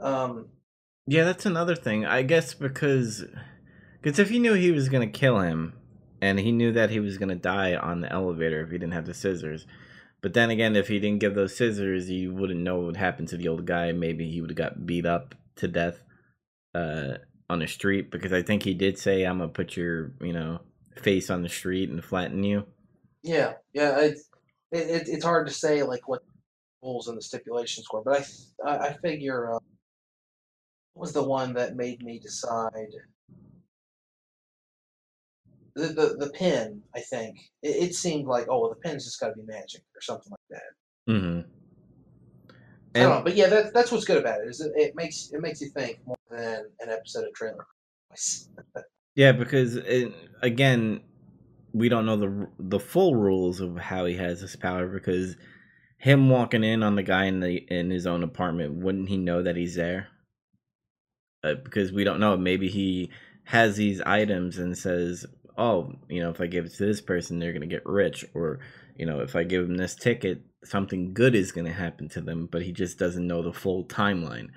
um, 0.00 0.48
Yeah, 1.06 1.24
that's 1.24 1.46
another 1.46 1.76
thing. 1.76 2.06
I 2.06 2.22
guess 2.22 2.54
because 2.54 3.24
because 4.00 4.18
if 4.18 4.30
he 4.30 4.38
knew 4.38 4.54
he 4.54 4.70
was 4.70 4.88
gonna 4.88 5.06
kill 5.06 5.40
him, 5.40 5.74
and 6.20 6.40
he 6.40 6.52
knew 6.52 6.72
that 6.72 6.90
he 6.90 7.00
was 7.00 7.18
gonna 7.18 7.34
die 7.36 7.74
on 7.74 8.00
the 8.00 8.10
elevator 8.10 8.62
if 8.62 8.70
he 8.70 8.78
didn't 8.78 8.94
have 8.94 9.06
the 9.06 9.14
scissors, 9.14 9.66
but 10.22 10.32
then 10.32 10.48
again, 10.48 10.74
if 10.74 10.88
he 10.88 10.98
didn't 10.98 11.20
give 11.20 11.34
those 11.34 11.56
scissors, 11.56 12.08
you 12.08 12.34
wouldn't 12.34 12.60
know 12.60 12.76
what 12.76 12.86
would 12.86 12.96
happen 12.96 13.26
to 13.26 13.36
the 13.36 13.48
old 13.48 13.66
guy. 13.66 13.92
Maybe 13.92 14.30
he 14.30 14.40
would 14.40 14.50
have 14.50 14.56
got 14.56 14.86
beat 14.86 15.04
up 15.04 15.34
to 15.56 15.68
death 15.68 16.02
uh, 16.74 17.18
on 17.48 17.60
the 17.60 17.66
street 17.66 18.10
because 18.10 18.32
I 18.32 18.42
think 18.42 18.62
he 18.62 18.74
did 18.74 18.98
say, 18.98 19.24
"I'm 19.24 19.38
gonna 19.38 19.48
put 19.48 19.76
your 19.76 20.12
you 20.20 20.32
know 20.32 20.60
face 20.96 21.30
on 21.30 21.42
the 21.42 21.48
street 21.48 21.90
and 21.90 22.04
flatten 22.04 22.42
you." 22.42 22.66
yeah, 23.26 23.54
yeah, 23.72 23.98
it's 23.98 24.30
it, 24.70 24.88
it, 24.88 25.08
it's 25.08 25.24
hard 25.24 25.46
to 25.48 25.52
say 25.52 25.82
like 25.82 26.08
what 26.08 26.22
rules 26.82 27.08
and 27.08 27.18
the 27.18 27.22
stipulations 27.22 27.86
were, 27.92 28.02
but 28.02 28.20
I 28.64 28.70
I, 28.70 28.88
I 28.88 28.96
figure 28.98 29.54
uh, 29.54 29.58
was 30.94 31.12
the 31.12 31.22
one 31.22 31.52
that 31.54 31.76
made 31.76 32.02
me 32.02 32.18
decide. 32.18 32.70
The, 35.74 35.88
the, 35.88 36.16
the 36.18 36.30
pin, 36.30 36.80
I 36.94 37.00
think. 37.00 37.36
It, 37.62 37.88
it 37.88 37.94
seemed 37.94 38.26
like, 38.26 38.46
oh, 38.48 38.60
well, 38.60 38.70
the 38.70 38.76
pin's 38.76 39.04
just 39.04 39.20
got 39.20 39.28
to 39.28 39.34
be 39.34 39.42
magic 39.42 39.82
or 39.94 40.00
something 40.00 40.30
like 40.30 40.40
that. 40.48 41.12
Mm-hmm. 41.12 41.40
I 42.94 42.98
don't 43.00 43.10
know, 43.10 43.22
but 43.22 43.36
yeah, 43.36 43.48
that's 43.48 43.72
that's 43.72 43.92
what's 43.92 44.06
good 44.06 44.16
about 44.16 44.40
it. 44.40 44.48
Is 44.48 44.62
it, 44.62 44.72
it 44.74 44.96
makes 44.96 45.30
it 45.32 45.40
makes 45.42 45.60
you 45.60 45.68
think 45.68 45.98
more 46.06 46.15
than 46.30 46.66
an 46.80 46.90
episode 46.90 47.26
of 47.26 47.34
trailer. 47.34 47.66
Yeah, 49.14 49.32
because 49.32 49.76
it, 49.76 50.12
again, 50.42 51.00
we 51.72 51.88
don't 51.88 52.06
know 52.06 52.16
the 52.16 52.48
the 52.58 52.80
full 52.80 53.14
rules 53.14 53.60
of 53.60 53.76
how 53.76 54.04
he 54.04 54.16
has 54.16 54.40
this 54.40 54.56
power. 54.56 54.86
Because 54.86 55.36
him 55.98 56.28
walking 56.28 56.64
in 56.64 56.82
on 56.82 56.96
the 56.96 57.02
guy 57.02 57.24
in 57.24 57.40
the 57.40 57.56
in 57.68 57.90
his 57.90 58.06
own 58.06 58.22
apartment, 58.22 58.82
wouldn't 58.82 59.08
he 59.08 59.16
know 59.16 59.42
that 59.42 59.56
he's 59.56 59.74
there? 59.74 60.08
Uh, 61.44 61.54
because 61.62 61.92
we 61.92 62.04
don't 62.04 62.20
know. 62.20 62.36
Maybe 62.36 62.68
he 62.68 63.10
has 63.44 63.76
these 63.76 64.00
items 64.02 64.58
and 64.58 64.76
says, 64.76 65.26
"Oh, 65.56 65.92
you 66.08 66.20
know, 66.22 66.30
if 66.30 66.40
I 66.40 66.46
give 66.46 66.64
it 66.64 66.74
to 66.74 66.86
this 66.86 67.00
person, 67.00 67.38
they're 67.38 67.52
gonna 67.52 67.66
get 67.66 67.86
rich," 67.86 68.24
or 68.34 68.60
you 68.96 69.06
know, 69.06 69.20
if 69.20 69.36
I 69.36 69.44
give 69.44 69.66
them 69.66 69.76
this 69.76 69.94
ticket, 69.94 70.42
something 70.64 71.14
good 71.14 71.34
is 71.34 71.52
gonna 71.52 71.72
happen 71.72 72.08
to 72.10 72.20
them. 72.20 72.48
But 72.50 72.62
he 72.62 72.72
just 72.72 72.98
doesn't 72.98 73.26
know 73.26 73.42
the 73.42 73.52
full 73.52 73.84
timeline. 73.84 74.48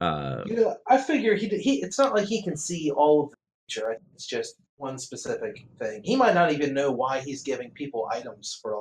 Uh, 0.00 0.42
You 0.46 0.56
know, 0.56 0.76
I 0.86 0.98
figure 0.98 1.34
he 1.34 1.48
he. 1.48 1.82
It's 1.82 1.98
not 1.98 2.14
like 2.14 2.26
he 2.26 2.42
can 2.42 2.56
see 2.56 2.90
all 2.90 3.24
of 3.24 3.30
the 3.30 3.36
future. 3.68 3.96
It's 4.14 4.26
just 4.26 4.56
one 4.76 4.98
specific 4.98 5.64
thing. 5.78 6.02
He 6.04 6.16
might 6.16 6.34
not 6.34 6.52
even 6.52 6.74
know 6.74 6.92
why 6.92 7.20
he's 7.20 7.42
giving 7.42 7.70
people 7.70 8.08
items 8.12 8.58
for. 8.60 8.80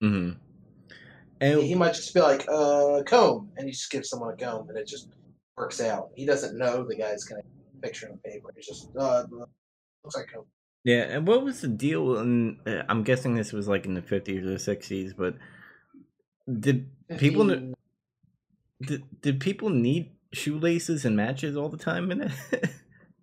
hmm 0.00 0.30
And 1.40 1.62
He 1.62 1.74
might 1.74 1.94
just 1.94 2.14
be 2.14 2.20
like, 2.20 2.46
"Uh, 2.48 3.02
comb," 3.04 3.50
and 3.56 3.66
he 3.66 3.72
just 3.72 3.90
gives 3.90 4.08
someone 4.08 4.32
a 4.32 4.36
comb, 4.36 4.68
and 4.68 4.78
it 4.78 4.86
just 4.86 5.08
works 5.56 5.80
out. 5.80 6.10
He 6.14 6.24
doesn't 6.24 6.56
know 6.56 6.84
the 6.84 6.96
guy's 6.96 7.24
gonna 7.24 7.42
picture 7.82 8.08
on 8.10 8.18
paper. 8.18 8.48
He's 8.56 8.66
just, 8.66 8.88
uh, 8.96 9.24
looks 10.02 10.16
like 10.16 10.28
comb. 10.32 10.46
yeah, 10.84 11.02
and 11.02 11.26
what 11.28 11.44
was 11.44 11.60
the 11.60 11.68
deal? 11.68 12.18
In 12.18 12.58
uh, 12.66 12.84
I'm 12.88 13.02
guessing 13.04 13.34
this 13.34 13.52
was 13.52 13.68
like 13.68 13.84
in 13.84 13.94
the 13.94 14.02
50s 14.02 14.44
or 14.46 14.56
60s, 14.58 15.12
but 15.16 15.36
did 16.48 16.88
people 17.18 17.48
15 17.48 17.74
did, 18.82 19.02
did 19.20 19.40
people 19.40 19.70
need 19.70 20.10
shoelaces 20.34 21.04
and 21.04 21.16
matches 21.16 21.56
all 21.56 21.68
the 21.68 21.76
time 21.76 22.10
in 22.10 22.22
it 22.22 22.32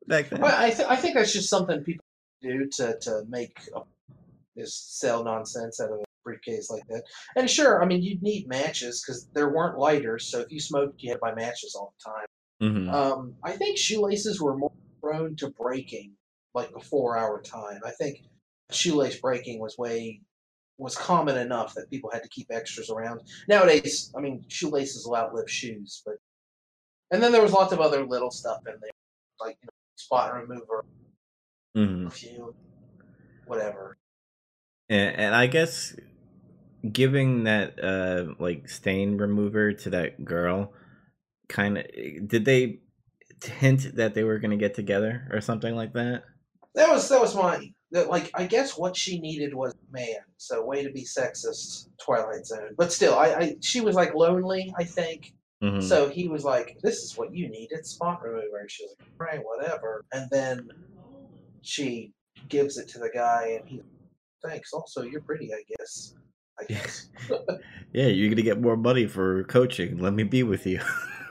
back 0.07 0.29
then? 0.29 0.41
Well, 0.41 0.55
I, 0.57 0.69
th- 0.71 0.87
I 0.87 0.95
think 0.95 1.15
that's 1.15 1.33
just 1.33 1.49
something 1.49 1.83
people 1.83 2.03
do 2.41 2.67
to, 2.77 2.97
to 3.01 3.23
make 3.29 3.57
a, 3.75 3.81
sell 4.65 5.23
nonsense 5.23 5.79
out 5.79 5.91
of 5.91 5.99
a 5.99 6.03
briefcase 6.23 6.69
like 6.69 6.85
that. 6.87 7.03
And 7.35 7.49
sure, 7.49 7.81
I 7.81 7.85
mean 7.85 8.01
you'd 8.01 8.21
need 8.21 8.47
matches 8.47 9.03
because 9.03 9.27
there 9.33 9.49
weren't 9.49 9.77
lighters, 9.77 10.27
so 10.27 10.39
if 10.39 10.51
you 10.51 10.59
smoked, 10.59 11.01
you 11.01 11.09
had 11.09 11.15
to 11.15 11.19
buy 11.21 11.33
matches 11.33 11.75
all 11.75 11.93
the 11.97 12.11
time. 12.11 12.83
hmm 12.83 12.89
Um, 12.89 13.33
I 13.43 13.53
think 13.53 13.77
shoelaces 13.77 14.41
were 14.41 14.55
more 14.57 14.71
prone 15.01 15.35
to 15.37 15.49
breaking 15.49 16.13
like 16.53 16.71
before 16.73 17.17
our 17.17 17.41
time. 17.41 17.81
I 17.85 17.91
think 17.91 18.23
shoelace 18.71 19.19
breaking 19.19 19.59
was 19.59 19.77
way 19.77 20.21
was 20.77 20.97
common 20.97 21.37
enough 21.37 21.75
that 21.75 21.89
people 21.89 22.09
had 22.11 22.23
to 22.23 22.29
keep 22.29 22.47
extras 22.49 22.89
around. 22.89 23.21
Nowadays, 23.47 24.11
I 24.15 24.21
mean 24.21 24.43
shoelaces 24.47 25.05
will 25.05 25.15
outlive 25.15 25.49
shoes, 25.49 26.01
but 26.05 26.15
and 27.11 27.21
then 27.21 27.31
there 27.31 27.41
was 27.41 27.51
lots 27.51 27.73
of 27.73 27.79
other 27.79 28.05
little 28.05 28.31
stuff 28.31 28.59
in 28.67 28.73
there, 28.81 28.89
like 29.39 29.57
you 29.61 29.67
know, 29.67 29.73
spot 29.95 30.33
remover, 30.33 30.85
hmm 31.75 32.05
perfume, 32.05 32.53
whatever. 33.45 33.97
And, 34.89 35.15
and 35.15 35.35
I 35.35 35.47
guess 35.47 35.95
giving 36.91 37.43
that 37.43 37.81
uh 37.83 38.33
like 38.39 38.67
stain 38.67 39.17
remover 39.17 39.71
to 39.71 39.89
that 39.91 40.25
girl 40.25 40.73
kind 41.47 41.77
of 41.77 41.85
did 42.27 42.45
they 42.45 42.79
hint 43.43 43.95
that 43.95 44.13
they 44.13 44.23
were 44.23 44.39
going 44.39 44.51
to 44.51 44.57
get 44.57 44.73
together 44.73 45.27
or 45.31 45.41
something 45.41 45.75
like 45.75 45.93
that? 45.93 46.23
That 46.75 46.89
was 46.89 47.09
that 47.09 47.19
was 47.19 47.35
my 47.35 47.71
that, 47.91 48.09
like 48.09 48.31
I 48.33 48.45
guess 48.45 48.77
what 48.77 48.95
she 48.95 49.19
needed 49.19 49.53
was 49.53 49.73
a 49.73 49.93
man. 49.93 50.21
So 50.37 50.63
way 50.63 50.83
to 50.83 50.91
be 50.91 51.03
sexist, 51.03 51.89
Twilight 52.03 52.45
Zone. 52.45 52.75
But 52.77 52.93
still, 52.93 53.15
I, 53.15 53.27
I 53.33 53.55
she 53.61 53.81
was 53.81 53.95
like 53.95 54.13
lonely. 54.15 54.73
I 54.77 54.83
think 54.83 55.33
Mhm. 55.61 55.83
So 55.83 56.09
he 56.09 56.27
was 56.27 56.43
like, 56.43 56.77
"This 56.81 57.03
is 57.03 57.17
what 57.17 57.33
you 57.35 57.47
need. 57.49 57.69
It's 57.71 57.91
spot 57.91 58.21
remover." 58.23 58.59
And 58.59 58.69
she 58.71 58.83
was 58.83 58.95
like, 58.99 59.09
"Right, 59.17 59.41
whatever." 59.45 60.03
And 60.11 60.27
then 60.31 60.69
she 61.61 62.13
gives 62.49 62.77
it 62.77 62.87
to 62.89 62.99
the 62.99 63.09
guy, 63.13 63.59
and 63.59 63.69
he, 63.69 63.81
"Thanks. 64.43 64.73
Also, 64.73 65.03
you're 65.03 65.21
pretty, 65.21 65.53
I 65.53 65.61
guess." 65.77 66.15
I 66.59 66.65
guess. 66.65 67.09
Yeah, 67.93 68.07
you're 68.07 68.29
gonna 68.29 68.41
get 68.41 68.61
more 68.61 68.77
money 68.77 69.05
for 69.05 69.43
coaching. 69.45 69.97
Let 69.97 70.13
me 70.13 70.23
be 70.23 70.43
with 70.43 70.65
you. 70.65 70.79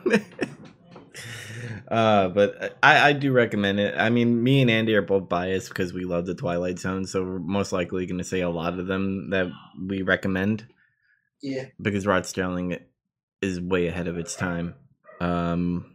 uh, 1.88 2.28
but 2.28 2.76
I, 2.82 3.08
I 3.08 3.12
do 3.14 3.32
recommend 3.32 3.80
it. 3.80 3.94
I 3.96 4.10
mean, 4.10 4.42
me 4.42 4.60
and 4.60 4.70
Andy 4.70 4.94
are 4.94 5.02
both 5.02 5.28
biased 5.28 5.70
because 5.70 5.92
we 5.92 6.04
love 6.04 6.26
the 6.26 6.34
Twilight 6.34 6.78
Zone, 6.78 7.06
so 7.06 7.22
we're 7.24 7.38
most 7.38 7.72
likely 7.72 8.06
going 8.06 8.18
to 8.18 8.24
say 8.24 8.40
a 8.40 8.50
lot 8.50 8.78
of 8.78 8.86
them 8.86 9.30
that 9.30 9.46
we 9.86 10.02
recommend 10.02 10.66
Yeah. 11.42 11.66
because 11.80 12.06
Rod 12.06 12.24
Serling 12.24 12.78
is 13.40 13.60
way 13.60 13.86
ahead 13.86 14.08
of 14.08 14.18
its 14.18 14.34
time. 14.34 14.74
Um, 15.20 15.94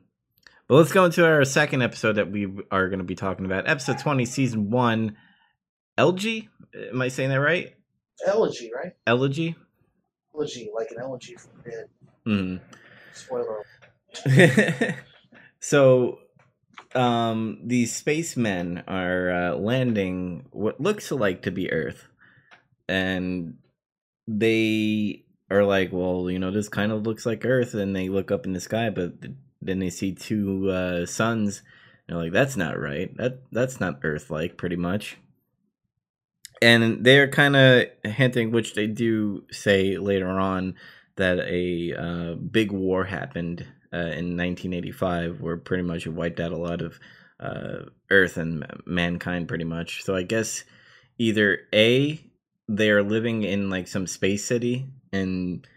but 0.67 0.75
let's 0.75 0.91
go 0.91 1.05
into 1.05 1.25
our 1.25 1.43
second 1.45 1.81
episode 1.81 2.13
that 2.13 2.31
we 2.31 2.47
are 2.71 2.89
going 2.89 2.99
to 2.99 3.05
be 3.05 3.15
talking 3.15 3.45
about, 3.45 3.67
episode 3.67 3.99
twenty, 3.99 4.25
season 4.25 4.69
one. 4.71 5.17
Elegy, 5.97 6.49
am 6.91 7.01
I 7.01 7.08
saying 7.08 7.29
that 7.29 7.39
right? 7.39 7.73
Elegy, 8.25 8.71
right? 8.75 8.93
Elegy. 9.08 9.55
Elegy, 10.36 10.69
like 10.73 10.91
an 10.91 10.97
elegy 11.01 11.36
from 11.36 11.51
dead. 11.63 11.89
Hmm. 12.25 12.58
Spoiler. 13.13 13.65
so 15.60 16.19
um 16.93 17.60
these 17.65 17.93
spacemen 17.93 18.81
are 18.88 19.31
uh, 19.31 19.55
landing 19.55 20.45
what 20.51 20.79
looks 20.79 21.12
like 21.12 21.41
to 21.41 21.51
be 21.51 21.69
earth 21.69 22.08
and 22.88 23.55
they 24.27 25.24
are 25.49 25.63
like 25.63 25.91
well 25.91 26.29
you 26.29 26.39
know 26.39 26.51
this 26.51 26.69
kind 26.69 26.91
of 26.91 27.03
looks 27.03 27.25
like 27.25 27.45
earth 27.45 27.73
and 27.73 27.95
they 27.95 28.10
look 28.10 28.31
up 28.31 28.45
in 28.45 28.53
the 28.53 28.60
sky 28.60 28.89
but 28.89 29.21
th- 29.21 29.36
then 29.65 29.79
they 29.79 29.89
see 29.89 30.13
two 30.13 30.69
uh 30.69 31.05
suns. 31.05 31.62
They're 32.08 32.17
like 32.17 32.31
that's 32.31 32.55
not 32.55 32.79
right. 32.79 33.15
That 33.17 33.41
that's 33.51 33.79
not 33.79 33.99
earth 34.03 34.29
like 34.29 34.58
pretty 34.58 34.75
much. 34.75 35.17
And 36.62 37.03
they're 37.03 37.27
kind 37.27 37.55
of 37.55 37.86
hinting 38.03 38.51
which 38.51 38.75
they 38.75 38.88
do 38.88 39.43
say 39.51 39.97
later 39.97 40.29
on 40.29 40.75
that 41.17 41.39
a 41.39 41.93
uh, 41.93 42.36
big 42.36 42.71
war 42.71 43.03
happened 43.03 43.62
uh, 43.93 43.97
in 43.97 44.38
1985 44.38 45.41
where 45.41 45.58
pretty 45.58 45.84
much 45.84 46.08
it 46.08 46.12
wiped 46.12 46.39
out 46.39 46.51
a 46.51 46.58
lot 46.58 46.81
of 46.81 46.99
uh, 47.39 47.89
earth 48.10 48.38
and 48.38 48.62
ma- 48.62 48.67
mankind 48.86 49.47
pretty 49.47 49.63
much. 49.63 50.03
So 50.03 50.15
i 50.15 50.23
guess 50.23 50.63
either 51.17 51.60
a 51.73 52.21
they're 52.67 53.03
living 53.03 53.43
in 53.43 53.69
like 53.69 53.88
some 53.88 54.08
space 54.08 54.45
city 54.45 54.88
and 55.15 55.67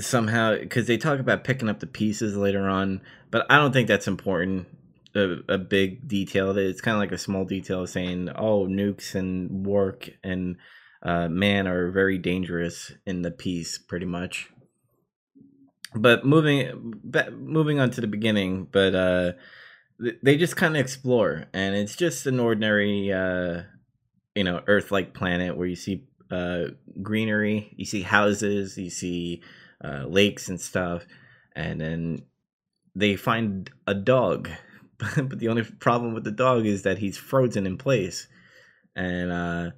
somehow 0.00 0.58
because 0.58 0.86
they 0.86 0.96
talk 0.96 1.20
about 1.20 1.44
picking 1.44 1.68
up 1.68 1.80
the 1.80 1.86
pieces 1.86 2.36
later 2.36 2.68
on 2.68 3.00
but 3.30 3.46
i 3.48 3.56
don't 3.56 3.72
think 3.72 3.86
that's 3.86 4.08
important 4.08 4.66
a, 5.14 5.36
a 5.48 5.58
big 5.58 6.08
detail 6.08 6.52
that 6.52 6.66
it's 6.66 6.80
kind 6.80 6.96
of 6.96 7.00
like 7.00 7.12
a 7.12 7.18
small 7.18 7.44
detail 7.44 7.86
saying 7.86 8.28
oh 8.36 8.66
nukes 8.66 9.14
and 9.14 9.64
work 9.64 10.10
and 10.24 10.56
uh, 11.04 11.28
man 11.28 11.66
are 11.66 11.90
very 11.90 12.18
dangerous 12.18 12.92
in 13.06 13.22
the 13.22 13.30
piece 13.30 13.76
pretty 13.76 14.06
much. 14.06 14.48
But 15.94 16.24
moving 16.24 16.94
ba- 17.04 17.30
moving 17.30 17.78
on 17.78 17.90
to 17.90 18.00
the 18.00 18.08
beginning 18.08 18.66
but 18.72 18.94
uh 18.96 19.32
they 20.22 20.36
just 20.36 20.56
kind 20.56 20.76
of 20.76 20.80
explore 20.80 21.44
and 21.52 21.76
it's 21.76 21.94
just 21.94 22.26
an 22.26 22.40
ordinary 22.40 23.12
uh 23.12 23.62
you 24.34 24.42
know 24.42 24.60
earth 24.66 24.90
like 24.90 25.14
planet 25.14 25.56
where 25.56 25.68
you 25.68 25.76
see 25.76 26.04
uh 26.30 26.64
greenery 27.02 27.72
you 27.76 27.84
see 27.84 28.02
houses 28.02 28.76
you 28.78 28.90
see 28.90 29.42
uh 29.84 30.04
lakes 30.06 30.48
and 30.48 30.60
stuff 30.60 31.04
and 31.54 31.80
then 31.80 32.22
they 32.94 33.16
find 33.16 33.70
a 33.86 33.94
dog 33.94 34.48
but 34.98 35.38
the 35.38 35.48
only 35.48 35.62
problem 35.62 36.14
with 36.14 36.24
the 36.24 36.30
dog 36.30 36.64
is 36.66 36.82
that 36.82 36.98
he's 36.98 37.16
frozen 37.18 37.66
in 37.66 37.76
place 37.76 38.28
and 38.96 39.30
uh 39.32 39.70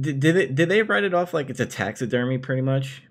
did, 0.00 0.20
did 0.20 0.36
it 0.36 0.54
did 0.54 0.68
they 0.68 0.82
write 0.82 1.04
it 1.04 1.14
off 1.14 1.32
like 1.32 1.48
it's 1.48 1.60
a 1.60 1.66
taxidermy 1.66 2.38
pretty 2.38 2.62
much 2.62 3.02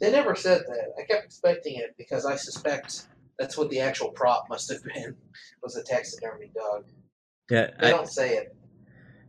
They 0.00 0.10
never 0.10 0.34
said 0.34 0.62
that. 0.66 0.94
I 0.98 1.04
kept 1.06 1.24
expecting 1.26 1.76
it 1.76 1.94
because 1.98 2.24
I 2.24 2.36
suspect 2.36 3.02
that's 3.38 3.58
what 3.58 3.68
the 3.68 3.80
actual 3.80 4.10
prop 4.10 4.46
must 4.48 4.70
have 4.72 4.82
been 4.94 5.16
was 5.62 5.76
a 5.76 5.82
taxidermy 5.82 6.50
dog. 6.54 6.84
yeah 7.50 7.70
They 7.80 7.88
I- 7.88 7.90
don't 7.90 8.08
say 8.08 8.36
it. 8.36 8.54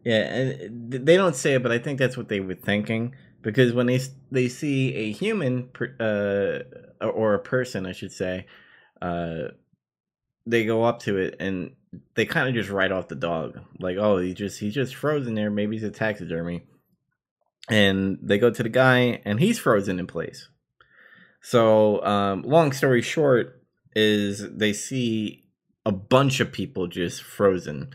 Yeah, 0.03 0.21
and 0.21 0.91
they 0.91 1.17
don't 1.17 1.35
say 1.35 1.55
it, 1.55 1.63
but 1.63 1.71
I 1.71 1.79
think 1.79 1.99
that's 1.99 2.17
what 2.17 2.29
they 2.29 2.39
were 2.39 2.55
thinking 2.55 3.15
because 3.41 3.73
when 3.73 3.87
they 3.87 3.99
they 4.31 4.47
see 4.47 4.95
a 4.95 5.11
human 5.11 5.69
uh, 5.99 6.59
or 7.01 7.33
a 7.33 7.39
person, 7.39 7.85
I 7.85 7.91
should 7.91 8.11
say, 8.11 8.45
uh, 9.01 9.49
they 10.45 10.65
go 10.65 10.83
up 10.83 10.99
to 11.01 11.17
it 11.17 11.35
and 11.39 11.71
they 12.15 12.25
kind 12.25 12.47
of 12.47 12.55
just 12.55 12.69
write 12.69 12.91
off 12.91 13.07
the 13.07 13.15
dog, 13.15 13.59
like, 13.79 13.97
oh, 13.97 14.17
he 14.17 14.33
just 14.33 14.59
he's 14.59 14.73
just 14.73 14.95
frozen 14.95 15.35
there. 15.35 15.49
Maybe 15.49 15.75
he's 15.75 15.83
a 15.83 15.91
taxidermy, 15.91 16.63
and 17.69 18.17
they 18.21 18.37
go 18.37 18.51
to 18.51 18.63
the 18.63 18.69
guy 18.69 19.21
and 19.25 19.39
he's 19.39 19.59
frozen 19.59 19.99
in 19.99 20.07
place. 20.07 20.49
So, 21.41 22.03
um, 22.05 22.41
long 22.41 22.73
story 22.73 23.01
short, 23.01 23.63
is 23.95 24.49
they 24.55 24.73
see 24.73 25.45
a 25.85 25.91
bunch 25.91 26.39
of 26.39 26.51
people 26.51 26.87
just 26.87 27.23
frozen, 27.23 27.89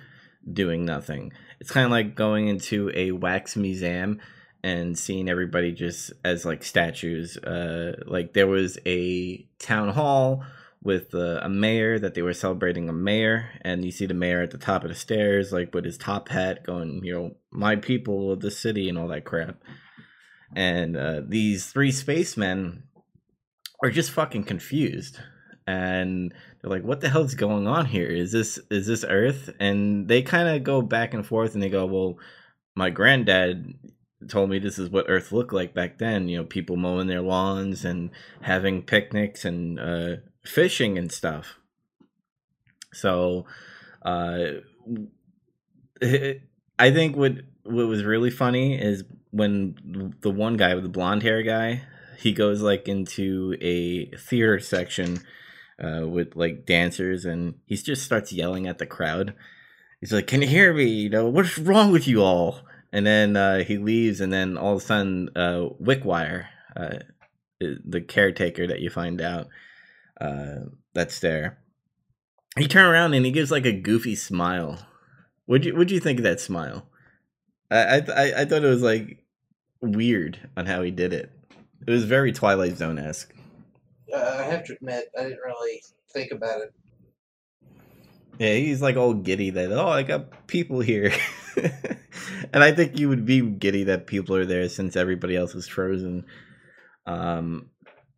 doing 0.50 0.84
nothing. 0.84 1.32
It's 1.60 1.70
kind 1.70 1.84
of 1.84 1.90
like 1.90 2.14
going 2.14 2.48
into 2.48 2.90
a 2.94 3.12
wax 3.12 3.56
museum 3.56 4.20
and 4.62 4.98
seeing 4.98 5.28
everybody 5.28 5.72
just 5.72 6.12
as 6.24 6.44
like 6.44 6.62
statues. 6.62 7.36
Uh 7.36 7.96
like 8.06 8.32
there 8.32 8.46
was 8.46 8.78
a 8.86 9.46
town 9.58 9.90
hall 9.90 10.44
with 10.82 11.14
a 11.14 11.48
mayor 11.48 11.98
that 11.98 12.14
they 12.14 12.20
were 12.20 12.34
celebrating 12.34 12.90
a 12.90 12.92
mayor 12.92 13.48
and 13.62 13.84
you 13.86 13.90
see 13.90 14.04
the 14.04 14.12
mayor 14.12 14.42
at 14.42 14.50
the 14.50 14.58
top 14.58 14.82
of 14.84 14.90
the 14.90 14.94
stairs 14.94 15.50
like 15.50 15.74
with 15.74 15.82
his 15.82 15.96
top 15.96 16.28
hat 16.28 16.62
going 16.62 17.02
you 17.02 17.14
know 17.14 17.34
my 17.50 17.74
people 17.74 18.30
of 18.30 18.40
the 18.40 18.50
city 18.50 18.88
and 18.88 18.98
all 18.98 19.08
that 19.08 19.24
crap. 19.24 19.62
And 20.56 20.96
uh, 20.96 21.22
these 21.26 21.66
three 21.66 21.90
spacemen 21.90 22.84
are 23.82 23.90
just 23.90 24.10
fucking 24.10 24.44
confused 24.44 25.18
and 25.66 26.32
they're 26.60 26.70
like 26.70 26.84
what 26.84 27.00
the 27.00 27.08
hell's 27.08 27.34
going 27.34 27.66
on 27.66 27.86
here? 27.86 28.08
Is 28.08 28.32
this 28.32 28.58
is 28.70 28.86
this 28.86 29.04
earth? 29.08 29.50
And 29.60 30.08
they 30.08 30.22
kind 30.22 30.48
of 30.48 30.64
go 30.64 30.82
back 30.82 31.14
and 31.14 31.26
forth 31.26 31.54
and 31.54 31.62
they 31.62 31.70
go 31.70 31.86
well 31.86 32.18
my 32.74 32.90
granddad 32.90 33.74
told 34.28 34.50
me 34.50 34.58
this 34.58 34.78
is 34.78 34.88
what 34.88 35.06
earth 35.08 35.32
looked 35.32 35.52
like 35.52 35.74
back 35.74 35.98
then 35.98 36.28
you 36.28 36.38
know 36.38 36.44
people 36.44 36.76
mowing 36.76 37.08
their 37.08 37.20
lawns 37.20 37.84
and 37.84 38.10
having 38.40 38.82
picnics 38.82 39.44
and 39.44 39.78
uh, 39.78 40.16
fishing 40.44 40.98
and 40.98 41.10
stuff. 41.10 41.58
So 42.92 43.46
uh, 44.02 44.38
I 46.02 46.90
think 46.90 47.16
what 47.16 47.32
what 47.64 47.86
was 47.86 48.04
really 48.04 48.30
funny 48.30 48.80
is 48.80 49.04
when 49.30 50.14
the 50.20 50.30
one 50.30 50.56
guy 50.56 50.74
with 50.74 50.84
the 50.84 50.90
blonde 50.90 51.22
hair 51.22 51.42
guy, 51.42 51.82
he 52.18 52.32
goes 52.32 52.62
like 52.62 52.88
into 52.88 53.56
a 53.60 54.06
theater 54.16 54.60
section 54.60 55.20
uh, 55.82 56.06
with 56.06 56.36
like 56.36 56.66
dancers, 56.66 57.24
and 57.24 57.54
he 57.66 57.76
just 57.76 58.02
starts 58.02 58.32
yelling 58.32 58.66
at 58.66 58.78
the 58.78 58.86
crowd. 58.86 59.34
He's 60.00 60.12
like, 60.12 60.26
"Can 60.26 60.42
you 60.42 60.48
hear 60.48 60.72
me? 60.72 60.84
You 60.84 61.10
know 61.10 61.28
what's 61.28 61.58
wrong 61.58 61.92
with 61.92 62.06
you 62.06 62.22
all?" 62.22 62.60
And 62.92 63.06
then 63.06 63.36
uh, 63.36 63.64
he 63.64 63.76
leaves, 63.76 64.20
and 64.20 64.32
then 64.32 64.56
all 64.56 64.76
of 64.76 64.82
a 64.82 64.84
sudden, 64.84 65.30
uh, 65.34 65.68
Wickwire, 65.82 66.46
uh, 66.76 66.98
the 67.60 68.00
caretaker 68.00 68.66
that 68.66 68.80
you 68.80 68.90
find 68.90 69.20
out 69.20 69.48
uh, 70.20 70.66
that's 70.92 71.18
there, 71.18 71.58
he 72.56 72.68
turns 72.68 72.92
around 72.92 73.14
and 73.14 73.26
he 73.26 73.32
gives 73.32 73.50
like 73.50 73.66
a 73.66 73.72
goofy 73.72 74.14
smile. 74.14 74.86
Would 75.46 75.64
you 75.64 75.74
Would 75.74 75.90
you 75.90 76.00
think 76.00 76.18
of 76.18 76.24
that 76.24 76.40
smile? 76.40 76.86
I, 77.70 77.98
I 77.98 78.40
I 78.42 78.44
thought 78.44 78.64
it 78.64 78.68
was 78.68 78.82
like 78.82 79.24
weird 79.80 80.38
on 80.56 80.66
how 80.66 80.82
he 80.82 80.90
did 80.90 81.12
it. 81.12 81.30
It 81.86 81.90
was 81.90 82.04
very 82.04 82.32
Twilight 82.32 82.76
Zone 82.76 82.98
esque. 82.98 83.34
Uh, 84.14 84.36
I 84.40 84.42
have 84.44 84.64
to 84.66 84.74
admit, 84.74 85.06
I 85.18 85.22
didn't 85.24 85.40
really 85.44 85.82
think 86.12 86.30
about 86.30 86.60
it. 86.60 86.72
Yeah, 88.38 88.54
he's 88.54 88.82
like 88.82 88.96
all 88.96 89.14
giddy 89.14 89.50
that 89.50 89.72
oh, 89.72 89.88
I 89.88 90.02
got 90.02 90.46
people 90.48 90.80
here, 90.80 91.12
and 92.52 92.64
I 92.64 92.72
think 92.72 92.98
you 92.98 93.08
would 93.08 93.24
be 93.24 93.40
giddy 93.40 93.84
that 93.84 94.06
people 94.06 94.34
are 94.34 94.44
there 94.44 94.68
since 94.68 94.96
everybody 94.96 95.36
else 95.36 95.54
is 95.54 95.68
frozen. 95.68 96.24
Um, 97.06 97.70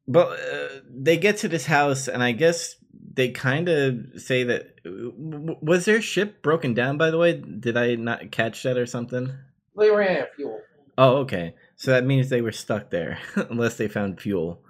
but 0.08 0.38
uh, 0.38 0.68
they 0.88 1.18
get 1.18 1.38
to 1.38 1.48
this 1.48 1.66
house, 1.66 2.08
and 2.08 2.22
I 2.22 2.32
guess 2.32 2.76
they 3.12 3.30
kind 3.30 3.68
of 3.68 4.20
say 4.20 4.44
that 4.44 4.74
was 4.84 5.84
their 5.84 6.00
ship 6.00 6.42
broken 6.42 6.72
down. 6.72 6.96
By 6.96 7.10
the 7.10 7.18
way, 7.18 7.38
did 7.38 7.76
I 7.76 7.94
not 7.96 8.30
catch 8.30 8.62
that 8.62 8.78
or 8.78 8.86
something? 8.86 9.32
They 9.76 9.90
ran 9.90 10.16
out 10.16 10.22
of 10.28 10.34
fuel. 10.34 10.60
Oh, 10.96 11.16
okay. 11.18 11.54
So 11.76 11.90
that 11.90 12.06
means 12.06 12.30
they 12.30 12.40
were 12.40 12.52
stuck 12.52 12.90
there 12.90 13.18
unless 13.36 13.76
they 13.76 13.88
found 13.88 14.20
fuel. 14.20 14.62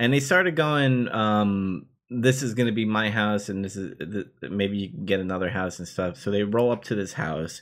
And 0.00 0.14
they 0.14 0.20
started 0.20 0.56
going, 0.56 1.08
um, 1.10 1.84
this 2.08 2.42
is 2.42 2.54
going 2.54 2.68
to 2.68 2.72
be 2.72 2.86
my 2.86 3.10
house 3.10 3.50
and 3.50 3.62
this 3.62 3.76
is 3.76 3.94
maybe 4.40 4.78
you 4.78 4.88
can 4.88 5.04
get 5.04 5.20
another 5.20 5.50
house 5.50 5.78
and 5.78 5.86
stuff. 5.86 6.16
So 6.16 6.30
they 6.30 6.42
roll 6.42 6.72
up 6.72 6.82
to 6.84 6.94
this 6.94 7.12
house 7.12 7.60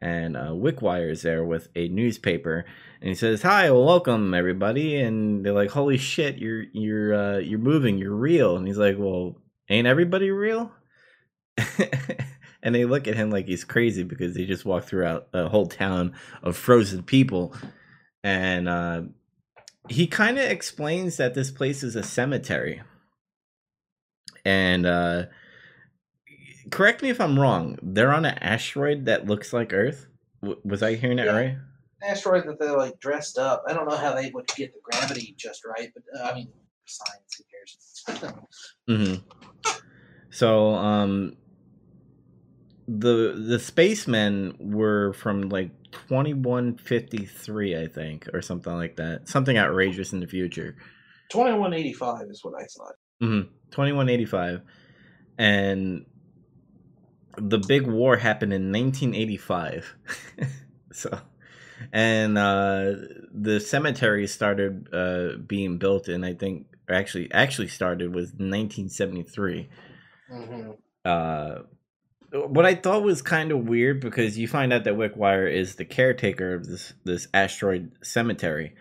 and 0.00 0.34
uh, 0.34 0.52
Wickwire 0.52 1.10
is 1.10 1.20
there 1.20 1.44
with 1.44 1.68
a 1.76 1.88
newspaper 1.88 2.64
and 3.00 3.10
he 3.10 3.14
says, 3.14 3.42
"Hi, 3.42 3.70
welcome 3.70 4.32
everybody." 4.32 4.96
And 4.96 5.44
they're 5.44 5.52
like, 5.52 5.70
"Holy 5.70 5.98
shit, 5.98 6.38
you're 6.38 6.64
you're 6.72 7.14
uh, 7.14 7.38
you're 7.38 7.58
moving, 7.58 7.98
you're 7.98 8.16
real." 8.16 8.56
And 8.56 8.66
he's 8.66 8.78
like, 8.78 8.96
"Well, 8.98 9.36
ain't 9.68 9.86
everybody 9.86 10.30
real?" 10.30 10.72
and 12.62 12.74
they 12.74 12.86
look 12.86 13.06
at 13.06 13.14
him 13.14 13.30
like 13.30 13.46
he's 13.46 13.62
crazy 13.62 14.04
because 14.04 14.34
he 14.34 14.46
just 14.46 14.64
walked 14.64 14.88
throughout 14.88 15.28
a 15.34 15.48
whole 15.50 15.66
town 15.66 16.14
of 16.42 16.56
frozen 16.56 17.02
people 17.02 17.54
and 18.24 18.68
uh, 18.68 19.02
he 19.88 20.06
kind 20.06 20.38
of 20.38 20.44
explains 20.44 21.16
that 21.16 21.34
this 21.34 21.50
place 21.50 21.82
is 21.82 21.96
a 21.96 22.02
cemetery. 22.02 22.82
And 24.44 24.86
uh, 24.86 25.24
correct 26.70 27.02
me 27.02 27.10
if 27.10 27.20
i'm 27.20 27.38
wrong 27.38 27.78
they're 27.82 28.12
on 28.12 28.24
an 28.24 28.38
asteroid 28.38 29.04
that 29.06 29.26
looks 29.26 29.52
like 29.52 29.72
earth? 29.72 30.06
W- 30.42 30.60
was 30.64 30.82
i 30.82 30.94
hearing 30.94 31.18
that 31.18 31.26
yeah. 31.26 31.36
right? 31.36 31.56
Asteroid 32.02 32.46
that 32.46 32.58
they're 32.58 32.76
like 32.76 32.98
dressed 33.00 33.38
up. 33.38 33.64
I 33.66 33.72
don't 33.72 33.88
know 33.88 33.96
how 33.96 34.14
they 34.14 34.30
would 34.30 34.46
get 34.48 34.74
the 34.74 34.80
gravity 34.82 35.34
just 35.38 35.64
right 35.64 35.90
but 35.94 36.02
uh, 36.18 36.30
i 36.30 36.34
mean 36.34 36.48
science 36.86 37.38
who 37.38 37.44
cares? 37.50 38.40
Mm-hmm. 38.88 39.70
so 40.30 40.74
um 40.74 41.36
the 42.86 43.44
the 43.48 43.58
spacemen 43.58 44.54
were 44.58 45.12
from 45.14 45.48
like 45.48 45.70
2153 45.92 47.78
i 47.78 47.86
think 47.86 48.28
or 48.34 48.42
something 48.42 48.74
like 48.74 48.96
that. 48.96 49.28
Something 49.28 49.56
outrageous 49.56 50.12
in 50.12 50.20
the 50.20 50.26
future. 50.26 50.76
2185 51.30 52.28
is 52.30 52.44
what 52.44 52.54
i 52.54 52.64
thought. 52.64 52.94
Mm-hmm. 53.22 53.48
2185 53.70 54.60
and 55.38 56.04
the 57.36 57.58
big 57.58 57.86
war 57.86 58.16
happened 58.16 58.52
in 58.52 58.70
1985 58.72 59.94
so 60.92 61.18
and 61.92 62.38
uh 62.38 62.92
the 63.32 63.60
cemetery 63.60 64.26
started 64.26 64.88
uh 64.92 65.36
being 65.46 65.78
built 65.78 66.08
and 66.08 66.24
i 66.24 66.32
think 66.32 66.66
actually 66.88 67.30
actually 67.32 67.68
started 67.68 68.14
was 68.14 68.28
1973 68.32 69.68
mm-hmm. 70.30 70.70
uh 71.04 71.58
what 72.34 72.66
I 72.66 72.74
thought 72.74 73.02
was 73.02 73.22
kind 73.22 73.52
of 73.52 73.68
weird 73.68 74.00
because 74.00 74.36
you 74.36 74.48
find 74.48 74.72
out 74.72 74.84
that 74.84 74.94
Wickwire 74.94 75.50
is 75.52 75.76
the 75.76 75.84
caretaker 75.84 76.54
of 76.54 76.66
this 76.66 76.92
this 77.04 77.28
asteroid 77.32 77.92
cemetery. 78.02 78.74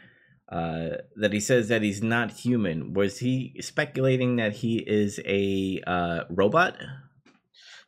Uh, 0.52 0.98
that 1.16 1.34
he 1.34 1.40
says 1.40 1.70
that 1.70 1.82
he's 1.82 2.04
not 2.04 2.32
human. 2.32 2.94
Was 2.94 3.18
he 3.18 3.56
speculating 3.62 4.36
that 4.36 4.54
he 4.54 4.78
is 4.78 5.20
a 5.26 5.82
uh, 5.88 6.26
robot? 6.30 6.78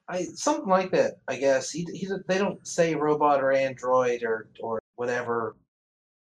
I 0.08 0.24
something 0.24 0.70
like 0.70 0.92
that. 0.92 1.16
I 1.28 1.38
guess 1.38 1.72
he, 1.72 1.86
he 1.94 2.08
they 2.28 2.38
don't 2.38 2.66
say 2.66 2.96
robot 2.96 3.44
or 3.44 3.52
android 3.52 4.24
or 4.24 4.50
or 4.60 4.82
whatever. 4.96 5.56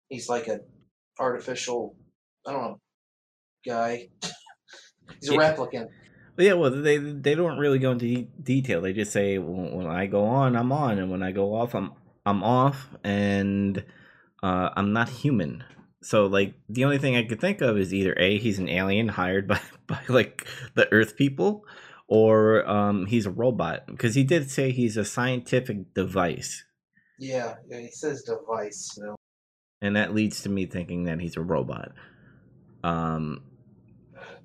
He's 0.09 0.29
like 0.29 0.47
an 0.47 0.61
artificial, 1.19 1.97
I 2.47 2.53
don't 2.53 2.63
know, 2.63 2.81
guy. 3.67 4.09
He's 5.21 5.31
a 5.31 5.35
yeah. 5.35 5.55
replicant. 5.55 5.89
Yeah, 6.39 6.53
well, 6.55 6.71
they 6.71 6.99
they 6.99 7.35
don't 7.35 7.59
really 7.59 7.79
go 7.79 7.93
into 7.93 8.27
detail. 8.43 8.81
They 8.83 8.93
just 8.93 9.13
say 9.13 9.39
well, 9.39 9.77
when 9.77 9.87
I 9.87 10.07
go 10.07 10.25
on, 10.25 10.57
I'm 10.57 10.73
on, 10.73 10.99
and 10.99 11.11
when 11.11 11.23
I 11.23 11.33
go 11.33 11.55
off, 11.55 11.75
I'm 11.75 11.93
I'm 12.27 12.43
off, 12.43 12.89
and 13.03 13.83
uh, 14.43 14.71
I'm 14.77 14.93
not 14.93 15.09
human. 15.09 15.65
So 16.03 16.27
like 16.27 16.55
the 16.69 16.85
only 16.85 16.99
thing 16.99 17.17
I 17.17 17.25
could 17.25 17.41
think 17.41 17.61
of 17.61 17.79
is 17.79 17.95
either 17.95 18.15
a 18.19 18.39
he's 18.39 18.59
an 18.59 18.69
alien 18.69 19.09
hired 19.09 19.49
by 19.49 19.61
by 19.87 20.01
like 20.09 20.47
the 20.75 20.93
Earth 20.93 21.17
people, 21.17 21.65
or 22.07 22.69
um, 22.69 23.07
he's 23.07 23.27
a 23.27 23.31
robot 23.31 23.87
because 23.87 24.15
he 24.15 24.23
did 24.23 24.51
say 24.51 24.73
he's 24.73 24.97
a 24.97 25.05
scientific 25.05 25.95
device. 25.95 26.65
Yeah, 27.19 27.55
yeah, 27.67 27.81
he 27.81 27.91
says 27.91 28.23
device. 28.23 28.99
Know? 28.99 29.17
And 29.81 29.97
that 29.97 30.15
leads 30.15 30.43
to 30.43 30.49
me 30.49 30.67
thinking 30.67 31.05
that 31.05 31.21
he's 31.21 31.37
a 31.37 31.43
robot. 31.43 31.93
Um, 32.85 33.43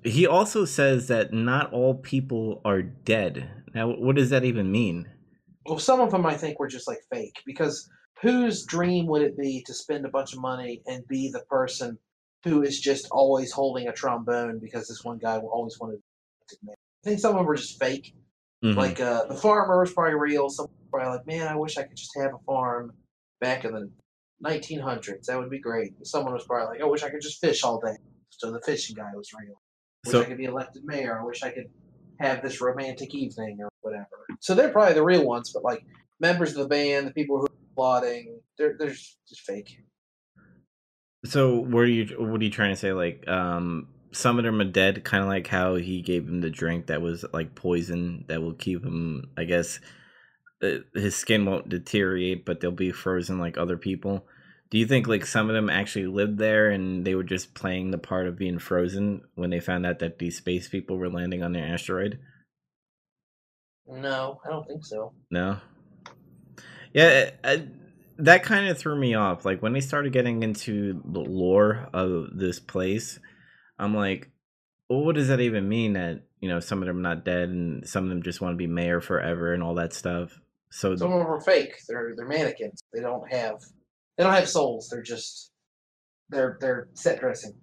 he 0.04 0.26
also 0.26 0.64
says 0.64 1.08
that 1.08 1.32
not 1.32 1.72
all 1.72 1.94
people 1.94 2.60
are 2.64 2.82
dead. 2.82 3.48
Now, 3.74 3.88
what 3.88 4.16
does 4.16 4.30
that 4.30 4.44
even 4.44 4.70
mean? 4.70 5.08
Well, 5.66 5.78
some 5.78 6.00
of 6.00 6.10
them 6.10 6.26
I 6.26 6.34
think 6.34 6.58
were 6.58 6.68
just 6.68 6.88
like 6.88 6.98
fake 7.12 7.36
because 7.46 7.88
whose 8.20 8.64
dream 8.64 9.06
would 9.06 9.22
it 9.22 9.38
be 9.38 9.62
to 9.66 9.74
spend 9.74 10.04
a 10.04 10.10
bunch 10.10 10.32
of 10.32 10.40
money 10.40 10.82
and 10.86 11.06
be 11.06 11.30
the 11.30 11.44
person 11.48 11.98
who 12.44 12.62
is 12.62 12.80
just 12.80 13.06
always 13.12 13.52
holding 13.52 13.88
a 13.88 13.92
trombone 13.92 14.58
because 14.58 14.88
this 14.88 15.04
one 15.04 15.18
guy 15.18 15.38
always 15.38 15.78
wanted 15.78 16.00
to 16.48 16.56
I 16.70 17.08
think 17.08 17.20
some 17.20 17.32
of 17.32 17.38
them 17.38 17.46
were 17.46 17.56
just 17.56 17.78
fake. 17.78 18.14
Mm-hmm. 18.64 18.78
Like 18.78 19.00
uh, 19.00 19.26
the 19.26 19.34
farmer 19.34 19.80
was 19.80 19.92
probably 19.92 20.14
real. 20.14 20.48
Some 20.50 20.66
probably 20.90 21.16
like, 21.16 21.26
man, 21.26 21.48
I 21.48 21.56
wish 21.56 21.78
I 21.78 21.82
could 21.84 21.96
just 21.96 22.16
have 22.16 22.34
a 22.34 22.38
farm 22.44 22.92
back 23.40 23.64
in 23.64 23.72
the 23.72 23.90
1900s. 24.44 25.26
That 25.26 25.38
would 25.38 25.50
be 25.50 25.60
great. 25.60 25.94
Someone 26.06 26.34
was 26.34 26.44
probably 26.44 26.74
like, 26.74 26.80
I 26.80 26.88
wish 26.88 27.02
I 27.02 27.10
could 27.10 27.22
just 27.22 27.40
fish 27.40 27.62
all 27.62 27.80
day. 27.80 27.96
So 28.30 28.50
the 28.52 28.60
fishing 28.60 28.96
guy 28.96 29.10
was 29.14 29.30
real 29.40 29.60
wish 30.04 30.12
so, 30.12 30.20
I 30.22 30.24
could 30.24 30.38
be 30.38 30.44
elected 30.44 30.84
mayor. 30.84 31.18
I 31.20 31.24
wish 31.24 31.42
I 31.42 31.50
could 31.50 31.70
have 32.20 32.42
this 32.42 32.60
romantic 32.60 33.14
evening 33.14 33.58
or 33.60 33.68
whatever. 33.80 34.26
So 34.40 34.54
they're 34.54 34.70
probably 34.70 34.94
the 34.94 35.04
real 35.04 35.24
ones, 35.24 35.52
but 35.52 35.64
like 35.64 35.84
members 36.20 36.50
of 36.50 36.58
the 36.58 36.68
band, 36.68 37.06
the 37.06 37.12
people 37.12 37.38
who 37.38 37.46
are 37.46 37.74
plotting, 37.74 38.40
they're 38.58 38.76
they're 38.78 38.90
just 38.90 39.40
fake. 39.44 39.78
So 41.24 41.56
what 41.56 41.80
are 41.80 41.86
you 41.86 42.16
what 42.18 42.40
are 42.40 42.44
you 42.44 42.50
trying 42.50 42.70
to 42.70 42.76
say? 42.76 42.92
Like, 42.92 43.28
um, 43.28 43.88
some 44.12 44.38
of 44.38 44.44
them 44.44 44.60
are 44.60 44.64
dead, 44.64 45.04
kind 45.04 45.22
of 45.22 45.28
like 45.28 45.46
how 45.46 45.76
he 45.76 46.02
gave 46.02 46.26
him 46.28 46.40
the 46.40 46.50
drink 46.50 46.86
that 46.86 47.00
was 47.00 47.24
like 47.32 47.54
poison 47.54 48.24
that 48.28 48.42
will 48.42 48.54
keep 48.54 48.84
him. 48.84 49.30
I 49.36 49.44
guess 49.44 49.80
uh, 50.62 50.78
his 50.94 51.16
skin 51.16 51.44
won't 51.44 51.68
deteriorate, 51.68 52.44
but 52.44 52.60
they'll 52.60 52.70
be 52.70 52.92
frozen 52.92 53.38
like 53.38 53.56
other 53.56 53.76
people. 53.76 54.26
Do 54.72 54.78
you 54.78 54.86
think 54.86 55.06
like 55.06 55.26
some 55.26 55.50
of 55.50 55.54
them 55.54 55.68
actually 55.68 56.06
lived 56.06 56.38
there 56.38 56.70
and 56.70 57.04
they 57.04 57.14
were 57.14 57.22
just 57.22 57.52
playing 57.52 57.90
the 57.90 57.98
part 57.98 58.26
of 58.26 58.38
being 58.38 58.58
frozen 58.58 59.20
when 59.34 59.50
they 59.50 59.60
found 59.60 59.84
out 59.84 59.98
that 59.98 60.18
these 60.18 60.38
space 60.38 60.66
people 60.66 60.96
were 60.96 61.10
landing 61.10 61.42
on 61.42 61.52
their 61.52 61.66
asteroid? 61.66 62.18
No, 63.86 64.40
I 64.46 64.48
don't 64.48 64.66
think 64.66 64.86
so. 64.86 65.12
No. 65.30 65.58
Yeah, 66.94 67.32
I, 67.44 67.66
that 68.16 68.44
kind 68.44 68.66
of 68.70 68.78
threw 68.78 68.96
me 68.96 69.12
off. 69.12 69.44
Like 69.44 69.60
when 69.60 69.74
they 69.74 69.82
started 69.82 70.14
getting 70.14 70.42
into 70.42 71.02
the 71.04 71.20
lore 71.20 71.90
of 71.92 72.28
this 72.32 72.58
place, 72.58 73.20
I'm 73.78 73.94
like, 73.94 74.30
well, 74.88 75.04
what 75.04 75.16
does 75.16 75.28
that 75.28 75.40
even 75.40 75.68
mean? 75.68 75.92
That 75.92 76.22
you 76.40 76.48
know 76.48 76.60
some 76.60 76.80
of 76.80 76.88
them 76.88 76.96
are 76.96 77.02
not 77.02 77.26
dead 77.26 77.50
and 77.50 77.86
some 77.86 78.04
of 78.04 78.08
them 78.08 78.22
just 78.22 78.40
want 78.40 78.54
to 78.54 78.56
be 78.56 78.66
mayor 78.66 79.02
forever 79.02 79.52
and 79.52 79.62
all 79.62 79.74
that 79.74 79.92
stuff. 79.92 80.40
So 80.70 80.96
some 80.96 81.12
of 81.12 81.18
them 81.18 81.28
are 81.28 81.42
fake. 81.42 81.74
They're 81.86 82.14
they're 82.16 82.26
mannequins. 82.26 82.82
They 82.94 83.02
don't 83.02 83.30
have 83.30 83.56
they 84.22 84.28
don't 84.28 84.36
have 84.36 84.48
souls. 84.48 84.88
They're 84.88 85.02
just 85.02 85.50
they're 86.28 86.56
they're 86.60 86.88
set 86.94 87.18
dressing. 87.18 87.54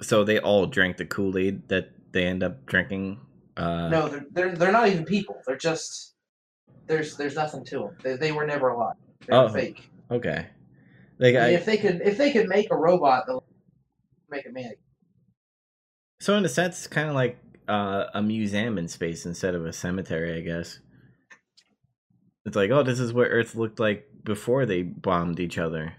So 0.00 0.24
they 0.24 0.38
all 0.38 0.66
drank 0.66 0.96
the 0.96 1.04
Kool 1.04 1.36
Aid 1.36 1.68
that 1.68 1.90
they 2.12 2.24
end 2.24 2.42
up 2.42 2.64
drinking. 2.64 3.20
Uh... 3.58 3.88
No, 3.88 4.08
they're, 4.08 4.26
they're 4.30 4.56
they're 4.56 4.72
not 4.72 4.88
even 4.88 5.04
people. 5.04 5.36
They're 5.46 5.58
just 5.58 6.14
There's 6.86 7.16
there's 7.18 7.34
nothing 7.34 7.62
to 7.66 7.78
them. 7.78 7.96
They, 8.02 8.16
they 8.16 8.32
were 8.32 8.46
never 8.46 8.70
alive. 8.70 8.96
They 9.26 9.36
were 9.36 9.44
Oh. 9.44 9.48
fake. 9.50 9.90
Okay. 10.10 10.46
Like 11.18 11.34
I 11.34 11.38
I, 11.38 11.48
if 11.50 11.66
they 11.66 11.76
could 11.76 12.00
if 12.02 12.16
they 12.16 12.32
could 12.32 12.48
make 12.48 12.70
a 12.70 12.76
robot, 12.76 13.24
they'll 13.26 13.44
make 14.30 14.46
a 14.46 14.52
man. 14.52 14.72
so 16.20 16.36
in 16.36 16.44
a 16.44 16.48
sense, 16.48 16.78
it's 16.78 16.86
kind 16.86 17.10
of 17.10 17.14
like 17.14 17.38
uh, 17.68 18.04
a 18.14 18.22
museum 18.22 18.78
in 18.78 18.88
space 18.88 19.26
instead 19.26 19.54
of 19.54 19.66
a 19.66 19.74
cemetery, 19.74 20.38
I 20.38 20.40
guess. 20.40 20.78
It's 22.46 22.56
like, 22.56 22.70
oh, 22.70 22.82
this 22.82 22.98
is 22.98 23.12
what 23.12 23.24
Earth 23.24 23.54
looked 23.54 23.78
like 23.78 24.07
before 24.24 24.66
they 24.66 24.82
bombed 24.82 25.40
each 25.40 25.58
other. 25.58 25.94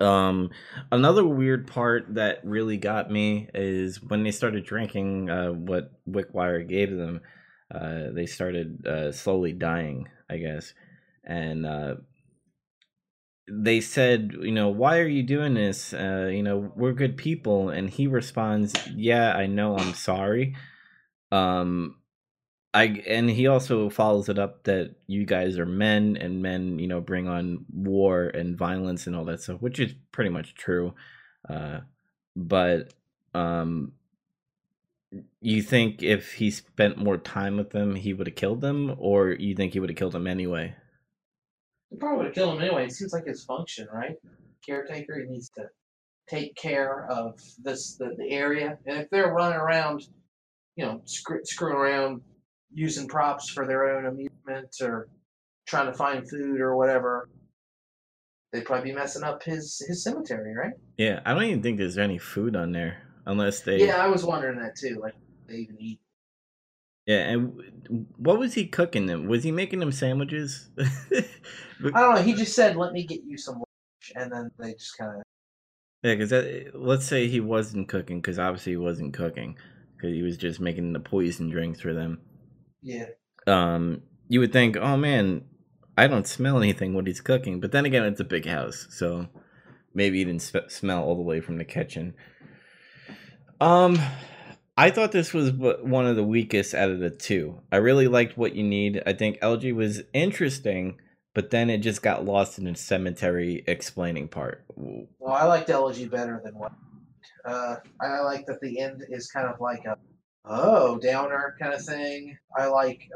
Um, 0.00 0.50
another 0.90 1.24
weird 1.24 1.66
part 1.66 2.14
that 2.14 2.40
really 2.44 2.76
got 2.76 3.10
me 3.10 3.48
is 3.54 4.02
when 4.02 4.24
they 4.24 4.30
started 4.30 4.64
drinking 4.64 5.30
uh, 5.30 5.50
what 5.52 5.92
Wickwire 6.08 6.66
gave 6.66 6.90
them. 6.96 7.20
Uh, 7.72 8.10
they 8.12 8.26
started 8.26 8.86
uh, 8.86 9.12
slowly 9.12 9.52
dying, 9.52 10.08
I 10.28 10.38
guess, 10.38 10.74
and 11.24 11.64
uh, 11.64 11.94
they 13.50 13.80
said, 13.80 14.32
you 14.40 14.52
know, 14.52 14.68
why 14.68 14.98
are 14.98 15.08
you 15.08 15.22
doing 15.22 15.54
this? 15.54 15.92
Uh, 15.92 16.28
you 16.32 16.42
know, 16.42 16.72
we're 16.76 16.92
good 16.92 17.16
people, 17.16 17.70
and 17.70 17.88
he 17.88 18.06
responds, 18.06 18.74
yeah, 18.94 19.32
I 19.32 19.46
know, 19.46 19.76
I'm 19.76 19.94
sorry. 19.94 20.54
Um, 21.30 21.96
I 22.74 23.02
and 23.06 23.28
he 23.28 23.46
also 23.46 23.90
follows 23.90 24.28
it 24.28 24.38
up 24.38 24.64
that 24.64 24.94
you 25.06 25.26
guys 25.26 25.58
are 25.58 25.66
men 25.66 26.16
and 26.16 26.40
men, 26.40 26.78
you 26.78 26.86
know, 26.86 27.00
bring 27.00 27.28
on 27.28 27.66
war 27.70 28.28
and 28.28 28.56
violence 28.56 29.06
and 29.06 29.14
all 29.14 29.26
that 29.26 29.42
stuff, 29.42 29.60
which 29.60 29.78
is 29.78 29.94
pretty 30.10 30.30
much 30.30 30.54
true. 30.54 30.94
Uh, 31.48 31.80
but 32.34 32.94
um, 33.34 33.92
you 35.40 35.62
think 35.62 36.02
if 36.02 36.32
he 36.32 36.50
spent 36.50 36.96
more 36.96 37.18
time 37.18 37.58
with 37.58 37.70
them, 37.70 37.94
he 37.94 38.14
would 38.14 38.26
have 38.26 38.36
killed 38.36 38.62
them, 38.62 38.94
or 38.98 39.30
you 39.30 39.54
think 39.54 39.74
he 39.74 39.80
would 39.80 39.90
have 39.90 39.98
killed 39.98 40.12
them 40.12 40.26
anyway? 40.26 40.74
They 41.90 41.98
probably 41.98 42.18
would 42.18 42.26
have 42.26 42.34
killed 42.34 42.56
him 42.56 42.62
anyway. 42.62 42.86
It 42.86 42.92
seems 42.92 43.12
like 43.12 43.26
his 43.26 43.44
function, 43.44 43.86
right? 43.92 44.16
Caretaker. 44.64 45.18
He 45.18 45.30
needs 45.30 45.50
to 45.50 45.68
take 46.26 46.54
care 46.54 47.06
of 47.10 47.38
this 47.62 47.96
the, 47.96 48.14
the 48.16 48.30
area, 48.30 48.78
and 48.86 48.98
if 48.98 49.10
they're 49.10 49.34
running 49.34 49.58
around, 49.58 50.06
you 50.76 50.86
know, 50.86 51.02
screw, 51.04 51.40
screwing 51.44 51.76
around, 51.76 52.22
using 52.74 53.08
props 53.08 53.48
for 53.48 53.66
their 53.66 53.96
own 53.96 54.06
amusement 54.06 54.74
or 54.80 55.08
trying 55.66 55.86
to 55.86 55.92
find 55.92 56.28
food 56.28 56.60
or 56.60 56.76
whatever, 56.76 57.28
they'd 58.52 58.64
probably 58.64 58.90
be 58.90 58.96
messing 58.96 59.22
up 59.22 59.42
his 59.42 59.82
his 59.86 60.02
cemetery, 60.02 60.54
right? 60.54 60.74
Yeah, 60.96 61.20
I 61.24 61.34
don't 61.34 61.44
even 61.44 61.62
think 61.62 61.78
there's 61.78 61.98
any 61.98 62.18
food 62.18 62.56
on 62.56 62.72
there 62.72 63.02
unless 63.26 63.60
they. 63.60 63.84
Yeah, 63.84 63.96
I 63.96 64.08
was 64.08 64.24
wondering 64.24 64.58
that 64.58 64.76
too. 64.76 64.98
Like 65.00 65.14
they 65.48 65.56
even 65.56 65.76
eat. 65.78 66.00
Yeah, 67.06 67.30
and 67.30 68.06
what 68.16 68.38
was 68.38 68.54
he 68.54 68.66
cooking 68.66 69.06
them? 69.06 69.26
Was 69.26 69.42
he 69.42 69.50
making 69.50 69.80
them 69.80 69.90
sandwiches? 69.90 70.70
I 70.78 71.24
don't 71.80 72.14
know. 72.14 72.22
He 72.22 72.34
just 72.34 72.54
said, 72.54 72.76
"Let 72.76 72.92
me 72.92 73.04
get 73.04 73.24
you 73.24 73.36
some 73.36 73.56
lunch," 73.56 74.12
and 74.14 74.30
then 74.30 74.50
they 74.58 74.74
just 74.74 74.96
kind 74.96 75.16
of. 75.16 75.22
Yeah, 76.04 76.14
because 76.14 76.32
let's 76.74 77.06
say 77.06 77.28
he 77.28 77.40
wasn't 77.40 77.88
cooking, 77.88 78.20
because 78.20 78.38
obviously 78.38 78.72
he 78.72 78.76
wasn't 78.76 79.14
cooking, 79.14 79.56
because 79.96 80.12
he 80.12 80.22
was 80.22 80.36
just 80.36 80.60
making 80.60 80.92
the 80.92 81.00
poison 81.00 81.48
drinks 81.48 81.80
for 81.80 81.92
them. 81.92 82.20
Yeah. 82.82 83.06
Um, 83.46 84.02
you 84.28 84.40
would 84.40 84.52
think, 84.52 84.76
oh 84.76 84.96
man, 84.96 85.44
I 85.96 86.06
don't 86.06 86.26
smell 86.26 86.58
anything 86.58 86.94
when 86.94 87.06
he's 87.06 87.20
cooking, 87.20 87.60
but 87.60 87.72
then 87.72 87.84
again, 87.84 88.04
it's 88.04 88.20
a 88.20 88.24
big 88.24 88.46
house, 88.46 88.86
so 88.90 89.28
maybe 89.94 90.18
he 90.18 90.24
didn't 90.24 90.42
sp- 90.42 90.68
smell 90.68 91.02
all 91.02 91.16
the 91.16 91.22
way 91.22 91.40
from 91.40 91.58
the 91.58 91.64
kitchen. 91.64 92.14
Um, 93.60 93.98
I 94.76 94.90
thought 94.90 95.12
this 95.12 95.34
was 95.34 95.52
one 95.52 96.06
of 96.06 96.16
the 96.16 96.24
weakest 96.24 96.74
out 96.74 96.90
of 96.90 96.98
the 96.98 97.10
two. 97.10 97.60
I 97.70 97.76
really 97.76 98.08
liked 98.08 98.38
what 98.38 98.54
you 98.54 98.62
need. 98.62 99.02
I 99.06 99.12
think 99.12 99.38
Elegy 99.42 99.72
was 99.72 100.02
interesting, 100.14 100.98
but 101.34 101.50
then 101.50 101.68
it 101.68 101.78
just 101.78 102.02
got 102.02 102.24
lost 102.24 102.58
in 102.58 102.64
the 102.64 102.74
cemetery 102.74 103.64
explaining 103.66 104.28
part. 104.28 104.64
Well, 104.76 105.32
I 105.32 105.44
liked 105.44 105.68
Elegy 105.68 106.08
better 106.08 106.40
than 106.42 106.58
what. 106.58 106.72
Uh, 107.44 107.76
I 108.00 108.20
like 108.20 108.46
that 108.46 108.60
the 108.60 108.80
end 108.80 109.04
is 109.08 109.30
kind 109.30 109.46
of 109.46 109.60
like 109.60 109.84
a 109.84 109.98
oh 110.44 110.98
downer 110.98 111.56
kind 111.60 111.74
of 111.74 111.84
thing. 111.84 112.36
I 112.56 112.66
like 112.66 113.08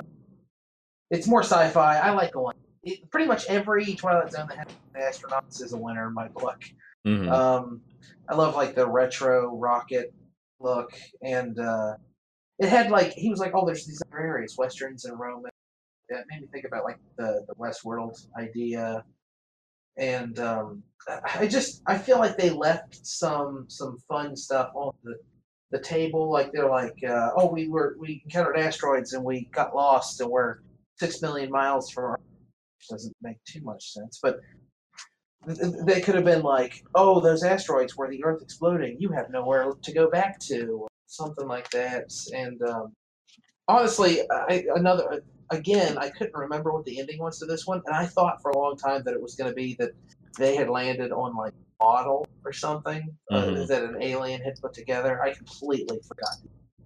it's 1.11 1.27
more 1.27 1.43
sci-fi. 1.43 1.99
I 1.99 2.11
like 2.11 2.33
the 2.33 2.41
one. 2.41 2.57
It, 2.83 3.11
pretty 3.11 3.27
much 3.27 3.47
every 3.47 3.95
Twilight 3.95 4.33
Zone 4.33 4.49
that 4.49 4.59
has 4.59 5.21
the 5.21 5.29
astronauts 5.29 5.63
is 5.63 5.73
a 5.73 5.77
winner 5.77 6.09
in 6.09 6.15
my 6.15 6.29
book. 6.29 6.63
Mhm. 7.07 7.31
Um, 7.31 7.81
I 8.29 8.35
love 8.35 8.55
like 8.57 8.75
the 8.75 8.89
retro 8.89 9.57
rocket 9.57 10.13
look, 10.61 10.91
and 11.23 11.59
uh, 11.59 11.95
it 12.59 12.69
had 12.69 12.91
like 12.91 13.13
he 13.13 13.31
was 13.31 13.39
like, 13.39 13.53
oh, 13.55 13.67
there's 13.67 13.87
these 13.87 14.03
other 14.09 14.21
areas, 14.21 14.57
westerns 14.59 15.05
and 15.05 15.19
Roman. 15.19 15.51
That 16.09 16.25
made 16.31 16.43
me 16.43 16.49
think 16.53 16.65
about 16.65 16.85
like 16.85 16.99
the 17.17 17.45
the 17.49 17.55
Westworld 17.55 18.27
idea, 18.39 19.05
and 19.97 20.39
um, 20.41 20.83
I 21.35 21.47
just 21.47 21.83
I 21.87 21.99
feel 21.99 22.19
like 22.19 22.37
they 22.37 22.51
left 22.51 23.05
some 23.07 23.67
some 23.69 23.99
fun 24.09 24.37
stuff 24.37 24.71
on 24.75 24.93
the 25.05 25.17
the 25.71 25.81
table. 25.81 26.31
Like 26.31 26.53
they're 26.53 26.69
like, 26.69 26.97
uh, 27.09 27.31
oh, 27.37 27.51
we 27.53 27.69
were 27.69 27.97
we 27.99 28.23
encountered 28.25 28.59
asteroids 28.59 29.13
and 29.13 29.25
we 29.25 29.49
got 29.53 29.75
lost 29.75 30.21
and 30.21 30.31
we're 30.31 30.59
six 30.99 31.21
million 31.23 31.51
miles 31.51 31.91
from 31.91 32.05
our 32.05 32.21
which 32.79 32.89
doesn't 32.89 33.17
make 33.23 33.43
too 33.45 33.63
much 33.63 33.93
sense, 33.93 34.19
but 34.23 34.41
th- 35.47 35.59
th- 35.59 35.85
they 35.85 36.01
could 36.01 36.15
have 36.15 36.25
been 36.25 36.43
like, 36.43 36.85
oh, 36.95 37.21
those 37.21 37.43
asteroids 37.43 37.97
were 37.97 38.09
the 38.09 38.23
Earth 38.25 38.43
exploding. 38.43 38.97
You 39.01 39.11
have 39.11 39.31
nowhere 39.31 39.73
to 39.83 39.93
go 39.93 40.11
back 40.11 40.39
to, 40.41 40.87
something 41.07 41.47
like 41.47 41.71
that. 41.71 42.13
And 42.35 42.61
um, 42.63 42.93
honestly, 43.69 44.21
I, 44.31 44.65
another 44.75 45.23
again, 45.51 45.97
I 45.99 46.11
couldn't 46.11 46.37
remember 46.37 46.73
what 46.73 46.85
the 46.85 46.99
ending 46.99 47.21
was 47.21 47.39
to 47.39 47.47
this 47.47 47.67
one, 47.67 47.81
and 47.87 47.95
I 47.95 48.07
thought 48.07 48.43
for 48.43 48.51
a 48.51 48.59
long 48.59 48.77
time 48.77 49.03
that 49.05 49.15
it 49.15 49.23
was 49.23 49.35
going 49.35 49.51
to 49.51 49.55
be 49.55 49.77
that 49.79 49.93
they 50.37 50.57
had 50.57 50.69
landed 50.69 51.13
on 51.13 51.37
like 51.37 51.55
model 51.81 52.27
or 52.45 52.53
something 52.53 53.15
uh, 53.31 53.43
Mhm. 53.45 53.67
that 53.69 53.83
an 53.85 54.03
alien 54.03 54.41
had 54.41 54.55
put 54.61 54.73
together. 54.73 55.23
I 55.23 55.33
completely 55.33 56.01
forgot 56.07 56.37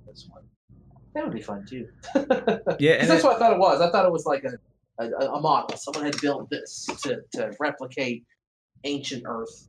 this 0.06 0.28
one. 0.30 0.42
That 1.14 1.24
would 1.24 1.32
be 1.34 1.42
fun 1.42 1.64
too. 1.66 1.88
yeah, 2.14 2.92
and 2.94 3.08
that's 3.08 3.22
it- 3.22 3.24
what 3.24 3.36
I 3.36 3.38
thought 3.38 3.52
it 3.52 3.58
was. 3.58 3.80
I 3.80 3.90
thought 3.90 4.04
it 4.06 4.12
was 4.12 4.26
like 4.26 4.44
a, 4.44 5.02
a, 5.02 5.32
a 5.32 5.40
model. 5.40 5.76
Someone 5.76 6.04
had 6.04 6.20
built 6.20 6.48
this 6.50 6.86
to, 7.02 7.20
to 7.34 7.52
replicate 7.58 8.24
ancient 8.84 9.24
Earth. 9.26 9.68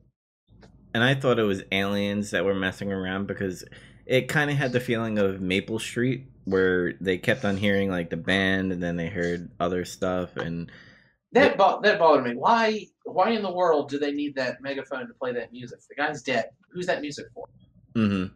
and 0.94 1.04
I 1.04 1.16
thought 1.16 1.40
it 1.40 1.44
was 1.44 1.64
aliens 1.72 2.32
that 2.32 2.46
were 2.46 2.56
messing 2.56 2.92
around 2.92 3.28
because 3.28 3.64
it 4.06 4.28
kind 4.28 4.50
of 4.52 4.58
had 4.58 4.72
the 4.72 4.80
feeling 4.80 5.18
of 5.20 5.42
Maple 5.42 5.80
Street, 5.80 6.26
where 6.46 6.94
they 7.02 7.18
kept 7.18 7.46
on 7.46 7.58
hearing 7.58 7.90
like 7.90 8.10
the 8.10 8.18
band, 8.18 8.72
and 8.72 8.82
then 8.82 8.96
they 8.98 9.08
heard 9.08 9.50
other 9.60 9.86
stuff, 9.86 10.36
and 10.38 10.72
That 11.34 11.58
bo- 11.58 11.80
that 11.82 11.98
bothered 12.00 12.26
me. 12.26 12.36
Why 12.36 12.88
why 13.04 13.32
in 13.32 13.42
the 13.42 13.52
world 13.52 13.90
do 13.90 14.00
they 14.00 14.12
need 14.12 14.36
that 14.36 14.62
megaphone 14.62 15.08
to 15.08 15.14
play 15.14 15.34
that 15.34 15.52
music? 15.52 15.80
The 15.90 15.96
guy's 15.96 16.22
dead. 16.22 16.50
Who's 16.72 16.88
that 16.88 17.02
music 17.02 17.28
for? 17.34 17.48
Mm-hmm. 17.96 18.34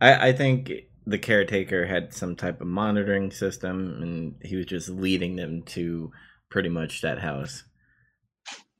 I 0.00 0.28
I 0.28 0.32
think 0.32 0.72
the 1.06 1.18
caretaker 1.18 1.86
had 1.86 2.12
some 2.12 2.36
type 2.36 2.60
of 2.60 2.66
monitoring 2.66 3.30
system, 3.30 4.02
and 4.02 4.34
he 4.42 4.56
was 4.56 4.66
just 4.66 4.88
leading 4.88 5.36
them 5.36 5.62
to 5.62 6.12
pretty 6.50 6.68
much 6.68 7.02
that 7.02 7.20
house, 7.20 7.64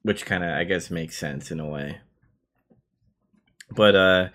which 0.03 0.27
kind 0.27 0.45
of 0.45 0.51
I 0.51 0.65
guess 0.65 0.91
makes 0.91 1.19
sense 1.19 1.51
in 1.51 1.61
a 1.61 1.67
way. 1.67 2.01
But 3.71 3.97
uh, 3.97 4.29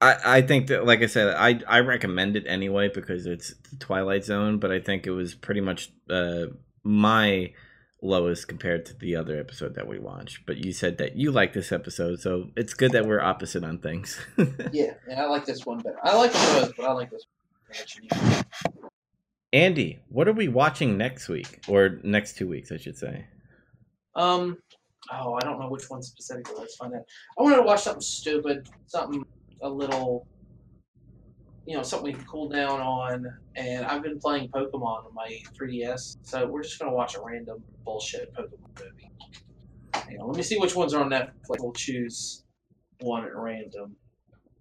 I 0.00 0.16
I 0.24 0.42
think 0.42 0.68
that 0.68 0.86
like 0.86 1.02
I 1.02 1.06
said, 1.06 1.34
I 1.36 1.60
I 1.66 1.80
recommend 1.80 2.36
it 2.36 2.44
anyway 2.46 2.90
because 2.92 3.26
it's 3.26 3.54
the 3.70 3.76
Twilight 3.76 4.24
Zone, 4.24 4.58
but 4.58 4.70
I 4.70 4.80
think 4.80 5.06
it 5.06 5.10
was 5.10 5.34
pretty 5.34 5.60
much 5.60 5.92
uh 6.10 6.46
my 6.82 7.52
lowest 8.00 8.46
compared 8.48 8.86
to 8.86 8.94
the 8.96 9.16
other 9.16 9.38
episode 9.38 9.74
that 9.74 9.88
we 9.88 9.98
watched. 9.98 10.46
But 10.46 10.58
you 10.64 10.72
said 10.72 10.98
that 10.98 11.16
you 11.16 11.32
like 11.32 11.52
this 11.52 11.72
episode, 11.72 12.20
so 12.20 12.50
it's 12.56 12.74
good 12.74 12.92
that 12.92 13.06
we're 13.06 13.20
opposite 13.20 13.64
on 13.64 13.78
things. 13.78 14.18
Yeah, 14.72 14.94
and 15.08 15.18
I 15.18 15.26
like 15.26 15.46
this 15.46 15.64
one 15.64 15.78
better. 15.78 15.98
I 16.02 16.16
like 16.16 16.32
them 16.32 16.60
both, 16.60 16.76
but 16.76 16.84
I 16.84 16.92
like 16.92 17.10
this 17.10 17.24
one. 17.24 18.44
Andy, 19.52 19.98
what 20.08 20.28
are 20.28 20.32
we 20.32 20.48
watching 20.48 20.98
next 20.98 21.28
week 21.28 21.64
or 21.68 22.00
next 22.02 22.36
two 22.36 22.46
weeks, 22.46 22.70
I 22.70 22.76
should 22.76 22.98
say? 22.98 23.24
Um, 24.14 24.58
oh, 25.12 25.34
I 25.34 25.40
don't 25.40 25.58
know 25.58 25.68
which 25.68 25.88
one 25.88 26.02
specifically. 26.02 26.54
Let's 26.58 26.76
find 26.76 26.94
out. 26.94 27.02
I 27.38 27.42
wanted 27.42 27.56
to 27.56 27.62
watch 27.62 27.82
something 27.82 28.02
stupid, 28.02 28.68
something 28.86 29.24
a 29.62 29.68
little, 29.68 30.26
you 31.68 31.76
know, 31.76 31.82
something 31.82 32.06
we 32.06 32.12
can 32.14 32.24
cool 32.24 32.48
down 32.48 32.80
on. 32.80 33.26
And 33.54 33.84
I've 33.84 34.02
been 34.02 34.18
playing 34.18 34.48
Pokemon 34.48 35.04
on 35.04 35.14
my 35.14 35.38
3DS, 35.54 36.16
so 36.22 36.46
we're 36.46 36.62
just 36.62 36.78
gonna 36.78 36.94
watch 36.94 37.14
a 37.14 37.20
random 37.20 37.62
bullshit 37.84 38.32
Pokemon 38.32 38.80
movie. 38.80 39.10
Hang 39.92 40.18
on, 40.18 40.28
let 40.28 40.36
me 40.38 40.42
see 40.42 40.58
which 40.58 40.74
ones 40.74 40.94
are 40.94 41.04
on 41.04 41.10
Netflix. 41.10 41.60
We'll 41.60 41.72
choose 41.72 42.44
one 43.00 43.24
at 43.24 43.36
random. 43.36 43.96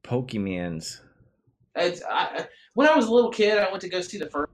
Pokemans. 0.04 1.00
It's, 1.78 2.02
I, 2.04 2.46
when 2.74 2.90
I 2.90 2.96
was 2.96 3.08
a 3.08 3.14
little 3.14 3.32
kid, 3.32 3.58
I 3.58 3.70
went 3.70 3.82
to 3.82 3.90
go 3.90 4.02
see 4.02 4.18
the 4.18 4.30
first 4.30 4.52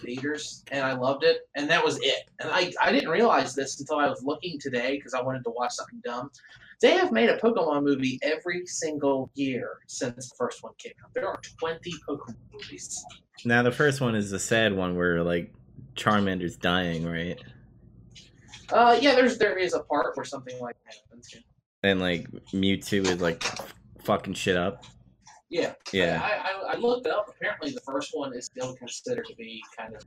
theaters, 0.00 0.64
and 0.70 0.86
I 0.86 0.94
loved 0.94 1.22
it, 1.22 1.48
and 1.54 1.68
that 1.68 1.84
was 1.84 1.98
it. 2.00 2.30
And 2.40 2.48
I, 2.50 2.72
I 2.80 2.92
didn't 2.92 3.10
realize 3.10 3.54
this 3.54 3.78
until 3.78 3.98
I 3.98 4.08
was 4.08 4.22
looking 4.22 4.58
today 4.58 4.96
because 4.96 5.12
I 5.12 5.20
wanted 5.20 5.44
to 5.44 5.50
watch 5.50 5.72
something 5.72 6.00
dumb. 6.02 6.30
They 6.80 6.92
have 6.92 7.10
made 7.10 7.28
a 7.28 7.38
Pokemon 7.38 7.82
movie 7.82 8.18
every 8.22 8.64
single 8.66 9.30
year 9.34 9.78
since 9.88 10.30
the 10.30 10.36
first 10.36 10.62
one 10.62 10.72
came 10.78 10.92
out. 11.04 11.12
There 11.12 11.26
are 11.26 11.40
20 11.58 11.92
Pokemon 12.08 12.36
movies. 12.52 13.04
Now 13.44 13.62
the 13.62 13.72
first 13.72 14.00
one 14.00 14.14
is 14.14 14.30
the 14.30 14.38
sad 14.38 14.74
one 14.76 14.96
where 14.96 15.22
like 15.22 15.52
Charmander's 15.96 16.56
dying, 16.56 17.04
right? 17.04 17.38
Uh, 18.70 18.98
yeah, 19.00 19.14
there's 19.14 19.38
there 19.38 19.58
is 19.58 19.74
a 19.74 19.80
part 19.80 20.16
where 20.16 20.24
something 20.24 20.58
like 20.60 20.76
that 20.84 20.94
happens. 21.02 21.34
And 21.82 22.00
like 22.00 22.30
Mewtwo 22.52 23.06
is 23.06 23.20
like 23.20 23.42
fucking 24.04 24.34
shit 24.34 24.56
up. 24.56 24.84
Yeah, 25.50 25.72
Yeah. 25.92 26.20
I, 26.22 26.70
I, 26.70 26.74
I 26.74 26.76
looked 26.76 27.06
up. 27.06 27.28
Apparently, 27.34 27.70
the 27.70 27.80
first 27.80 28.10
one 28.12 28.34
is 28.34 28.44
still 28.46 28.74
considered 28.76 29.24
to 29.26 29.34
be 29.34 29.62
kind 29.76 29.94
of. 29.94 30.04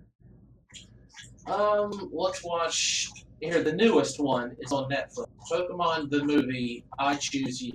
Um, 1.47 2.09
let's 2.13 2.43
watch 2.43 3.09
here. 3.41 3.63
The 3.63 3.73
newest 3.73 4.19
one 4.19 4.55
is 4.59 4.71
on 4.71 4.89
Netflix. 4.89 5.27
Pokemon 5.51 6.09
the 6.09 6.23
movie. 6.23 6.85
I 6.99 7.15
choose 7.15 7.61
you. 7.61 7.73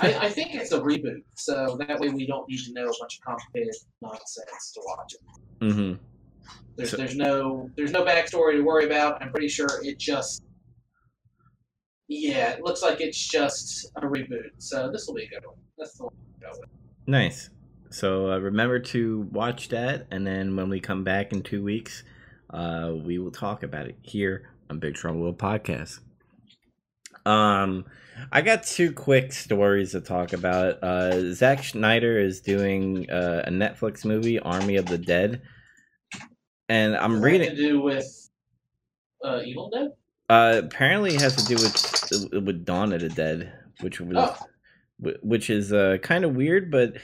I, 0.00 0.26
I 0.26 0.28
think 0.28 0.54
it's 0.54 0.72
a 0.72 0.80
reboot, 0.80 1.22
so 1.36 1.76
that 1.86 1.98
way 1.98 2.10
we 2.10 2.26
don't 2.26 2.48
need 2.48 2.58
to 2.64 2.72
know 2.72 2.84
a 2.88 2.92
bunch 3.00 3.18
of 3.18 3.24
complicated 3.24 3.74
nonsense 4.02 4.72
to 4.74 4.80
watch 4.84 5.14
it. 5.14 5.64
Mm-hmm. 5.64 6.02
There's 6.76 6.90
So- 6.90 6.96
there's 6.98 7.16
no 7.16 7.70
there's 7.76 7.92
no 7.92 8.04
backstory 8.04 8.52
to 8.54 8.62
worry 8.62 8.86
about. 8.86 9.22
I'm 9.22 9.30
pretty 9.30 9.48
sure 9.48 9.68
it 9.82 9.98
just. 9.98 10.42
Yeah, 12.08 12.50
it 12.50 12.62
looks 12.62 12.82
like 12.82 13.00
it's 13.00 13.16
just 13.18 13.90
a 13.96 14.02
reboot. 14.02 14.50
So 14.58 14.90
this 14.92 15.06
will 15.06 15.14
be 15.14 15.24
a 15.24 15.28
good 15.28 15.46
one. 15.46 15.56
That's 15.78 15.96
the 15.96 16.04
one. 16.04 16.14
go 16.40 16.48
with. 16.52 16.68
Nice. 17.06 17.48
So 17.90 18.30
uh, 18.32 18.38
remember 18.38 18.78
to 18.80 19.28
watch 19.32 19.68
that, 19.68 20.06
and 20.10 20.26
then 20.26 20.54
when 20.56 20.68
we 20.68 20.80
come 20.80 21.02
back 21.04 21.32
in 21.32 21.42
two 21.42 21.62
weeks, 21.62 22.02
uh, 22.50 22.92
we 22.94 23.18
will 23.18 23.30
talk 23.30 23.62
about 23.62 23.86
it 23.86 23.96
here 24.02 24.50
on 24.74 24.80
Big 24.80 24.94
Trouble 24.94 25.20
Little 25.20 25.34
Podcast. 25.34 26.00
Um, 27.24 27.86
I 28.32 28.42
got 28.42 28.64
two 28.64 28.92
quick 28.92 29.32
stories 29.32 29.92
to 29.92 30.00
talk 30.00 30.32
about. 30.32 30.82
Uh, 30.82 31.32
Zack 31.32 31.64
Snyder 31.64 32.18
is 32.18 32.40
doing 32.40 33.08
uh, 33.10 33.44
a 33.46 33.50
Netflix 33.50 34.04
movie, 34.04 34.38
Army 34.38 34.76
of 34.76 34.86
the 34.86 34.98
Dead, 34.98 35.40
and 36.68 36.96
I'm 36.96 37.20
reading. 37.22 37.50
to 37.50 37.56
do 37.56 37.80
with 37.80 38.30
uh, 39.24 39.40
Evil 39.44 39.70
Dead. 39.70 39.90
Uh, 40.28 40.60
apparently, 40.64 41.14
it 41.14 41.20
has 41.20 41.36
to 41.36 41.44
do 41.44 41.54
with 41.62 42.44
with 42.44 42.64
Dawn 42.64 42.92
of 42.92 43.00
the 43.00 43.08
Dead, 43.08 43.52
which 43.80 44.00
was 44.00 44.16
Oh. 44.18 45.12
which 45.22 45.50
is 45.50 45.72
uh, 45.72 45.98
kind 46.02 46.24
of 46.24 46.34
weird, 46.34 46.70
but 46.70 46.94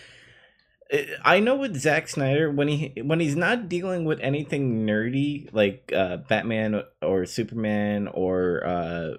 I 1.24 1.38
know 1.38 1.54
with 1.54 1.76
Zack 1.80 2.08
Snyder 2.08 2.50
when 2.50 2.66
he 2.66 3.00
when 3.02 3.20
he's 3.20 3.36
not 3.36 3.68
dealing 3.68 4.04
with 4.04 4.18
anything 4.20 4.86
nerdy 4.86 5.48
like 5.52 5.92
uh, 5.94 6.18
Batman 6.28 6.82
or 7.00 7.26
Superman 7.26 8.08
or 8.08 8.66
uh, 8.66 9.10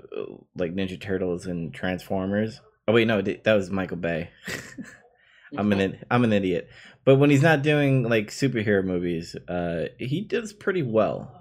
like 0.55 0.75
Ninja 0.75 0.99
Turtles 0.99 1.45
and 1.45 1.73
Transformers. 1.73 2.59
Oh 2.87 2.93
wait, 2.93 3.07
no, 3.07 3.21
that 3.21 3.53
was 3.53 3.69
Michael 3.69 3.97
Bay. 3.97 4.31
I'm 5.57 5.71
an 5.71 5.97
I'm 6.11 6.23
an 6.23 6.33
idiot. 6.33 6.69
But 7.05 7.15
when 7.15 7.29
he's 7.29 7.41
not 7.41 7.61
doing 7.61 8.03
like 8.03 8.27
superhero 8.27 8.83
movies, 8.83 9.35
uh, 9.47 9.85
he 9.97 10.21
does 10.21 10.53
pretty 10.53 10.83
well 10.83 11.31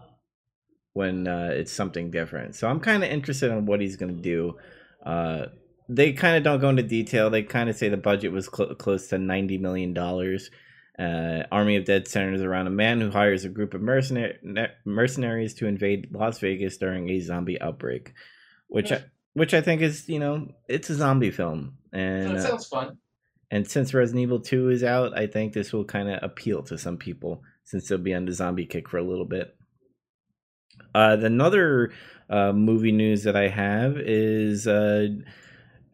when 0.93 1.27
uh, 1.27 1.51
it's 1.53 1.73
something 1.73 2.11
different. 2.11 2.55
So 2.55 2.69
I'm 2.69 2.81
kind 2.81 3.03
of 3.03 3.11
interested 3.11 3.51
in 3.51 3.67
what 3.67 3.81
he's 3.81 3.97
gonna 3.97 4.13
do. 4.13 4.57
They 5.93 6.13
kind 6.13 6.37
of 6.37 6.45
don't 6.45 6.61
go 6.61 6.69
into 6.69 6.85
detail. 6.85 7.31
They 7.31 7.43
kind 7.43 7.69
of 7.69 7.75
say 7.77 7.89
the 7.89 7.97
budget 7.97 8.31
was 8.31 8.47
cl- 8.47 8.75
close 8.77 9.09
to 9.09 9.19
ninety 9.19 9.59
million 9.59 9.93
dollars. 9.93 10.51
Uh, 10.99 11.45
Army 11.51 11.77
of 11.77 11.85
Dead 11.85 12.07
centers 12.07 12.43
around 12.43 12.67
a 12.67 12.71
man 12.71 13.01
who 13.01 13.11
hires 13.11 13.45
a 13.45 13.49
group 13.49 13.75
of 13.75 13.81
mercenary- 13.81 14.39
mercenaries 14.85 15.55
to 15.55 15.67
invade 15.67 16.09
Las 16.13 16.39
Vegas 16.39 16.77
during 16.77 17.09
a 17.09 17.21
zombie 17.21 17.61
outbreak, 17.61 18.13
which 18.69 18.93
I, 18.93 19.05
which 19.33 19.53
I 19.55 19.63
think 19.63 19.81
is 19.83 20.09
you 20.09 20.19
know 20.21 20.53
it's 20.69 20.91
a 20.91 20.95
zombie 20.95 21.31
film, 21.31 21.79
and 21.93 22.37
that 22.37 22.45
uh, 22.45 22.49
sounds 22.51 22.67
fun. 22.69 22.99
and 23.51 23.67
since 23.67 23.95
Resident 23.95 24.23
Evil 24.23 24.41
2 24.41 24.69
is 24.69 24.85
out, 24.85 25.17
I 25.19 25.27
think 25.27 25.55
this 25.55 25.73
will 25.73 25.85
kind 25.85 26.09
of 26.09 26.19
appeal 26.23 26.63
to 26.65 26.79
some 26.79 26.99
people 26.99 27.43
since 27.65 27.89
they'll 27.89 27.99
be 27.99 28.15
on 28.15 28.27
the 28.27 28.33
zombie 28.33 28.67
kick 28.67 28.89
for 28.89 28.99
a 28.99 29.03
little 29.03 29.25
bit. 29.25 29.57
Uh, 30.95 31.17
another 31.21 31.93
uh, 32.29 32.53
movie 32.53 32.93
news 32.93 33.25
that 33.25 33.37
I 33.37 33.49
have 33.49 33.97
is 33.97 34.67
uh, 34.67 35.09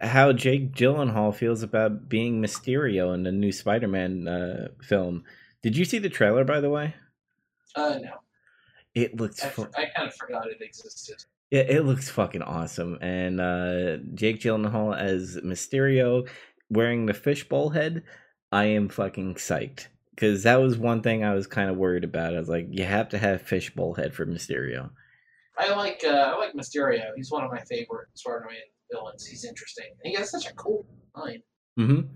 how 0.01 0.33
Jake 0.33 0.73
Gyllenhaal 0.75 1.35
feels 1.35 1.63
about 1.63 2.09
being 2.09 2.41
Mysterio 2.43 3.15
in 3.15 3.23
the 3.23 3.33
new 3.33 3.53
Spider-Man 3.53 4.29
uh, 4.29 4.69
film. 4.83 5.25
Did 5.63 5.77
you 5.77 5.85
see 5.85 5.99
the 5.99 6.09
trailer, 6.11 6.45
by 6.45 6.61
the 6.61 6.71
way? 6.71 6.95
Uh, 7.75 7.99
no, 8.03 8.13
It 8.95 9.17
looks 9.17 9.45
I, 9.45 9.49
fu- 9.49 9.69
I 9.77 9.87
kind 9.97 10.09
of 10.09 10.15
forgot 10.15 10.47
it 10.47 10.59
existed. 10.61 11.25
Yeah, 11.51 11.61
it 11.63 11.85
looks 11.85 12.09
fucking 12.09 12.43
awesome. 12.43 12.99
And 13.01 13.41
uh 13.41 13.99
Jake 14.15 14.41
Gyllenhaal 14.41 14.97
as 14.99 15.37
Mysterio 15.45 16.29
wearing 16.71 17.07
the 17.07 17.15
fishbowl 17.15 17.71
head, 17.71 18.03
I 18.51 18.65
am 18.65 18.89
fucking 18.89 19.35
psyched. 19.35 19.87
Cause 20.17 20.43
that 20.45 20.57
was 20.57 20.79
one 20.79 21.03
thing 21.03 21.23
I 21.23 21.35
was 21.35 21.47
kind 21.47 21.69
of 21.71 21.77
worried 21.77 22.03
about. 22.05 22.35
I 22.35 22.39
was 22.39 22.49
like, 22.49 22.67
you 22.71 22.85
have 22.85 23.11
to 23.11 23.19
have 23.19 23.43
fishbowl 23.43 23.95
head 23.95 24.15
for 24.15 24.25
Mysterio. 24.27 24.91
I 25.59 25.73
like 25.75 26.03
uh, 26.05 26.09
I 26.35 26.37
like 26.39 26.55
Mysterio. 26.55 27.11
He's 27.15 27.31
one 27.31 27.45
of 27.45 27.51
my 27.51 27.61
favorite 27.61 28.09
Spider-Man 28.15 28.57
villains. 28.91 29.27
He's 29.27 29.45
interesting. 29.45 29.87
He 30.05 30.15
has 30.15 30.31
such 30.31 30.47
a 30.47 30.55
cool 30.55 30.87
line. 31.15 31.43
Mm-hmm. 31.79 32.09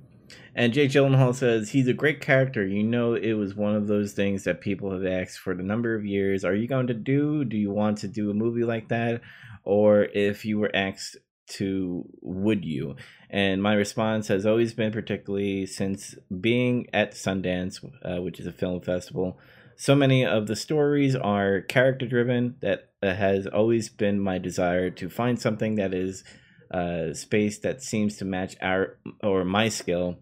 And 0.54 0.72
Jake 0.72 0.90
Gyllenhaal 0.90 1.34
says 1.34 1.70
he's 1.70 1.88
a 1.88 1.92
great 1.92 2.20
character. 2.20 2.66
You 2.66 2.82
know, 2.82 3.14
it 3.14 3.32
was 3.32 3.54
one 3.54 3.74
of 3.74 3.88
those 3.88 4.12
things 4.12 4.44
that 4.44 4.60
people 4.60 4.92
have 4.92 5.04
asked 5.04 5.38
for 5.38 5.54
the 5.54 5.62
number 5.62 5.94
of 5.94 6.04
years. 6.04 6.44
Are 6.44 6.54
you 6.54 6.68
going 6.68 6.86
to 6.88 6.94
do? 6.94 7.44
Do 7.44 7.56
you 7.56 7.70
want 7.70 7.98
to 7.98 8.08
do 8.08 8.30
a 8.30 8.34
movie 8.34 8.64
like 8.64 8.88
that? 8.88 9.22
Or 9.64 10.04
if 10.04 10.44
you 10.44 10.58
were 10.58 10.74
asked 10.74 11.16
to, 11.48 12.04
would 12.22 12.64
you? 12.64 12.96
And 13.28 13.62
my 13.62 13.74
response 13.74 14.28
has 14.28 14.46
always 14.46 14.72
been, 14.72 14.92
particularly 14.92 15.66
since 15.66 16.14
being 16.40 16.86
at 16.92 17.12
Sundance, 17.12 17.84
uh, 18.04 18.22
which 18.22 18.38
is 18.40 18.46
a 18.46 18.52
film 18.52 18.80
festival, 18.80 19.38
so 19.76 19.94
many 19.94 20.26
of 20.26 20.46
the 20.46 20.56
stories 20.56 21.16
are 21.16 21.62
character 21.62 22.06
driven 22.06 22.56
that 22.60 22.90
has 23.02 23.46
always 23.46 23.88
been 23.88 24.20
my 24.20 24.36
desire 24.36 24.90
to 24.90 25.08
find 25.08 25.40
something 25.40 25.76
that 25.76 25.94
is 25.94 26.22
uh, 26.70 27.12
space 27.14 27.58
that 27.58 27.82
seems 27.82 28.16
to 28.18 28.24
match 28.24 28.56
our 28.60 28.98
or 29.22 29.44
my 29.44 29.68
skill, 29.68 30.18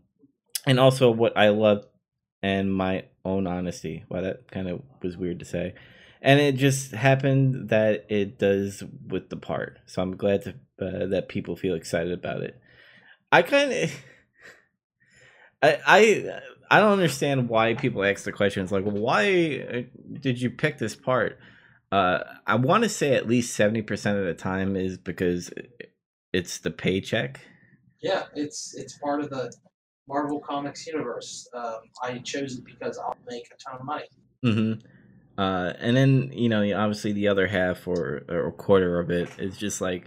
and 0.67 0.81
also 0.81 1.11
what 1.11 1.37
I 1.37 1.49
love 1.51 1.85
and 2.43 2.73
my 2.73 3.05
own 3.25 3.47
honesty. 3.47 4.05
Wow, 4.09 4.23
that 4.23 4.51
kind 4.51 4.69
of 4.69 4.83
was 5.03 5.17
weird 5.17 5.39
to 5.41 5.45
say, 5.45 5.75
and 6.23 6.41
it 6.41 6.57
just 6.57 6.93
happened 6.93 7.69
that 7.69 8.07
it 8.09 8.39
does 8.39 8.83
with 9.07 9.29
the 9.31 9.37
part. 9.37 9.79
So 9.87 10.03
I'm 10.03 10.17
glad 10.17 10.43
to, 10.43 10.51
uh, 10.81 11.07
that 11.07 11.29
people 11.29 11.57
feel 11.57 11.75
excited 11.75 12.13
about 12.13 12.43
it. 12.43 12.61
I 13.31 13.43
kind 13.43 13.73
of. 13.73 13.93
I, 15.63 15.79
I 15.87 16.41
I 16.71 16.81
don't 16.81 16.93
understand 16.93 17.49
why 17.49 17.75
people 17.75 18.05
ask 18.05 18.25
the 18.25 18.33
questions 18.33 18.71
like 18.71 18.85
why 18.85 19.65
uh, 19.73 19.83
did 20.21 20.41
you 20.41 20.51
pick 20.51 20.79
this 20.79 20.95
part? 20.95 21.39
Uh, 21.91 22.21
I 22.47 22.57
want 22.57 22.85
to 22.85 22.89
say 22.89 23.15
at 23.15 23.27
least 23.27 23.55
seventy 23.55 23.83
percent 23.83 24.19
of 24.19 24.25
the 24.25 24.35
time 24.35 24.77
is 24.77 24.99
because 24.99 25.51
it's 26.33 26.59
the 26.59 26.71
paycheck. 26.71 27.41
Yeah, 28.01 28.25
it's 28.35 28.75
it's 28.77 28.99
part 28.99 29.21
of 29.21 29.31
the 29.31 29.53
Marvel 30.07 30.41
Comics 30.41 30.87
universe. 30.87 31.49
Um, 31.55 31.81
I 32.03 32.19
chose 32.19 32.59
it 32.59 32.65
because 32.65 32.99
I'll 32.99 33.17
make 33.29 33.47
a 33.53 33.71
ton 33.71 33.81
of 33.81 33.87
money. 33.87 34.05
Mm-hmm. 34.45 35.41
Uh, 35.41 35.73
and 35.79 35.97
then 35.97 36.33
you 36.33 36.49
know 36.49 36.63
obviously 36.77 37.13
the 37.13 37.29
other 37.29 37.47
half 37.47 37.87
or 37.87 38.25
or 38.29 38.53
quarter 38.53 38.99
of 38.99 39.11
it 39.11 39.29
is 39.39 39.57
just 39.57 39.81
like 39.81 40.05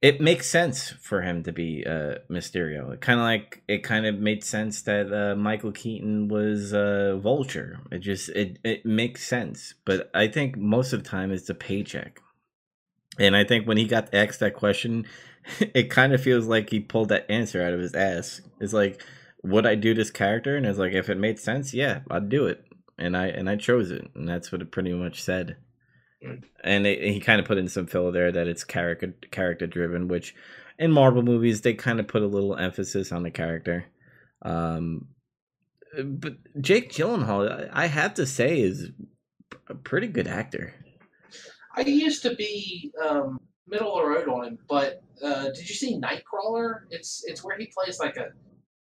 it 0.00 0.20
makes 0.20 0.48
sense 0.48 0.90
for 0.90 1.22
him 1.22 1.42
to 1.42 1.52
be 1.52 1.84
uh, 1.84 2.16
Mysterio. 2.30 2.92
It 2.92 3.00
kind 3.00 3.18
of 3.18 3.24
like 3.24 3.62
it 3.66 3.82
kind 3.82 4.06
of 4.06 4.18
made 4.18 4.44
sense 4.44 4.82
that 4.82 5.12
uh, 5.12 5.34
Michael 5.34 5.72
Keaton 5.72 6.28
was 6.28 6.72
uh, 6.72 7.16
Vulture. 7.20 7.80
It 7.90 8.00
just 8.00 8.28
it 8.30 8.58
it 8.64 8.86
makes 8.86 9.26
sense. 9.26 9.74
But 9.84 10.10
I 10.14 10.28
think 10.28 10.56
most 10.56 10.92
of 10.92 11.02
the 11.02 11.08
time 11.08 11.32
it's 11.32 11.46
the 11.46 11.54
paycheck. 11.54 12.20
And 13.18 13.36
I 13.36 13.44
think 13.44 13.66
when 13.66 13.76
he 13.76 13.86
got 13.86 14.14
asked 14.14 14.40
that 14.40 14.54
question, 14.54 15.06
it 15.60 15.90
kind 15.90 16.12
of 16.12 16.22
feels 16.22 16.46
like 16.46 16.70
he 16.70 16.80
pulled 16.80 17.08
that 17.10 17.30
answer 17.30 17.62
out 17.62 17.72
of 17.72 17.80
his 17.80 17.94
ass. 17.94 18.40
It's 18.60 18.72
like, 18.72 19.02
would 19.42 19.66
I 19.66 19.74
do 19.74 19.94
this 19.94 20.10
character? 20.10 20.56
And 20.56 20.66
it's 20.66 20.78
like, 20.78 20.92
if 20.92 21.08
it 21.08 21.18
made 21.18 21.38
sense, 21.38 21.72
yeah, 21.74 22.00
I'd 22.10 22.28
do 22.28 22.46
it. 22.46 22.64
And 23.00 23.16
I 23.16 23.26
and 23.26 23.48
I 23.48 23.54
chose 23.54 23.92
it, 23.92 24.10
and 24.16 24.28
that's 24.28 24.50
what 24.50 24.60
it 24.60 24.72
pretty 24.72 24.92
much 24.92 25.22
said. 25.22 25.56
And 26.64 26.84
it, 26.84 27.00
he 27.00 27.20
kind 27.20 27.40
of 27.40 27.46
put 27.46 27.56
in 27.56 27.68
some 27.68 27.86
filler 27.86 28.10
there 28.10 28.32
that 28.32 28.48
it's 28.48 28.64
character 28.64 29.14
character 29.30 29.68
driven, 29.68 30.08
which 30.08 30.34
in 30.80 30.90
Marvel 30.90 31.22
movies 31.22 31.60
they 31.60 31.74
kind 31.74 32.00
of 32.00 32.08
put 32.08 32.22
a 32.22 32.26
little 32.26 32.56
emphasis 32.56 33.12
on 33.12 33.22
the 33.22 33.30
character. 33.30 33.86
Um, 34.42 35.06
but 36.04 36.38
Jake 36.60 36.90
Gyllenhaal, 36.90 37.70
I 37.72 37.86
have 37.86 38.14
to 38.14 38.26
say, 38.26 38.60
is 38.60 38.90
a 39.68 39.74
pretty 39.74 40.08
good 40.08 40.26
actor. 40.26 40.74
I 41.78 41.82
used 41.82 42.22
to 42.22 42.34
be 42.34 42.90
um, 43.08 43.38
middle 43.68 43.94
of 43.96 44.02
the 44.02 44.08
road 44.08 44.28
on 44.28 44.44
him, 44.48 44.58
but 44.68 45.00
uh, 45.22 45.44
did 45.44 45.68
you 45.68 45.74
see 45.74 45.96
Nightcrawler? 46.00 46.80
It's 46.90 47.22
it's 47.26 47.44
where 47.44 47.56
he 47.56 47.70
plays 47.72 48.00
like 48.00 48.16
a 48.16 48.26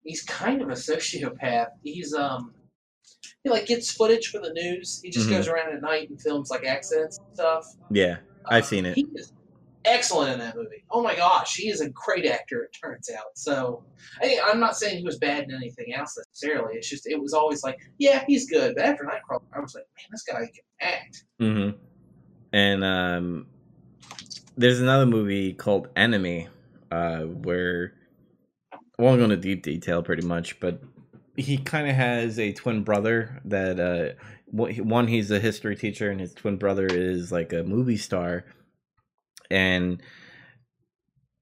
he's 0.03 0.23
kind 0.25 0.61
of 0.61 0.69
a 0.69 0.73
sociopath. 0.75 1.69
He's 1.83 2.13
um 2.13 2.53
he 3.43 3.49
like 3.51 3.67
gets 3.67 3.91
footage 3.91 4.29
for 4.29 4.39
the 4.39 4.53
news. 4.53 5.01
He 5.03 5.11
just 5.11 5.29
Mhm. 5.29 5.31
goes 5.33 5.49
around 5.49 5.75
at 5.75 5.81
night 5.81 6.11
and 6.11 6.21
films 6.21 6.51
like 6.51 6.65
accidents 6.67 7.19
and 7.19 7.27
stuff. 7.35 7.65
Yeah, 7.91 8.19
I've 8.47 8.65
Uh, 8.65 8.67
seen 8.67 8.85
it. 8.87 8.97
He 8.97 9.07
is 9.15 9.33
excellent 9.87 10.33
in 10.35 10.39
that 10.41 10.55
movie. 10.57 10.85
Oh 10.91 11.03
my 11.03 11.15
gosh, 11.17 11.57
he 11.57 11.71
is 11.71 11.81
a 11.81 11.89
great 11.91 12.27
actor. 12.27 12.65
It 12.65 12.77
turns 12.79 13.11
out. 13.11 13.29
So 13.35 13.83
I, 14.23 14.41
I'm 14.45 14.61
not 14.61 14.77
saying 14.77 14.99
he 14.99 15.05
was 15.05 15.19
bad 15.19 15.45
in 15.45 15.55
anything 15.55 15.95
else 15.95 16.19
necessarily. 16.19 16.77
It's 16.77 16.89
just 16.91 17.07
it 17.07 17.19
was 17.21 17.33
always 17.33 17.63
like, 17.65 17.79
yeah, 17.99 18.25
he's 18.27 18.47
good. 18.51 18.75
But 18.77 18.85
after 18.85 19.05
Nightcrawler, 19.05 19.43
I 19.55 19.61
was 19.61 19.75
like, 19.75 19.85
man, 19.97 20.07
this 20.11 20.23
guy 20.23 20.41
can 20.41 20.65
act. 20.83 21.25
Mm-hmm. 21.41 21.79
And 22.55 22.85
um, 22.85 23.47
there's 24.57 24.81
another 24.81 25.07
movie 25.07 25.55
called 25.55 25.89
Enemy, 25.97 26.47
uh, 26.89 27.23
where 27.23 27.95
I 28.73 28.79
won't 28.97 29.19
go 29.19 29.25
into 29.25 29.37
deep 29.37 29.65
detail, 29.65 30.05
pretty 30.05 30.25
much, 30.25 30.61
but 30.61 30.81
he 31.37 31.59
kind 31.59 31.89
of 31.89 31.97
has 31.97 32.39
a 32.39 32.53
twin 32.53 32.85
brother 32.85 33.43
that 33.47 33.81
uh, 33.81 34.15
one 34.53 35.09
he's 35.09 35.33
a 35.33 35.41
history 35.41 35.75
teacher, 35.75 36.13
and 36.13 36.21
his 36.21 36.33
twin 36.33 36.57
brother 36.57 36.87
is 36.87 37.33
like 37.33 37.53
a 37.53 37.65
movie 37.65 37.97
star, 37.97 38.45
and 39.51 40.01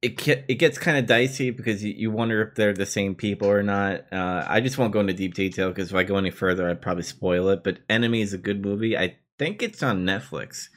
it 0.01 0.27
it 0.27 0.55
gets 0.55 0.79
kind 0.79 0.97
of 0.97 1.05
dicey 1.05 1.51
because 1.51 1.85
you, 1.85 1.93
you 1.93 2.11
wonder 2.11 2.41
if 2.41 2.55
they're 2.55 2.73
the 2.73 2.87
same 2.87 3.15
people 3.15 3.49
or 3.49 3.63
not. 3.63 4.11
Uh, 4.11 4.47
I 4.49 4.63
just 4.63 4.79
won't 4.79 4.95
go 4.95 5.01
into 5.01 5.13
deep 5.13 5.35
detail 5.35 5.69
because 5.69 5.91
if 5.91 5.95
I 5.95 6.05
go 6.05 6.17
any 6.17 6.31
further, 6.31 6.71
I'd 6.71 6.81
probably 6.81 7.03
spoil 7.03 7.51
it. 7.51 7.63
But 7.63 7.81
Enemy 7.91 8.23
is 8.23 8.33
a 8.33 8.39
good 8.39 8.65
movie. 8.65 8.97
I 8.97 9.19
think 9.39 9.63
it's 9.63 9.83
on 9.83 10.07
Netflix. 10.07 10.69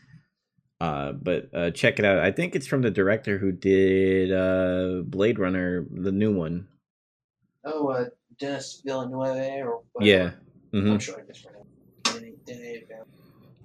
Uh, 0.82 1.14
but 1.14 1.50
uh, 1.54 1.72
check 1.72 2.00
it 2.00 2.06
out. 2.06 2.20
I 2.20 2.32
think 2.32 2.56
it's 2.56 2.68
from 2.68 2.82
the 2.82 2.92
director 2.92 3.38
who 3.38 3.52
did 3.52 4.32
uh, 4.32 5.04
Blade 5.06 5.40
Runner, 5.40 5.86
the 5.90 6.12
new 6.12 6.34
one. 6.36 6.68
Oh, 7.64 7.88
uh, 7.90 8.06
Denis 8.40 8.82
Villeneuve 8.86 9.66
or 9.66 9.82
whatever. 9.94 10.02
yeah. 10.02 10.32
Mm-hmm. 10.74 10.92
I'm 10.92 11.00
sure 11.00 11.20
I 11.20 11.24
misread 11.24 11.56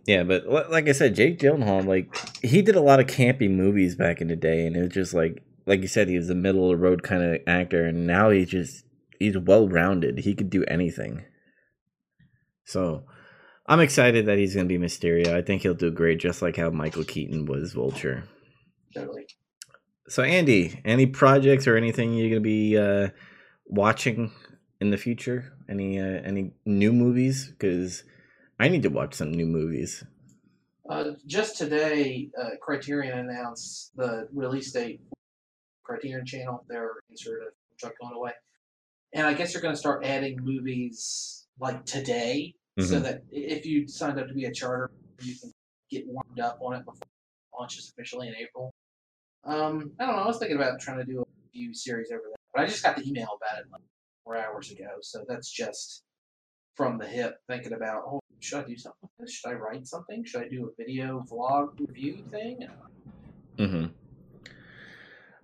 Yeah, 0.06 0.22
but 0.22 0.70
like 0.70 0.88
I 0.88 0.92
said, 0.92 1.16
Jake 1.16 1.38
Gyllenhaal, 1.38 1.84
like 1.86 2.14
he 2.42 2.62
did 2.62 2.76
a 2.76 2.80
lot 2.80 3.00
of 3.00 3.06
campy 3.06 3.50
movies 3.50 3.96
back 3.96 4.20
in 4.20 4.28
the 4.28 4.36
day, 4.36 4.66
and 4.66 4.76
it 4.76 4.80
was 4.80 4.90
just 4.90 5.12
like, 5.12 5.42
like 5.66 5.82
you 5.82 5.88
said, 5.88 6.08
he 6.08 6.16
was 6.16 6.30
a 6.30 6.34
middle 6.34 6.70
of 6.70 6.78
the 6.78 6.82
road 6.82 7.02
kind 7.02 7.22
of 7.22 7.40
actor, 7.46 7.84
and 7.84 8.06
now 8.06 8.30
he's 8.30 8.48
just 8.48 8.84
he's 9.18 9.36
well 9.36 9.68
rounded. 9.68 10.20
He 10.20 10.34
could 10.34 10.50
do 10.50 10.64
anything. 10.66 11.24
So, 12.64 13.04
I'm 13.70 13.78
excited 13.78 14.26
that 14.26 14.36
he's 14.36 14.56
going 14.56 14.68
to 14.68 14.78
be 14.78 14.84
Mysterio. 14.84 15.28
I 15.28 15.42
think 15.42 15.62
he'll 15.62 15.74
do 15.74 15.92
great, 15.92 16.18
just 16.18 16.42
like 16.42 16.56
how 16.56 16.70
Michael 16.70 17.04
Keaton 17.04 17.46
was 17.46 17.72
Vulture. 17.72 18.24
Totally. 18.92 19.28
So, 20.08 20.24
Andy, 20.24 20.80
any 20.84 21.06
projects 21.06 21.68
or 21.68 21.76
anything 21.76 22.12
you're 22.14 22.30
going 22.30 22.42
to 22.42 22.48
be 22.48 22.76
uh, 22.76 23.10
watching 23.66 24.32
in 24.80 24.90
the 24.90 24.96
future? 24.96 25.52
Any 25.68 26.00
uh, 26.00 26.20
any 26.24 26.50
new 26.66 26.92
movies? 26.92 27.46
Because 27.46 28.02
I 28.58 28.66
need 28.66 28.82
to 28.82 28.88
watch 28.88 29.14
some 29.14 29.30
new 29.30 29.46
movies. 29.46 30.02
Uh, 30.90 31.12
just 31.24 31.56
today, 31.56 32.28
uh, 32.42 32.56
Criterion 32.60 33.20
announced 33.20 33.92
the 33.94 34.26
release 34.34 34.72
date. 34.72 35.00
Criterion 35.84 36.26
Channel, 36.26 36.64
their 36.68 36.94
insert 37.08 37.42
of 37.42 37.48
truck 37.78 37.92
going 38.00 38.16
away, 38.16 38.32
and 39.12 39.28
I 39.28 39.34
guess 39.34 39.52
they're 39.52 39.62
going 39.62 39.74
to 39.74 39.80
start 39.80 40.04
adding 40.04 40.40
movies 40.42 41.46
like 41.60 41.84
today 41.84 42.56
mm-hmm. 42.80 42.92
so 42.92 43.00
that 43.00 43.22
if 43.30 43.66
you 43.66 43.86
signed 43.88 44.18
up 44.18 44.28
to 44.28 44.34
be 44.34 44.44
a 44.46 44.52
charter, 44.52 44.90
you 45.20 45.34
can 45.38 45.52
get 45.90 46.06
warmed 46.06 46.40
up 46.40 46.58
on 46.60 46.74
it 46.74 46.84
before 46.84 47.02
it 47.02 47.58
launches 47.58 47.90
officially 47.90 48.28
in 48.28 48.34
April. 48.36 48.72
Um, 49.44 49.92
I 49.98 50.06
don't 50.06 50.16
know. 50.16 50.22
I 50.22 50.26
was 50.26 50.38
thinking 50.38 50.56
about 50.56 50.80
trying 50.80 50.98
to 50.98 51.04
do 51.04 51.20
a 51.20 51.24
few 51.52 51.74
series 51.74 52.10
over 52.10 52.22
there, 52.26 52.36
but 52.54 52.62
I 52.62 52.66
just 52.66 52.82
got 52.82 52.96
the 52.96 53.08
email 53.08 53.28
about 53.36 53.60
it 53.60 53.66
like 53.72 53.82
four 54.24 54.36
hours 54.36 54.70
ago, 54.70 54.88
so 55.00 55.24
that's 55.28 55.50
just 55.50 56.02
from 56.74 56.98
the 56.98 57.06
hip 57.06 57.38
thinking 57.48 57.72
about, 57.72 58.02
oh, 58.06 58.20
should 58.40 58.64
I 58.64 58.68
do 58.68 58.76
something 58.76 58.98
with 59.02 59.10
this? 59.18 59.34
Should 59.34 59.50
I 59.50 59.54
write 59.54 59.86
something? 59.86 60.24
Should 60.24 60.42
I 60.42 60.48
do 60.48 60.70
a 60.70 60.82
video 60.82 61.24
vlog 61.30 61.78
review 61.78 62.24
thing? 62.30 62.66
Mm-hmm. 63.58 63.86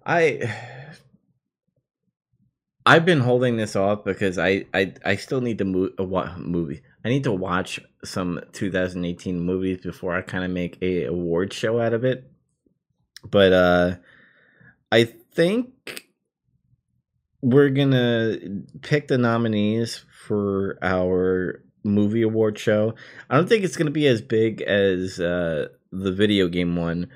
I 0.05 0.55
I've 2.87 3.05
been 3.05 3.21
holding 3.21 3.57
this 3.57 3.77
off 3.77 4.05
because 4.05 4.39
I 4.39 4.67
I, 4.73 4.95
I 5.05 5.17
still 5.17 5.41
need 5.41 5.59
to 5.59 5.65
move 5.65 5.93
a 5.99 6.05
what 6.05 6.39
movie. 6.39 6.83
I 7.07 7.09
need 7.09 7.23
to 7.23 7.33
watch 7.33 7.79
some 8.05 8.41
2018 8.51 9.41
movies 9.41 9.81
before 9.81 10.17
I 10.17 10.23
kind 10.23 10.43
of 10.43 10.51
make 10.51 10.77
a 10.83 11.05
award 11.05 11.53
show 11.53 11.79
out 11.79 11.95
of 11.95 12.05
it. 12.05 12.29
But 13.23 13.53
uh 13.53 13.95
I 14.91 15.05
think 15.05 16.09
we're 17.43 17.69
to 17.93 18.65
pick 18.83 19.07
the 19.07 19.19
nominees 19.19 20.05
for 20.27 20.81
our 20.83 21.63
movie 21.85 22.23
award 22.23 22.59
show. 22.59 22.97
I 23.31 23.37
don't 23.37 23.49
think 23.49 23.63
it's 23.63 23.77
to 23.87 23.93
be 23.93 24.09
as 24.09 24.21
big 24.21 24.63
as 24.63 25.21
uh 25.21 25.69
the 25.93 26.11
video 26.11 26.49
game 26.49 26.75
one 26.75 27.07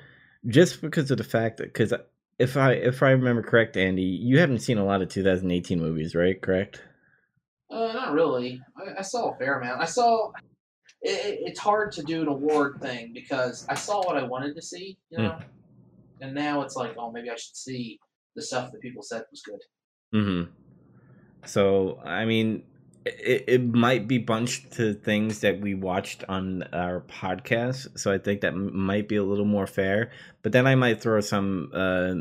just 0.47 0.79
because 0.79 1.11
of 1.11 1.17
the 1.17 1.25
fact 1.25 1.57
that 1.57 1.73
cuz 1.73 1.93
if 2.39 2.55
I 2.55 2.71
if 2.75 3.03
I 3.03 3.09
remember 3.09 3.43
correct 3.43 3.75
Andy, 3.75 4.03
you 4.03 4.39
haven't 4.39 4.59
seen 4.59 4.77
a 4.77 4.85
lot 4.85 5.01
of 5.01 5.09
2018 5.09 5.81
movies, 5.81 6.15
right? 6.15 6.41
Correct? 6.41 6.81
Uh, 7.71 7.93
not 7.93 8.11
really. 8.11 8.61
I, 8.77 8.99
I 8.99 9.01
saw 9.01 9.31
a 9.31 9.37
fair 9.37 9.59
amount. 9.59 9.81
I 9.81 9.85
saw. 9.85 10.31
It, 11.01 11.39
it's 11.41 11.59
hard 11.59 11.91
to 11.93 12.03
do 12.03 12.21
an 12.21 12.27
award 12.27 12.79
thing 12.81 13.11
because 13.13 13.65
I 13.69 13.75
saw 13.75 14.05
what 14.05 14.17
I 14.17 14.23
wanted 14.23 14.55
to 14.55 14.61
see, 14.61 14.97
you 15.09 15.17
hmm. 15.17 15.23
know, 15.23 15.31
mm. 15.31 15.43
and 16.21 16.35
now 16.35 16.61
it's 16.61 16.75
like, 16.75 16.93
oh, 16.97 17.11
maybe 17.11 17.29
I 17.31 17.35
should 17.35 17.55
see 17.55 17.99
the 18.35 18.41
stuff 18.41 18.71
that 18.71 18.81
people 18.81 19.01
said 19.01 19.23
was 19.31 19.41
good. 19.41 19.61
Hmm. 20.13 20.43
So 21.45 21.99
I 22.05 22.25
mean, 22.25 22.63
it, 23.05 23.45
it 23.47 23.63
might 23.63 24.07
be 24.07 24.19
bunched 24.19 24.73
to 24.73 24.93
things 24.93 25.39
that 25.39 25.59
we 25.59 25.73
watched 25.73 26.23
on 26.29 26.63
our 26.73 27.01
podcast, 27.01 27.97
so 27.97 28.11
I 28.11 28.17
think 28.17 28.41
that 28.41 28.53
might 28.53 29.07
be 29.07 29.15
a 29.15 29.23
little 29.23 29.45
more 29.45 29.67
fair. 29.67 30.11
But 30.43 30.51
then 30.51 30.67
I 30.67 30.75
might 30.75 31.01
throw 31.01 31.19
some 31.21 31.71
uh, 31.73 32.13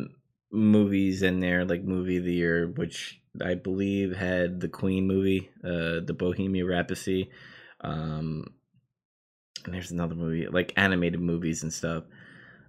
movies 0.51 1.23
in 1.23 1.41
there, 1.41 1.65
like 1.65 1.85
movie 1.85 2.17
of 2.17 2.25
the 2.25 2.33
year, 2.33 2.67
which 2.69 3.20
I 3.43 3.55
believe 3.55 4.17
had 4.17 4.61
the 4.61 4.69
Queen 4.69 5.07
movie, 5.07 5.51
uh, 5.65 6.01
the 6.05 6.17
Bohemian 6.17 6.67
Rhapsody, 6.67 7.31
um, 7.81 8.45
and 9.65 9.75
there's 9.75 9.91
another 9.91 10.15
movie 10.15 10.47
like 10.49 10.73
animated 10.77 11.21
movies 11.21 11.63
and 11.63 11.73
stuff. 11.73 12.05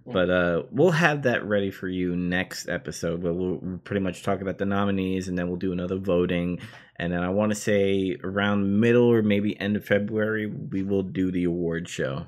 But 0.04 0.30
uh, 0.30 0.62
we'll 0.72 0.90
have 0.90 1.22
that 1.22 1.44
ready 1.44 1.70
for 1.70 1.88
you 1.88 2.16
next 2.16 2.68
episode 2.68 3.22
where 3.22 3.32
we'll, 3.32 3.58
we'll 3.62 3.78
pretty 3.78 4.00
much 4.00 4.22
talk 4.22 4.40
about 4.40 4.58
the 4.58 4.66
nominees 4.66 5.28
and 5.28 5.38
then 5.38 5.46
we'll 5.46 5.58
do 5.58 5.72
another 5.72 5.96
voting. 5.96 6.58
And 6.96 7.12
then 7.12 7.22
I 7.22 7.28
want 7.28 7.52
to 7.52 7.56
say 7.56 8.16
around 8.24 8.80
middle 8.80 9.06
or 9.06 9.22
maybe 9.22 9.58
end 9.60 9.76
of 9.76 9.84
February, 9.84 10.46
we 10.46 10.82
will 10.82 11.04
do 11.04 11.30
the 11.30 11.44
award 11.44 11.88
show. 11.88 12.26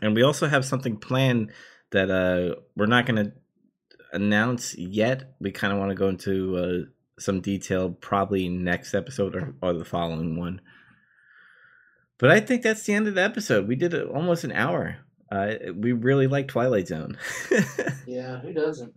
And 0.00 0.14
we 0.14 0.22
also 0.22 0.46
have 0.46 0.64
something 0.64 0.96
planned 0.96 1.50
that 1.90 2.08
uh, 2.08 2.60
we're 2.76 2.86
not 2.86 3.06
going 3.06 3.24
to 3.24 3.32
announce 4.12 4.76
yet. 4.78 5.34
We 5.40 5.50
kind 5.50 5.72
of 5.72 5.80
want 5.80 5.90
to 5.90 5.96
go 5.96 6.08
into 6.08 6.56
uh, 6.56 6.90
some 7.20 7.40
detail 7.40 7.90
probably 7.90 8.48
next 8.48 8.94
episode 8.94 9.36
or, 9.36 9.54
or 9.62 9.72
the 9.72 9.84
following 9.84 10.38
one. 10.38 10.60
But 12.18 12.30
I 12.30 12.40
think 12.40 12.62
that's 12.62 12.82
the 12.82 12.94
end 12.94 13.08
of 13.08 13.14
the 13.14 13.22
episode. 13.22 13.66
We 13.66 13.76
did 13.76 13.94
almost 13.94 14.44
an 14.44 14.52
hour. 14.52 14.98
Uh, 15.32 15.54
we 15.74 15.92
really 15.92 16.26
like 16.26 16.48
Twilight 16.48 16.88
Zone. 16.88 17.16
yeah, 18.06 18.40
who 18.40 18.52
doesn't? 18.52 18.92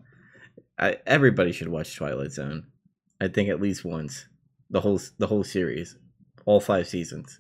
I, 0.78 0.98
everybody 1.06 1.52
should 1.52 1.70
watch 1.70 1.96
Twilight 1.96 2.32
Zone. 2.32 2.66
I 3.22 3.28
think 3.28 3.50
at 3.50 3.62
least 3.62 3.86
once. 3.86 4.28
The 4.70 4.82
whole 4.82 5.00
the 5.20 5.28
whole 5.28 5.44
series, 5.44 5.96
all 6.46 6.60
five 6.60 6.88
seasons. 6.88 7.40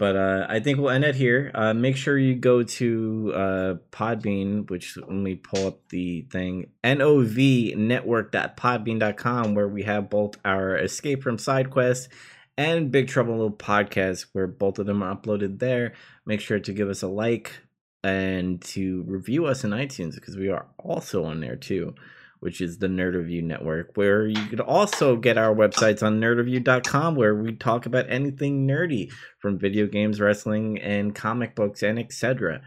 But 0.00 0.16
uh, 0.16 0.46
I 0.48 0.58
think 0.60 0.78
we'll 0.78 0.88
end 0.88 1.04
it 1.04 1.14
here. 1.14 1.50
Uh, 1.54 1.74
make 1.74 1.94
sure 1.94 2.16
you 2.16 2.34
go 2.34 2.62
to 2.62 3.32
uh, 3.34 3.74
Podbean, 3.92 4.70
which 4.70 4.96
let 4.96 5.10
me 5.10 5.34
pull 5.34 5.66
up 5.66 5.90
the 5.90 6.22
thing, 6.22 6.70
novnetwork.podbean.com, 6.82 9.54
where 9.54 9.68
we 9.68 9.82
have 9.82 10.08
both 10.08 10.36
our 10.42 10.78
Escape 10.78 11.22
from 11.22 11.36
Side 11.36 11.68
Quest 11.68 12.08
and 12.56 12.90
Big 12.90 13.08
Trouble 13.08 13.34
Little 13.34 13.50
Podcast, 13.50 14.28
where 14.32 14.46
both 14.46 14.78
of 14.78 14.86
them 14.86 15.02
are 15.02 15.14
uploaded 15.14 15.58
there. 15.58 15.92
Make 16.24 16.40
sure 16.40 16.58
to 16.58 16.72
give 16.72 16.88
us 16.88 17.02
a 17.02 17.08
like 17.08 17.60
and 18.02 18.58
to 18.62 19.04
review 19.06 19.44
us 19.44 19.64
in 19.64 19.70
iTunes 19.72 20.14
because 20.14 20.34
we 20.34 20.48
are 20.48 20.64
also 20.78 21.24
on 21.24 21.40
there 21.40 21.56
too 21.56 21.94
which 22.40 22.60
is 22.60 22.78
the 22.78 22.86
Nerd 22.86 23.14
Review 23.14 23.42
Network, 23.42 23.96
where 23.96 24.26
you 24.26 24.44
could 24.46 24.60
also 24.60 25.16
get 25.16 25.38
our 25.38 25.54
websites 25.54 26.02
on 26.02 26.20
nerdreview.com, 26.20 27.14
where 27.14 27.34
we 27.34 27.54
talk 27.54 27.86
about 27.86 28.06
anything 28.08 28.66
nerdy 28.66 29.12
from 29.38 29.58
video 29.58 29.86
games, 29.86 30.20
wrestling, 30.20 30.78
and 30.78 31.14
comic 31.14 31.54
books, 31.54 31.82
and 31.82 31.98
etc. 31.98 32.62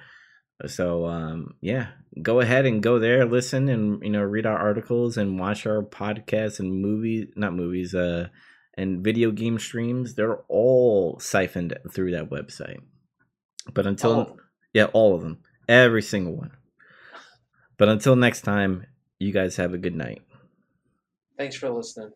So 0.67 1.07
um, 1.07 1.55
yeah, 1.59 1.87
go 2.21 2.39
ahead 2.39 2.65
and 2.65 2.81
go 2.81 2.99
there, 2.99 3.25
listen, 3.25 3.67
and 3.67 4.01
you 4.03 4.11
know 4.11 4.21
read 4.21 4.45
our 4.45 4.57
articles 4.57 5.17
and 5.17 5.39
watch 5.39 5.65
our 5.65 5.81
podcasts 5.81 6.59
and 6.59 6.81
movies, 6.81 7.27
not 7.35 7.53
movies, 7.53 7.95
uh, 7.95 8.27
and 8.77 9.03
video 9.03 9.31
game 9.31 9.59
streams. 9.59 10.13
They're 10.13 10.43
all 10.47 11.19
siphoned 11.19 11.77
through 11.91 12.11
that 12.11 12.29
website. 12.29 12.79
But 13.73 13.87
until 13.87 14.11
oh. 14.11 14.37
yeah, 14.73 14.85
all 14.93 15.15
of 15.15 15.21
them, 15.21 15.39
every 15.67 16.01
single 16.01 16.35
one. 16.35 16.51
But 17.77 17.89
until 17.89 18.15
next 18.15 18.41
time, 18.41 18.85
you 19.19 19.31
guys 19.31 19.55
have 19.57 19.73
a 19.73 19.77
good 19.77 19.95
night. 19.95 20.21
Thanks 21.37 21.55
for 21.55 21.69
listening. 21.69 22.11